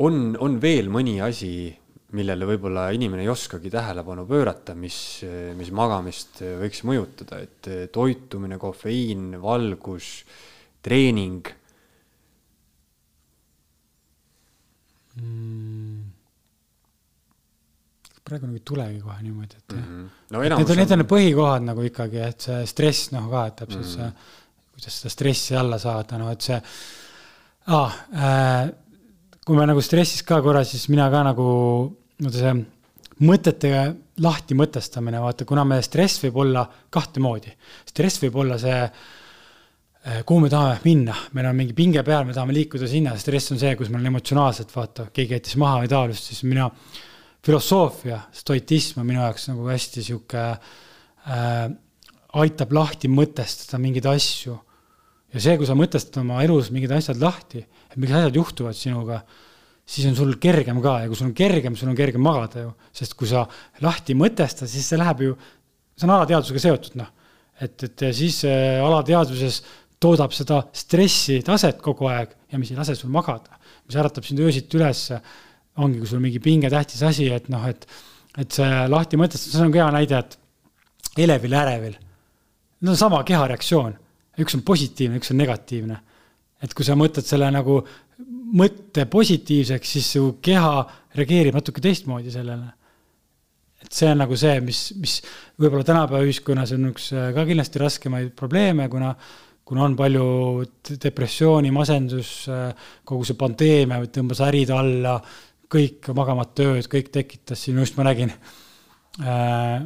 on, 0.02 0.34
on 0.42 0.58
veel 0.64 0.90
mõni 0.90 1.20
asi, 1.22 1.70
millele 2.18 2.48
võib-olla 2.50 2.88
inimene 2.98 3.22
ei 3.22 3.30
oskagi 3.30 3.70
tähelepanu 3.70 4.26
pöörata, 4.28 4.74
mis, 4.74 5.22
mis 5.60 5.70
magamist 5.70 6.42
võiks 6.42 6.82
mõjutada, 6.90 7.44
et 7.46 7.70
eh, 7.70 7.86
toitumine, 7.94 8.58
kofeiin, 8.58 9.36
valgus, 9.46 10.24
treening 10.82 11.54
praegu 18.32 18.50
nagu 18.50 18.60
ei 18.60 18.66
tulegi 18.72 19.02
kohe 19.04 19.22
niimoodi, 19.22 19.60
et 19.60 19.76
mm. 19.76 19.88
-hmm. 19.88 20.10
no 20.32 20.40
Need 20.40 20.52
enamus 20.52 20.70
on, 20.72 20.82
need 20.82 20.92
on 20.96 21.04
need 21.04 21.12
põhikohad 21.12 21.66
nagu 21.70 21.88
ikkagi, 21.88 22.22
et 22.28 22.48
see 22.50 22.66
stress 22.70 23.12
noh 23.16 23.30
ka, 23.32 23.46
et 23.48 23.56
täpselt 23.64 23.86
Mhm. 23.86 23.96
see, 23.96 24.12
kuidas 24.74 25.00
seda 25.00 25.16
stressi 25.16 25.56
alla 25.56 25.80
saada, 25.80 26.18
noh 26.18 26.32
et 26.32 26.42
see 26.42 26.62
ah,, 27.68 27.98
äh, 28.16 28.72
kui 29.46 29.58
me 29.58 29.66
nagu 29.66 29.82
stressis 29.82 30.24
ka 30.24 30.42
korra, 30.42 30.64
siis 30.64 30.88
mina 30.90 31.10
ka 31.12 31.24
nagu, 31.24 31.48
vaata 32.22 32.38
see 32.38 32.54
mõtete 33.22 33.72
lahti 34.22 34.58
mõtestamine, 34.58 35.20
vaata, 35.22 35.46
kuna 35.50 35.64
meie 35.68 35.84
stress 35.86 36.22
võib 36.24 36.38
olla 36.44 36.66
kahte 36.90 37.20
moodi. 37.20 37.52
stress 37.86 38.22
võib 38.24 38.38
olla 38.44 38.58
see, 38.62 38.90
kuhu 40.26 40.40
me 40.42 40.50
tahame 40.50 40.80
minna, 40.86 41.16
meil 41.38 41.50
on 41.52 41.58
mingi 41.58 41.76
pinge 41.78 42.04
peal, 42.04 42.26
me 42.26 42.34
tahame 42.34 42.54
liikuda 42.54 42.90
sinna, 42.90 43.16
stress 43.22 43.52
on 43.54 43.60
see, 43.62 43.76
kus 43.78 43.90
meil 43.90 44.02
on 44.02 44.14
emotsionaalselt, 44.14 44.74
vaata, 44.76 45.10
keegi 45.14 45.38
jättis 45.38 45.58
maha 45.62 45.84
või 45.84 45.92
taolist, 45.92 46.32
siis 46.32 46.44
mina 46.48 46.70
filosoofia, 47.46 48.20
stoitism 48.36 49.02
on 49.02 49.08
minu 49.10 49.22
jaoks 49.24 49.48
nagu 49.50 49.66
hästi 49.70 50.04
sihuke 50.06 50.42
äh,, 50.52 51.72
aitab 52.42 52.76
lahti 52.76 53.10
mõtestada 53.12 53.80
mingeid 53.82 54.08
asju. 54.08 54.58
ja 55.34 55.42
see, 55.42 55.56
kui 55.58 55.68
sa 55.68 55.76
mõtestad 55.78 56.22
oma 56.22 56.42
elus 56.46 56.70
mingid 56.72 56.92
asjad 56.96 57.20
lahti, 57.22 57.64
et 57.64 57.98
mingid 57.98 58.18
asjad 58.20 58.38
juhtuvad 58.38 58.78
sinuga, 58.78 59.22
siis 59.88 60.08
on 60.08 60.16
sul 60.16 60.36
kergem 60.44 60.82
ka 60.84 61.00
ja 61.02 61.10
kui 61.10 61.20
sul 61.20 61.30
on 61.30 61.36
kergem, 61.36 61.76
sul 61.80 61.92
on 61.92 61.98
kergem 61.98 62.24
magada 62.24 62.68
ju, 62.68 62.74
sest 62.96 63.16
kui 63.20 63.30
sa 63.32 63.46
lahti 63.84 64.16
mõtestad, 64.18 64.70
siis 64.72 64.88
see 64.88 65.00
läheb 65.02 65.26
ju, 65.26 65.38
see 65.98 66.08
on 66.08 66.16
alateadvusega 66.18 66.66
seotud, 66.68 66.98
noh. 67.02 67.10
et, 67.60 67.76
et 67.88 68.06
ja 68.08 68.12
siis 68.16 68.44
äh, 68.48 68.80
alateadvuses 68.84 69.62
toodab 70.02 70.34
seda 70.36 70.62
stressitaset 70.76 71.82
kogu 71.84 72.08
aeg 72.10 72.36
ja 72.52 72.60
mis 72.60 72.72
ei 72.72 72.80
lase 72.80 72.96
sul 72.98 73.12
magada, 73.14 73.58
mis 73.88 73.98
äratab 73.98 74.28
sind 74.28 74.42
öösiti 74.44 74.80
ülesse 74.80 75.20
ongi, 75.80 76.00
kui 76.00 76.10
sul 76.10 76.20
on 76.20 76.26
mingi 76.26 76.42
pinge 76.44 76.70
tähtis 76.72 77.02
asi, 77.08 77.30
et 77.32 77.48
noh, 77.52 77.64
et, 77.70 77.86
et 78.42 78.60
see 78.60 78.70
lahti 78.92 79.20
mõtestada, 79.20 79.56
see 79.56 79.66
on 79.66 79.76
hea 79.76 79.90
näide, 79.96 80.20
et 80.20 81.22
elevil 81.26 81.56
ärevil. 81.62 81.98
Need 82.82 82.94
on 82.94 83.00
sama 83.00 83.22
kehareaktsioon, 83.28 83.96
üks 84.42 84.58
on 84.58 84.66
positiivne, 84.68 85.22
üks 85.22 85.34
on 85.34 85.42
negatiivne. 85.42 86.00
et 86.62 86.74
kui 86.78 86.86
sa 86.86 86.94
mõtled 86.94 87.26
selle 87.26 87.48
nagu 87.50 87.80
mõtte 88.54 89.08
positiivseks, 89.10 89.94
siis 89.96 90.10
su 90.14 90.36
keha 90.46 90.84
reageerib 91.18 91.56
natuke 91.58 91.82
teistmoodi 91.82 92.32
sellele. 92.32 92.68
et 93.82 93.94
see 93.98 94.12
on 94.12 94.20
nagu 94.22 94.36
see, 94.38 94.60
mis, 94.62 94.82
mis 95.02 95.16
võib-olla 95.58 95.84
tänapäeva 95.88 96.28
ühiskonnas 96.28 96.76
on 96.76 96.92
üks 96.92 97.12
äh, 97.16 97.32
ka 97.34 97.46
kindlasti 97.48 97.82
raskemaid 97.82 98.36
probleeme, 98.38 98.88
kuna 98.90 99.16
kuna 99.72 99.86
on 99.88 99.94
palju 99.96 100.26
depressiooni, 101.00 101.70
masendus, 101.72 102.32
kogu 103.08 103.24
see 103.24 103.38
pandeemia 103.40 104.02
tõmbas 104.12 104.42
ärid 104.44 104.74
alla, 104.76 105.14
kõik 105.72 106.12
magamata 106.18 106.72
ööd, 106.74 106.88
kõik 106.92 107.12
tekitas 107.14 107.66
siin, 107.66 107.80
just 107.82 107.98
ma 107.98 108.06
nägin 108.10 108.34
äh, 109.24 109.84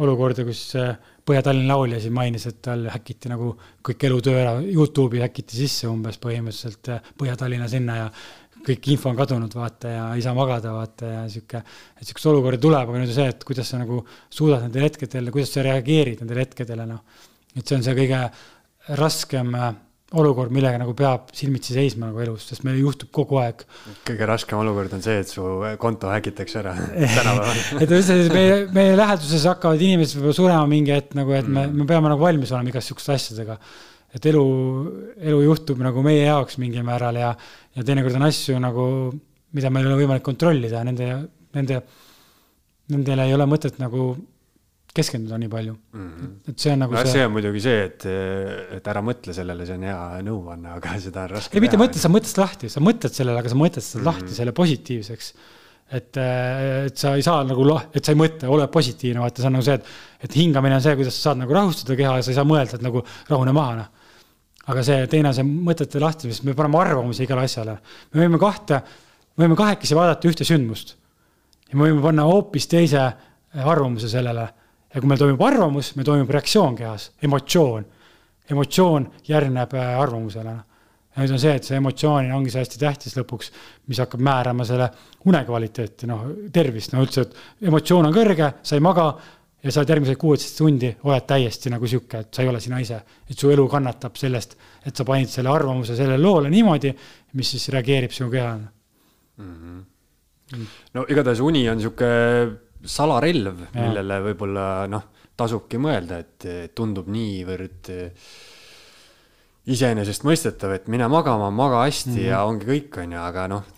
olukorda, 0.00 0.44
kus 0.46 0.68
äh, 0.78 0.94
Põhja-Tallinna 1.30 1.76
laulja 1.76 2.00
siin 2.02 2.14
mainis, 2.16 2.46
et 2.48 2.60
tal 2.64 2.86
häkiti 2.90 3.30
nagu 3.30 3.52
kõik 3.86 4.06
elutöö 4.08 4.38
ära, 4.40 4.54
Youtube'i 4.64 5.20
häkiti 5.22 5.58
sisse 5.58 5.90
umbes 5.90 6.18
põhimõtteliselt 6.22 6.92
äh, 6.94 7.10
Põhja-Tallinna 7.20 7.68
sinna 7.70 7.98
ja 7.98 8.06
kõik 8.64 8.90
info 8.92 9.10
on 9.10 9.18
kadunud, 9.18 9.52
vaata, 9.56 9.92
ja 9.92 10.06
ei 10.16 10.24
saa 10.24 10.34
magada, 10.36 10.72
vaata, 10.76 11.10
ja 11.14 11.20
sihuke, 11.32 11.62
et 11.96 12.06
sihukest 12.06 12.28
olukorda 12.28 12.60
tuleb, 12.60 12.90
aga 12.90 13.00
nüüd 13.00 13.12
on 13.12 13.16
see, 13.16 13.28
et 13.32 13.44
kuidas 13.48 13.70
sa 13.72 13.80
nagu 13.80 14.02
suudad 14.28 14.66
nendel 14.66 14.84
hetkedel, 14.84 15.30
kuidas 15.32 15.54
sa 15.56 15.64
reageerid 15.64 16.20
nendele 16.20 16.44
hetkedele, 16.44 16.88
noh. 16.88 17.22
et 17.54 17.62
see 17.64 17.78
on 17.78 17.86
see 17.86 17.96
kõige 17.96 18.20
raskem 19.00 19.54
äh, 19.56 19.70
olukord, 20.18 20.50
millega 20.50 20.78
nagu 20.80 20.92
peab 20.98 21.28
silmitsi 21.36 21.74
seisma 21.76 22.08
nagu 22.08 22.22
elus, 22.24 22.48
sest 22.50 22.64
meil 22.66 22.80
juhtub 22.80 23.12
kogu 23.14 23.38
aeg 23.38 23.62
kõige 24.08 24.26
raskem 24.26 24.58
olukord 24.58 24.96
on 24.96 25.04
see, 25.04 25.20
et 25.22 25.30
su 25.30 25.44
konto 25.82 26.10
häkitakse 26.10 26.58
ära 26.62 26.72
tänapäeval. 27.18 27.60
et 27.84 27.94
üldse 27.94 28.16
meie, 28.34 28.56
meie 28.74 28.96
läheduses 28.98 29.46
hakkavad 29.52 29.84
inimesed 29.86 30.18
võib-olla 30.18 30.38
surema 30.40 30.66
mingi 30.70 30.94
hetk 30.96 31.14
nagu, 31.18 31.36
et 31.38 31.46
me, 31.46 31.68
me 31.70 31.86
peame 31.86 32.10
nagu 32.10 32.26
valmis 32.26 32.50
olema 32.50 32.72
igast 32.72 32.90
sihukeste 32.90 33.14
asjadega. 33.14 33.58
et 34.18 34.26
elu, 34.32 34.44
elu 35.30 35.44
juhtub 35.46 35.84
nagu 35.86 36.02
meie 36.02 36.26
jaoks 36.26 36.58
mingil 36.58 36.82
määral 36.86 37.20
ja, 37.20 37.30
ja 37.78 37.86
teinekord 37.86 38.18
on 38.18 38.26
asju 38.26 38.58
nagu, 38.58 38.88
mida 39.54 39.70
meil 39.70 39.86
ei 39.86 39.92
ole 39.92 40.02
võimalik 40.02 40.26
kontrollida, 40.26 40.82
nende, 40.90 41.12
nende, 41.54 41.84
nendele 42.90 43.30
ei 43.30 43.38
ole 43.38 43.46
mõtet 43.46 43.78
nagu 43.78 44.10
keskenduda 44.94 45.38
nii 45.38 45.48
palju 45.52 45.72
mm. 45.76 46.00
Mhm. 46.00 46.24
-hmm. 46.24 46.50
et 46.50 46.58
see 46.64 46.72
on 46.74 46.80
nagu 46.82 46.94
no 46.96 47.02
see, 47.04 47.12
see 47.14 47.24
on 47.26 47.32
muidugi 47.36 47.60
see, 47.62 47.84
et, 47.86 48.06
et 48.78 48.88
ära 48.90 49.02
mõtle 49.06 49.32
sellele, 49.36 49.66
see 49.68 49.76
on 49.78 49.84
hea 49.86 50.00
nõuanne, 50.26 50.72
aga 50.76 50.96
seda 51.06 51.24
on 51.28 51.34
raske 51.36 51.56
ei, 51.56 51.62
mitte 51.64 51.78
mõtle, 51.80 52.02
sa 52.02 52.10
mõtled 52.12 52.40
lahti, 52.42 52.68
sa 52.72 52.82
mõtled 52.82 53.14
sellele, 53.14 53.38
aga 53.38 53.52
sa 53.52 53.58
mõtled 53.60 53.84
seda 53.86 54.00
Mhm. 54.02 54.08
lahti 54.10 54.34
selle 54.40 54.52
positiivseks. 54.52 55.32
et, 55.92 56.16
et 56.86 56.96
sa 56.96 57.16
ei 57.18 57.22
saa 57.26 57.42
nagu, 57.42 57.64
lah- 57.66 57.86
et 57.94 58.04
sa 58.04 58.12
ei 58.12 58.18
mõtle, 58.18 58.46
ole 58.46 58.68
positiivne, 58.70 59.18
vaata, 59.24 59.42
see 59.42 59.46
on 59.48 59.52
nagu 59.58 59.64
see, 59.66 59.74
et, 59.74 59.84
et 60.22 60.34
hingamine 60.38 60.76
on 60.76 60.80
see, 60.84 60.94
kuidas 60.94 61.16
sa 61.16 61.30
saad 61.30 61.38
nagu 61.40 61.52
rahustada 61.56 61.96
keha 61.98 62.12
ja 62.20 62.22
sa 62.22 62.30
ei 62.30 62.36
saa 62.36 62.44
mõelda, 62.46 62.76
et 62.78 62.82
nagu 62.86 63.02
rahune 63.28 63.52
maha, 63.52 63.74
noh. 63.80 63.88
aga 64.70 64.84
see 64.86 65.06
teine 65.10 65.32
see 65.34 65.42
mõtete 65.42 65.98
lahti, 65.98 66.30
sest 66.30 66.44
me 66.46 66.54
paneme 66.54 66.78
arvamusi 66.78 67.24
igale 67.26 67.42
asjale. 67.42 67.74
me 68.14 68.22
võime 68.22 68.38
kahte, 68.38 68.78
me 69.36 69.46
võime 69.48 69.56
kahekesi 69.58 69.94
vaadata 69.98 70.28
ühte 70.30 70.44
sündmust 70.46 70.94
ja 71.72 71.76
me 71.78 71.88
võime 71.88 72.02
panna 72.02 72.22
hoopis 72.22 72.66
teise 72.70 73.02
arvamuse 73.54 74.08
sellele. 74.08 74.46
Ja 74.94 75.00
kui 75.00 75.10
meil 75.10 75.20
toimub 75.20 75.42
arvamus, 75.46 75.94
meil 75.96 76.08
toimub 76.08 76.30
reaktsioon 76.34 76.76
kehas, 76.78 77.10
emotsioon. 77.22 77.86
emotsioon 78.50 79.06
järgneb 79.28 79.74
äh, 79.78 79.90
arvamusele. 80.02 80.54
ja 81.10 81.22
nüüd 81.22 81.34
on 81.34 81.42
see, 81.42 81.52
et 81.58 81.66
see 81.66 81.76
emotsioon 81.78 82.30
ongi 82.34 82.52
see 82.52 82.62
hästi 82.62 82.78
tähtis 82.78 83.16
lõpuks, 83.18 83.50
mis 83.90 83.98
hakkab 84.02 84.22
määrama 84.22 84.64
selle 84.66 84.88
une 85.26 85.42
kvaliteeti, 85.46 86.08
noh, 86.10 86.24
tervist, 86.52 86.94
no 86.94 87.04
üldse, 87.04 87.26
et 87.26 87.68
emotsioon 87.70 88.08
on 88.08 88.14
kõrge, 88.14 88.52
sa 88.62 88.78
ei 88.78 88.84
maga 88.84 89.06
ja 89.60 89.72
sa 89.72 89.82
oled 89.82 89.92
järgmised 89.94 90.18
kuusteist 90.18 90.58
tundi, 90.58 90.92
oled 91.04 91.26
täiesti 91.28 91.70
nagu 91.70 91.86
sihuke, 91.90 92.24
et 92.24 92.34
sa 92.34 92.42
ei 92.42 92.48
ole 92.48 92.62
sina 92.62 92.78
ise. 92.80 93.02
et 93.28 93.38
su 93.38 93.50
elu 93.50 93.68
kannatab 93.68 94.16
sellest, 94.16 94.56
et 94.86 94.96
sa 94.96 95.04
panid 95.04 95.28
selle 95.28 95.50
arvamuse 95.52 95.96
sellele 95.98 96.22
loole 96.22 96.50
niimoodi, 96.50 96.94
mis 97.34 97.50
siis 97.56 97.68
reageerib 97.74 98.14
sinu 98.14 98.30
kehale 98.30 98.70
no 100.94 101.06
igatahes 101.08 101.40
uni 101.44 101.62
on 101.70 101.80
sihuke 101.82 102.08
salarelv, 102.84 103.66
millele 103.74 104.20
võib-olla 104.24 104.68
noh, 104.90 105.10
tasubki 105.40 105.80
mõelda, 105.80 106.20
et 106.20 106.74
tundub 106.76 107.08
niivõrd 107.12 107.90
eh, 107.94 108.30
iseenesestmõistetav, 109.70 110.72
et 110.74 110.88
mine 110.90 111.06
magama, 111.12 111.50
maga 111.54 111.82
hästi 111.84 112.10
mm 112.10 112.16
-hmm. 112.16 112.28
ja 112.30 112.40
ongi 112.48 112.66
kõik, 112.66 112.96
on 113.02 113.12
ju, 113.12 113.20
aga 113.20 113.46
noh, 113.52 113.68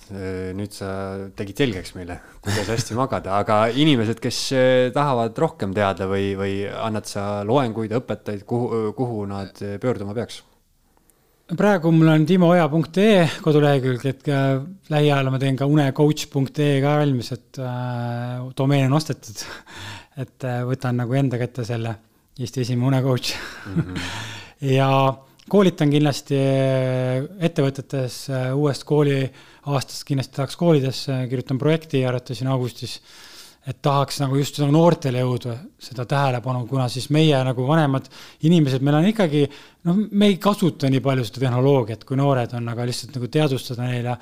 nüüd 0.58 0.72
sa 0.72 0.92
tegid 1.36 1.58
selgeks 1.64 1.94
meile, 1.98 2.20
kuidas 2.40 2.70
hästi 2.70 2.94
magada, 2.98 3.36
aga 3.38 3.66
inimesed, 3.68 4.20
kes 4.22 4.38
eh, 4.52 4.92
tahavad 4.94 5.38
rohkem 5.38 5.74
teada 5.74 6.06
või, 6.06 6.32
või 6.38 6.54
annad 6.70 7.06
sa 7.10 7.42
loenguid, 7.44 7.92
õpetajaid, 7.98 8.46
kuhu, 8.46 8.92
kuhu 8.96 9.26
nad 9.26 9.58
pöörduma 9.80 10.14
peaks? 10.14 10.42
Praegu 11.58 11.90
mul 11.92 12.08
on 12.12 12.26
timoja.ee 12.26 13.24
kodulehekülg, 13.44 14.04
et 14.08 14.28
lähiajal 14.92 15.30
ma 15.32 15.40
teen 15.42 15.58
ka 15.58 15.66
unecoach.ee 15.68 16.78
ka 16.84 16.94
valmis, 17.00 17.32
et 17.34 17.60
äh, 17.60 18.38
domeen 18.56 18.88
on 18.88 18.96
ostetud. 19.00 19.44
et 20.22 20.44
äh, 20.44 20.62
võtan 20.68 20.98
nagu 21.00 21.16
enda 21.16 21.40
kätte 21.40 21.64
selle 21.68 21.96
Eesti 22.40 22.62
esimene 22.62 22.88
unecoach 22.88 23.34
mm. 23.34 23.80
-hmm. 23.80 24.00
ja 24.78 24.88
koolitan 25.52 25.90
kindlasti 25.92 26.38
äh, 26.38 27.26
ettevõtetes 27.40 28.30
äh, 28.30 28.48
uuest 28.56 28.84
kooliaastast 28.88 30.04
kindlasti 30.08 30.36
tahaks 30.36 30.56
koolidesse, 30.56 31.26
kirjutan 31.28 31.58
projekti 31.58 32.04
arvatavasti 32.06 32.40
siin 32.40 32.52
augustis 32.52 33.00
et 33.66 33.78
tahaks 33.82 34.18
nagu 34.18 34.38
just 34.40 34.58
nagu 34.58 34.74
noortele 34.74 35.20
jõuda 35.22 35.54
seda 35.82 36.04
tähelepanu, 36.10 36.64
kuna 36.70 36.88
siis 36.90 37.06
meie 37.14 37.38
nagu 37.46 37.66
vanemad 37.68 38.08
inimesed, 38.48 38.82
meil 38.82 38.98
on 38.98 39.06
ikkagi, 39.12 39.44
noh, 39.86 40.00
me 40.10 40.32
ei 40.32 40.38
kasuta 40.42 40.90
nii 40.90 41.02
palju 41.04 41.26
seda 41.28 41.44
tehnoloogiat, 41.44 42.02
kui 42.08 42.18
noored 42.18 42.56
on, 42.58 42.72
aga 42.72 42.88
lihtsalt 42.88 43.14
nagu 43.18 43.30
teadvustada 43.30 43.86
neile, 43.86 44.16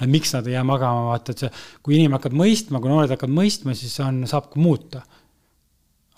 et 0.00 0.10
miks 0.10 0.34
nad 0.34 0.48
ei 0.50 0.56
jää 0.56 0.66
magama, 0.66 1.06
vaata, 1.12 1.36
et 1.36 1.44
see, 1.44 1.52
kui 1.86 1.98
inimene 2.00 2.18
hakkab 2.18 2.34
mõistma, 2.42 2.82
kui 2.82 2.90
noored 2.90 3.14
hakkavad 3.14 3.36
mõistma, 3.38 3.78
siis 3.78 3.94
on, 4.02 4.24
saab 4.30 4.50
ka 4.50 4.62
muuta 4.62 5.04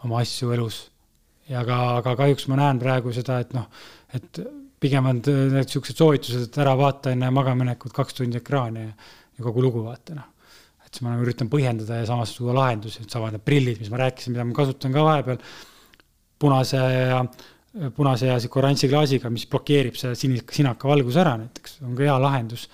oma 0.07 0.23
asju 0.25 0.57
elus. 0.57 0.87
ja 1.51 1.61
aga, 1.61 1.79
aga 2.01 2.16
kahjuks 2.16 2.47
ma 2.49 2.57
näen 2.57 2.81
praegu 2.81 3.12
seda, 3.12 3.43
et 3.43 3.53
noh, 3.53 3.68
et 4.16 4.45
pigem 4.81 5.07
on 5.11 5.20
need 5.20 5.68
siuksed 5.68 5.99
soovitused, 5.99 6.49
et 6.49 6.62
ära 6.62 6.73
vaata 6.79 7.12
enne 7.12 7.29
magamaminekut 7.31 7.93
kaks 7.93 8.16
tundi 8.16 8.41
ekraani 8.41 8.87
ja, 8.87 8.93
ja 9.37 9.45
kogu 9.45 9.62
lugu 9.62 9.85
vaata, 9.85 10.16
noh 10.16 10.33
et 10.93 10.99
siis 10.99 11.07
ma 11.07 11.14
nagu 11.14 11.24
üritan 11.24 11.49
põhjendada 11.49 12.03
ja 12.03 12.05
samas 12.05 12.34
tuua 12.36 12.53
lahendusi, 12.53 13.01
et 13.01 13.14
samad 13.14 13.32
need 13.32 13.43
prillid, 13.47 13.78
mis 13.80 13.88
ma 13.88 14.03
rääkisin, 14.03 14.34
mida 14.34 14.45
ma 14.45 14.53
kasutan 14.53 14.93
ka 14.93 15.05
vahepeal, 15.07 15.38
punase 16.43 16.80
ja, 16.82 17.20
punase 17.97 18.26
ja 18.28 18.34
sihuke 18.43 18.59
oranži 18.61 18.90
klaasiga, 18.93 19.30
mis 19.32 19.47
blokeerib 19.49 19.97
selle 19.97 20.18
sinise, 20.20 20.45
sinaka 20.53 20.90
valguse 20.90 21.22
ära 21.22 21.38
näiteks, 21.40 21.78
on 21.86 21.95
ka 21.97 22.05
hea 22.05 22.16
lahendus 22.20 22.66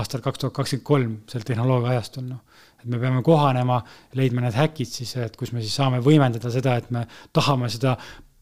aastal 0.00 0.24
kaks 0.24 0.42
tuhat 0.42 0.56
kakskümmend 0.56 0.86
kolm 0.88 1.12
sel 1.30 1.44
tehnoloogia 1.46 1.92
ajastul, 1.94 2.24
noh. 2.32 2.40
et 2.80 2.88
me 2.90 2.98
peame 3.02 3.22
kohanema, 3.26 3.76
leidma 4.18 4.42
need 4.42 4.58
häkid 4.58 4.90
siis, 4.90 5.12
et 5.22 5.38
kus 5.38 5.52
me 5.54 5.62
siis 5.62 5.76
saame 5.78 6.00
võimendada 6.02 6.50
seda, 6.50 6.74
et 6.80 6.88
me 6.90 7.04
tahame 7.36 7.70
seda 7.70 7.92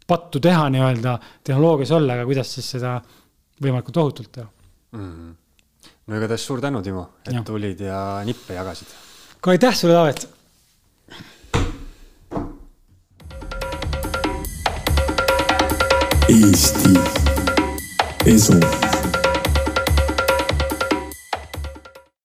pattu 0.09 0.41
teha 0.41 0.71
nii-öelda 0.73 1.19
tehnoloogias 1.45 1.93
olla, 1.99 2.17
aga 2.17 2.25
kuidas 2.31 2.55
siis 2.57 2.71
seda 2.79 2.95
võimalikult 3.61 4.01
ohutult 4.01 4.33
teha 4.39 4.47
mm. 4.47 5.05
-hmm. 5.05 5.93
no 6.07 6.17
igatahes 6.17 6.49
suur 6.49 6.65
tänu, 6.65 6.81
Timo, 6.83 7.11
et 7.27 7.35
Ja. 7.35 7.45
tulid 7.45 7.85
ja 7.85 8.01
nippe 8.25 8.57
jagasid 8.57 8.97
ka 9.41 9.51
aitäh 9.51 9.75
sulle, 9.77 9.95
Taavet! 9.95 10.29
Eesti 16.29 16.95
Esu 18.27 18.88